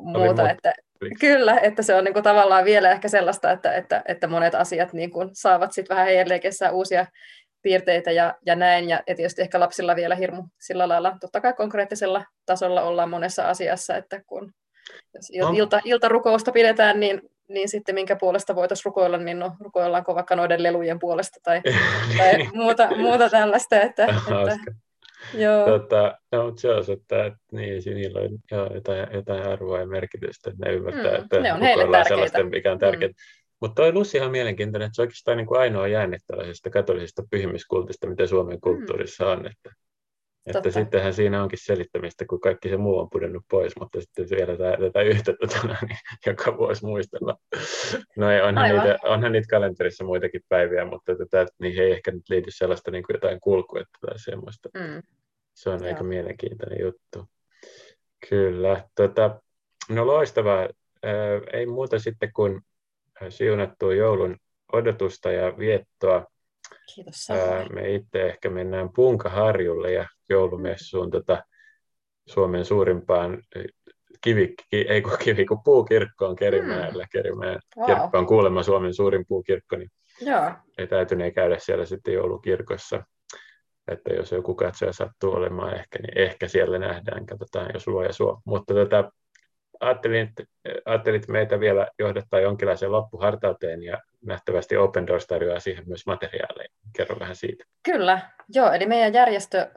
muuta. 0.03 0.51
Että, 0.51 0.73
kyllä, 1.21 1.59
että 1.59 1.83
se 1.83 1.95
on 1.95 2.05
niin 2.05 2.13
kuin, 2.13 2.23
tavallaan 2.23 2.65
vielä 2.65 2.91
ehkä 2.91 3.09
sellaista, 3.09 3.51
että, 3.51 3.75
että, 3.75 4.03
että 4.09 4.27
monet 4.27 4.55
asiat 4.55 4.93
niin 4.93 5.11
kuin, 5.11 5.31
saavat 5.33 5.73
sitten 5.73 5.97
vähän 5.97 6.07
heidän 6.07 6.29
leikeissä 6.29 6.71
uusia 6.71 7.07
piirteitä 7.63 8.11
ja, 8.11 8.35
ja 8.47 8.57
näin. 8.57 8.89
Ja, 8.89 9.03
ja 9.07 9.15
tietysti 9.15 9.43
ehkä 9.43 9.61
lapsilla 9.61 9.97
vielä 9.97 10.15
hirmu 10.15 10.45
sillä 10.61 10.89
lailla, 10.89 11.17
totta 11.21 11.41
kai 11.41 11.53
konkreettisella 11.53 12.25
tasolla 12.47 12.83
ollaan 12.83 13.11
monessa 13.11 13.49
asiassa, 13.49 13.97
että 13.97 14.23
kun 14.27 14.53
jos 15.15 15.31
ilta, 15.57 15.81
iltarukousta 15.85 16.53
pidetään, 16.53 17.01
niin, 17.01 17.21
niin 17.53 17.69
sitten 17.69 17.95
minkä 17.95 18.17
puolesta 18.17 18.55
voitaisiin 18.55 18.85
rukoilla, 18.85 19.19
niin 19.19 19.39
no, 19.39 19.53
rukoillaanko 19.61 20.15
vaikka 20.15 20.37
noiden 20.37 20.63
lelujen 20.63 20.99
puolesta 20.99 21.41
tai, 21.43 21.63
tai 22.19 22.49
muuta, 22.55 22.89
muuta 22.97 23.31
tällaista. 23.31 23.81
Että, 23.81 24.05
että, 24.05 24.59
joo. 25.35 25.67
Tota, 25.67 26.19
no, 26.33 26.53
se 26.57 26.71
on, 26.71 26.85
että, 26.93 27.27
että 27.27 27.39
niin, 27.53 27.83
niillä 27.85 28.21
on 28.21 28.39
joo, 28.51 28.75
jotain, 28.75 29.07
jotain 29.13 29.43
arvoa 29.43 29.79
ja 29.79 29.87
merkitystä, 29.87 30.51
että 30.51 30.67
ne 30.67 30.75
ymmärtää, 30.75 31.19
mm, 31.19 31.25
että 31.25 31.41
ne 31.41 31.53
on 31.53 31.61
tärkeitä. 31.61 32.05
sellaista, 32.05 32.45
mikä 32.45 32.73
on 32.73 32.79
tärkeää. 32.79 33.09
Mm. 33.09 33.15
Mutta 33.61 33.83
toi 33.83 33.93
Lussi 33.93 34.21
on 34.21 34.31
mielenkiintoinen, 34.31 34.87
että 34.87 34.97
se 34.97 35.03
on 35.03 35.05
oikeastaan 35.05 35.37
niin 35.37 35.47
kuin 35.47 35.61
ainoa 35.61 35.89
jäänne 35.89 36.19
tällaisesta 36.27 36.71
katolisesta 36.71 37.23
pyhimyskultista, 37.31 38.07
mitä 38.07 38.27
Suomen 38.27 38.57
mm. 38.57 38.61
kulttuurissa 38.61 39.29
on. 39.29 39.47
Että 39.47 39.71
että 40.47 40.71
sittenhän 40.71 41.15
siinä 41.15 41.43
onkin 41.43 41.59
selittämistä, 41.63 42.25
kun 42.27 42.41
kaikki 42.41 42.69
se 42.69 42.77
muu 42.77 42.99
on 42.99 43.11
pudonnut 43.11 43.43
pois, 43.51 43.73
mutta 43.81 44.01
sitten 44.01 44.27
vielä 44.31 44.79
tätä, 44.81 45.03
yhtä 45.03 45.33
tätä, 45.41 45.77
niin 45.89 45.99
joka 46.27 46.57
vuosi 46.59 46.85
muistella. 46.87 47.37
No 48.17 48.31
ei, 48.31 48.41
onhan, 48.41 48.71
niitä, 48.71 48.99
onhan 49.03 49.33
niitä 49.33 49.47
kalenterissa 49.51 50.05
muitakin 50.05 50.41
päiviä, 50.49 50.85
mutta 50.85 51.17
tätä, 51.17 51.47
niin 51.59 51.81
ei 51.81 51.93
ehkä 51.93 52.11
nyt 52.11 52.29
liity 52.29 52.51
sellaista 52.51 52.91
niin 52.91 53.05
kuin 53.05 53.15
jotain 53.15 53.41
kulkuetta 53.41 53.99
tai 54.07 54.19
semmoista. 54.19 54.69
Mm. 54.75 55.03
Se 55.55 55.71
on 55.71 55.79
Joo. 55.81 55.89
aika 55.89 56.05
mielenkiintoinen 56.05 56.81
juttu. 56.81 57.29
Kyllä. 58.31 58.85
Tota, 58.95 59.41
no 59.89 60.07
loistavaa. 60.07 60.69
Ei 61.53 61.67
muuta 61.67 61.99
sitten 61.99 62.33
kuin 62.33 62.61
siunattua 63.29 63.95
joulun 63.95 64.37
odotusta 64.73 65.33
ja 65.33 65.59
viettoa. 65.59 66.27
Kiitos. 66.95 67.29
Me 67.73 67.95
itse 67.95 68.23
ehkä 68.23 68.51
mennään 68.51 68.91
Punkaharjulle 68.95 69.93
ja 69.93 70.09
joulumessuun 70.33 71.11
tota, 71.11 71.43
Suomen 72.27 72.65
suurimpaan 72.65 73.43
kivi, 74.21 74.55
ei 74.73 75.03
kun 75.03 75.19
kivi, 75.25 75.45
kun 75.45 75.63
puukirkkoon 75.65 76.37
Kerimäellä. 76.37 77.03
Mm. 77.03 77.09
Kerimäen 77.13 77.61
wow. 77.77 77.87
kirkko 77.87 78.19
on 78.19 78.27
kuulemma 78.27 78.63
Suomen 78.63 78.95
suurin 78.95 79.25
puukirkko, 79.29 79.77
niin 79.77 79.91
Joo. 80.21 80.51
ei 80.79 80.87
täytynee 80.87 81.31
käydä 81.31 81.57
siellä 81.59 81.85
sitten 81.85 82.15
joulukirkossa. 82.15 83.03
Että 83.89 84.13
jos 84.15 84.33
joku 84.33 84.55
katsoja 84.55 84.93
sattuu 84.93 85.33
olemaan 85.33 85.75
ehkä, 85.75 85.99
niin 85.99 86.19
ehkä 86.19 86.49
siellä 86.49 86.79
nähdään, 86.79 87.27
katsotaan 87.27 87.71
jos 87.75 87.87
luo 87.87 88.13
suo. 88.13 88.41
Mutta 88.45 88.75
tota, 88.75 89.13
ajattelin, 89.81 90.29
että, 90.29 90.45
ajattelin, 90.85 91.21
että 91.21 91.33
meitä 91.33 91.61
vielä 91.61 91.89
johdattaa 91.99 92.41
jonkinlaiseen 92.41 92.93
loppuhartauteen 92.93 93.83
ja 93.83 93.99
nähtävästi 94.25 94.77
Open 94.77 95.07
Doors 95.07 95.27
tarjoaa 95.27 95.61
siihen 95.61 95.85
myös 95.87 96.07
materiaaleja. 96.07 96.69
Kerro 96.97 97.21
vähän 97.21 97.37
siitä. 97.37 97.65
Kyllä, 97.83 98.31
joo, 98.49 98.73
eli 98.73 98.87
meidän 98.87 99.15
järjestö, 99.15 99.71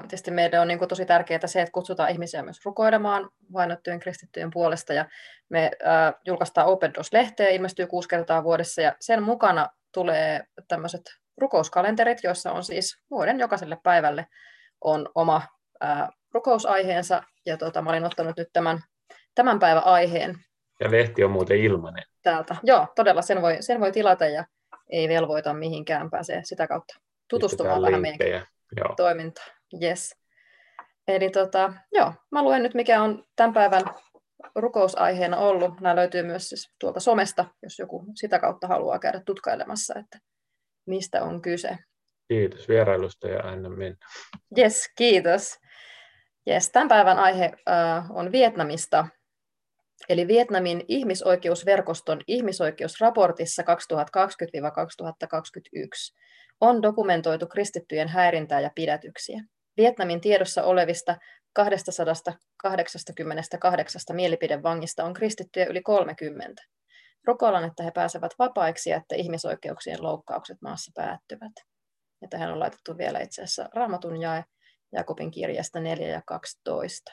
tietysti 0.00 0.30
meidän 0.30 0.62
on 0.62 0.68
niin 0.68 0.78
kuin 0.78 0.88
tosi 0.88 1.06
tärkeää 1.06 1.46
se, 1.46 1.60
että 1.60 1.72
kutsutaan 1.72 2.10
ihmisiä 2.10 2.42
myös 2.42 2.64
rukoilemaan 2.64 3.30
vainottujen 3.52 4.00
kristittyjen 4.00 4.50
puolesta 4.50 4.92
ja 4.92 5.04
me 5.48 5.70
äh, 5.86 6.14
julkaistaan 6.26 6.66
Open 6.66 6.94
Doors-lehteä, 6.94 7.48
ilmestyy 7.48 7.86
kuusi 7.86 8.08
kertaa 8.08 8.44
vuodessa 8.44 8.82
ja 8.82 8.96
sen 9.00 9.22
mukana 9.22 9.68
tulee 9.94 10.44
tämmöiset 10.68 11.02
rukouskalenterit, 11.40 12.18
joissa 12.24 12.52
on 12.52 12.64
siis 12.64 13.02
vuoden 13.10 13.38
jokaiselle 13.38 13.78
päivälle 13.82 14.26
on 14.80 15.08
oma 15.14 15.42
äh, 15.84 16.08
rukousaiheensa 16.34 17.22
ja 17.46 17.56
tota, 17.56 17.82
mä 17.82 17.90
olin 17.90 18.04
ottanut 18.04 18.36
nyt 18.36 18.48
tämän 18.52 18.80
tämän 19.34 19.58
päivän 19.58 19.86
aiheen. 19.86 20.38
Ja 20.80 20.90
lehti 20.90 21.24
on 21.24 21.30
muuten 21.30 21.58
ilmainen. 21.58 22.04
Täältä. 22.22 22.56
Joo, 22.62 22.86
todella 22.96 23.22
sen 23.22 23.42
voi, 23.42 23.56
sen 23.60 23.80
voi 23.80 23.92
tilata 23.92 24.26
ja 24.26 24.44
ei 24.92 25.08
velvoita 25.08 25.54
mihinkään, 25.54 26.10
pääsee 26.10 26.40
sitä 26.44 26.66
kautta 26.66 26.94
tutustumaan 27.30 27.82
vähän 27.82 28.00
meidän 28.00 28.46
toimintaan. 28.96 29.50
Yes. 29.82 30.16
Eli 31.08 31.30
tota, 31.30 31.72
joo, 31.92 32.12
mä 32.30 32.42
luen 32.42 32.62
nyt 32.62 32.74
mikä 32.74 33.02
on 33.02 33.24
tämän 33.36 33.52
päivän 33.52 33.82
rukousaiheena 34.54 35.36
ollut. 35.36 35.80
Nämä 35.80 35.96
löytyy 35.96 36.22
myös 36.22 36.48
siis 36.48 36.70
tuolta 36.80 37.00
somesta, 37.00 37.44
jos 37.62 37.78
joku 37.78 38.04
sitä 38.14 38.38
kautta 38.38 38.66
haluaa 38.66 38.98
käydä 38.98 39.22
tutkailemassa, 39.26 39.94
että 39.98 40.18
mistä 40.86 41.22
on 41.22 41.42
kyse. 41.42 41.78
Kiitos 42.28 42.68
vierailusta 42.68 43.28
ja 43.28 43.42
aina 43.42 43.68
mennä. 43.68 43.96
Yes, 44.58 44.92
kiitos. 44.96 45.58
Yes, 46.50 46.70
tämän 46.70 46.88
päivän 46.88 47.18
aihe 47.18 47.52
äh, 47.70 48.10
on 48.10 48.32
Vietnamista 48.32 49.06
Eli 50.12 50.28
Vietnamin 50.28 50.84
ihmisoikeusverkoston 50.88 52.20
ihmisoikeusraportissa 52.26 53.62
2020-2021 53.62 53.66
on 56.60 56.82
dokumentoitu 56.82 57.46
kristittyjen 57.46 58.08
häirintää 58.08 58.60
ja 58.60 58.70
pidätyksiä. 58.74 59.44
Vietnamin 59.76 60.20
tiedossa 60.20 60.64
olevista 60.64 61.16
288 61.52 64.00
mielipidevangista 64.12 65.04
on 65.04 65.14
kristittyjä 65.14 65.66
yli 65.66 65.82
30. 65.82 66.62
Rukoillaan, 67.26 67.64
että 67.64 67.82
he 67.82 67.90
pääsevät 67.90 68.32
vapaiksi 68.38 68.90
ja 68.90 68.96
että 68.96 69.14
ihmisoikeuksien 69.14 70.02
loukkaukset 70.02 70.58
maassa 70.62 70.92
päättyvät. 70.94 71.52
Ja 72.22 72.28
tähän 72.28 72.52
on 72.52 72.60
laitettu 72.60 72.98
vielä 72.98 73.20
itse 73.20 73.42
asiassa 73.42 73.68
raamatun 73.74 74.20
jae 74.20 74.44
Jakobin 74.92 75.30
kirjasta 75.30 75.80
4 75.80 76.08
ja 76.08 76.22
12. 76.26 77.12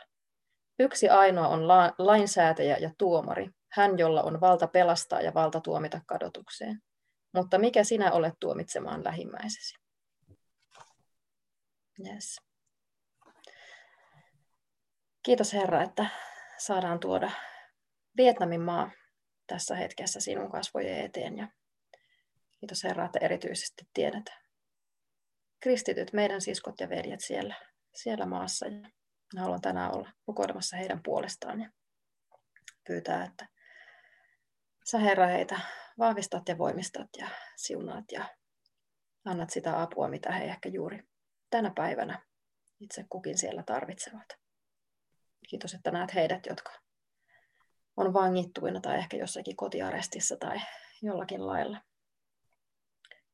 Yksi 0.80 1.09
ainoa 1.09 1.47
on 1.47 1.67
la- 1.67 1.93
lainsäätäjä 1.97 2.77
ja 2.77 2.91
tuomari, 2.97 3.49
hän 3.71 3.97
jolla 3.97 4.23
on 4.23 4.41
valta 4.41 4.67
pelastaa 4.67 5.21
ja 5.21 5.34
valta 5.34 5.61
tuomita 5.61 6.01
kadotukseen. 6.05 6.82
Mutta 7.34 7.57
mikä 7.57 7.84
sinä 7.84 8.11
olet 8.11 8.34
tuomitsemaan 8.39 9.03
lähimmäisesi? 9.03 9.75
Yes. 12.05 12.41
Kiitos 15.23 15.53
Herra, 15.53 15.82
että 15.82 16.05
saadaan 16.57 16.99
tuoda 16.99 17.32
Vietnamin 18.17 18.61
maa 18.61 18.91
tässä 19.47 19.75
hetkessä 19.75 20.19
sinun 20.19 20.51
kasvojen 20.51 21.05
eteen. 21.05 21.38
Ja 21.38 21.47
kiitos 22.59 22.84
Herra, 22.84 23.05
että 23.05 23.19
erityisesti 23.21 23.88
tiedät 23.93 24.25
kristityt, 25.59 26.13
meidän 26.13 26.41
siskot 26.41 26.80
ja 26.80 26.89
veljet 26.89 27.21
siellä, 27.21 27.55
siellä 27.95 28.25
maassa. 28.25 28.67
Ja 28.67 28.89
haluan 29.38 29.61
tänään 29.61 29.95
olla 29.95 30.11
rukoilemassa 30.27 30.77
heidän 30.77 31.03
puolestaan 31.03 31.61
ja 31.61 31.69
pyytää, 32.88 33.25
että 33.25 33.47
sä 34.89 34.99
Herra 34.99 35.27
heitä 35.27 35.59
vahvistat 35.99 36.49
ja 36.49 36.57
voimistat 36.57 37.09
ja 37.17 37.27
siunaat 37.55 38.05
ja 38.11 38.25
annat 39.25 39.49
sitä 39.49 39.82
apua, 39.82 40.07
mitä 40.07 40.32
he 40.32 40.43
ehkä 40.45 40.69
juuri 40.69 41.03
tänä 41.49 41.71
päivänä 41.75 42.25
itse 42.80 43.05
kukin 43.09 43.38
siellä 43.38 43.63
tarvitsevat. 43.63 44.27
Kiitos, 45.49 45.73
että 45.73 45.91
näet 45.91 46.13
heidät, 46.13 46.45
jotka 46.45 46.71
on 47.97 48.13
vangittuina 48.13 48.82
tai 48.82 48.97
ehkä 48.97 49.17
jossakin 49.17 49.55
kotiarestissa 49.55 50.38
tai 50.38 50.57
jollakin 51.01 51.47
lailla. 51.47 51.82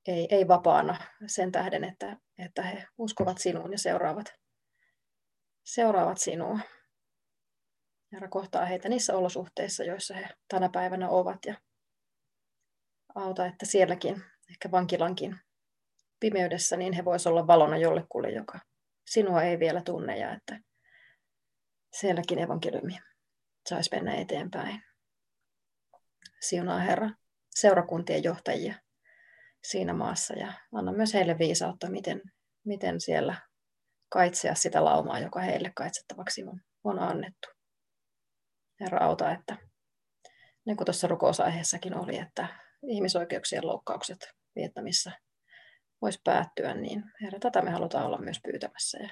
Ei, 0.08 0.28
ei 0.32 0.48
vapaana 0.48 0.98
sen 1.28 1.52
tähden, 1.52 1.84
että, 1.84 2.18
että 2.38 2.62
he 2.62 2.88
uskovat 2.98 3.38
sinuun 3.38 3.72
ja 3.72 3.78
seuraavat, 3.78 4.34
seuraavat 5.66 6.18
sinua. 6.18 6.60
Herra 8.14 8.28
kohtaa 8.28 8.66
heitä 8.66 8.90
niissä 8.90 9.18
olosuhteissa, 9.18 9.84
joissa 9.84 10.14
he 10.14 10.30
tänä 10.48 10.70
päivänä 10.70 11.10
ovat 11.10 11.46
ja 11.46 11.56
auta, 13.16 13.46
että 13.46 13.66
sielläkin, 13.66 14.24
ehkä 14.50 14.72
vankilankin 14.72 15.40
pimeydessä, 16.20 16.78
niin 16.78 16.94
he 16.94 17.06
voisivat 17.06 17.32
olla 17.32 17.48
valona 17.48 17.78
jollekulle, 17.78 18.30
joka 18.30 18.60
sinua 19.06 19.44
ei 19.44 19.60
vielä 19.60 19.82
tunne 19.82 20.18
ja 20.18 20.34
että 20.34 20.60
sielläkin 22.00 22.40
evankeliumi 22.40 22.98
saisi 23.70 23.90
mennä 23.96 24.16
eteenpäin. 24.16 24.84
Siunaa 26.42 26.80
Herra 26.80 27.10
seurakuntien 27.50 28.24
johtajia 28.24 28.76
siinä 29.64 29.94
maassa 29.94 30.34
ja 30.34 30.54
anna 30.74 30.92
myös 30.92 31.14
heille 31.14 31.38
viisautta, 31.38 31.90
miten, 31.90 32.22
miten 32.66 33.02
siellä 33.02 33.36
kaitsea 34.10 34.56
sitä 34.56 34.86
laumaa, 34.86 35.20
joka 35.20 35.40
heille 35.40 35.72
kaitsettavaksi 35.76 36.44
on, 36.44 36.62
on 36.84 37.00
annettu. 37.00 37.48
Herra 38.80 39.06
auta, 39.06 39.32
että 39.32 39.58
niin 40.66 40.78
kuin 40.78 40.86
tuossa 40.86 41.08
rukousaiheessakin 41.08 41.98
oli, 41.98 42.18
että 42.18 42.48
ihmisoikeuksien 42.88 43.68
loukkaukset 43.68 44.30
Vietnamissa 44.56 45.12
voisi 46.02 46.22
päättyä, 46.24 46.74
niin 46.74 47.04
Herra, 47.22 47.40
tätä 47.40 47.62
me 47.62 47.72
halutaan 47.72 48.06
olla 48.06 48.18
myös 48.18 48.40
pyytämässä 48.44 48.98
ja 48.98 49.10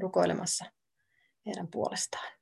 rukoilemassa 0.00 0.64
heidän 1.46 1.68
puolestaan. 1.70 2.32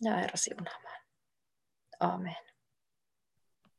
Ja 0.00 0.16
Herra 0.16 0.36
siunaamaan. 0.36 1.04
Amen. 2.00 2.47